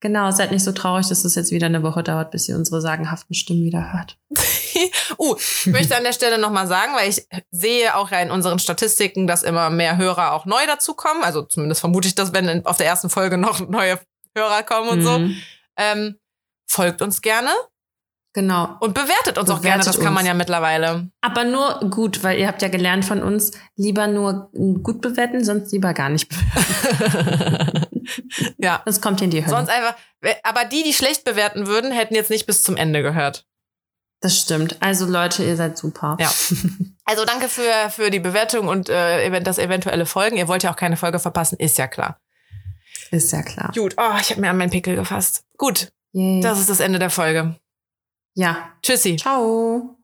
genau, 0.00 0.30
seid 0.32 0.50
nicht 0.50 0.64
so 0.64 0.72
traurig, 0.72 1.06
dass 1.06 1.24
es 1.24 1.36
jetzt 1.36 1.52
wieder 1.52 1.66
eine 1.66 1.84
Woche 1.84 2.02
dauert, 2.02 2.32
bis 2.32 2.48
ihr 2.48 2.56
unsere 2.56 2.80
sagenhaften 2.80 3.34
Stimmen 3.34 3.62
wieder 3.62 3.92
hört. 3.92 4.18
uh, 5.18 5.36
ich 5.38 5.66
möchte 5.66 5.96
an 5.96 6.02
der 6.02 6.12
Stelle 6.12 6.38
nochmal 6.38 6.66
sagen, 6.66 6.92
weil 6.96 7.08
ich 7.08 7.24
sehe 7.52 7.94
auch 7.94 8.10
ja 8.10 8.18
in 8.18 8.32
unseren 8.32 8.58
Statistiken, 8.58 9.28
dass 9.28 9.44
immer 9.44 9.70
mehr 9.70 9.96
Hörer 9.96 10.32
auch 10.32 10.44
neu 10.44 10.66
dazukommen. 10.66 11.22
Also 11.22 11.42
zumindest 11.42 11.80
vermute 11.80 12.08
ich 12.08 12.16
das, 12.16 12.32
wenn 12.32 12.66
auf 12.66 12.78
der 12.78 12.86
ersten 12.86 13.10
Folge 13.10 13.38
noch 13.38 13.68
neue 13.68 14.00
Hörer 14.36 14.64
kommen 14.64 14.88
und 14.88 15.02
so. 15.02 15.18
Mhm. 15.20 15.36
Ähm, 15.76 16.16
folgt 16.68 17.02
uns 17.02 17.20
gerne 17.22 17.50
Genau. 18.34 18.76
und 18.80 18.94
bewertet 18.94 19.36
uns 19.38 19.50
auch 19.50 19.58
Bewertet 19.58 19.62
gerne. 19.62 19.84
Das 19.84 19.96
kann 19.98 20.12
man 20.12 20.18
uns. 20.22 20.28
ja 20.28 20.34
mittlerweile. 20.34 21.10
Aber 21.22 21.44
nur 21.44 21.80
gut, 21.90 22.22
weil 22.22 22.38
ihr 22.38 22.46
habt 22.46 22.62
ja 22.62 22.68
gelernt 22.68 23.04
von 23.04 23.22
uns, 23.22 23.50
lieber 23.74 24.06
nur 24.06 24.50
gut 24.82 25.00
bewerten, 25.00 25.42
sonst 25.44 25.72
lieber 25.72 25.92
gar 25.94 26.08
nicht 26.10 26.28
bewerten. 26.28 27.86
ja. 28.58 28.82
Sonst 28.84 29.00
kommt 29.02 29.20
ihr 29.20 29.24
in 29.24 29.30
die 29.30 29.44
Hölle. 29.44 29.56
Sonst 29.56 29.70
einfach. 29.70 29.96
Aber 30.44 30.64
die, 30.66 30.82
die 30.84 30.92
schlecht 30.92 31.24
bewerten 31.24 31.66
würden, 31.66 31.90
hätten 31.90 32.14
jetzt 32.14 32.30
nicht 32.30 32.46
bis 32.46 32.62
zum 32.62 32.76
Ende 32.76 33.02
gehört. 33.02 33.44
das 34.20 34.36
stimmt. 34.38 34.76
Also 34.80 35.06
Leute, 35.06 35.42
ihr 35.42 35.56
seid 35.56 35.76
super. 35.78 36.16
Ja. 36.20 36.30
Also 37.10 37.24
danke 37.24 37.48
für, 37.48 37.72
für 37.88 38.10
die 38.10 38.20
Bewertung 38.20 38.68
und 38.68 38.90
äh, 38.90 39.40
das 39.40 39.56
eventuelle 39.58 40.04
Folgen. 40.04 40.36
Ihr 40.36 40.46
wollt 40.46 40.62
ja 40.62 40.70
auch 40.70 40.76
keine 40.76 40.98
Folge 40.98 41.18
verpassen, 41.18 41.56
ist 41.58 41.78
ja 41.78 41.86
klar. 41.86 42.20
Ist 43.10 43.32
ja 43.32 43.42
klar. 43.42 43.72
Gut, 43.74 43.94
oh, 43.96 44.18
ich 44.20 44.28
habe 44.28 44.42
mir 44.42 44.50
an 44.50 44.58
meinen 44.58 44.68
Pickel 44.68 44.94
gefasst. 44.94 45.44
Gut, 45.56 45.90
Yay. 46.12 46.40
das 46.40 46.58
ist 46.60 46.70
das 46.70 46.80
Ende 46.80 46.98
der 46.98 47.10
Folge. 47.10 47.56
ja. 48.34 48.72
Tschüssi. 48.82 49.16
Ciao. 49.16 49.97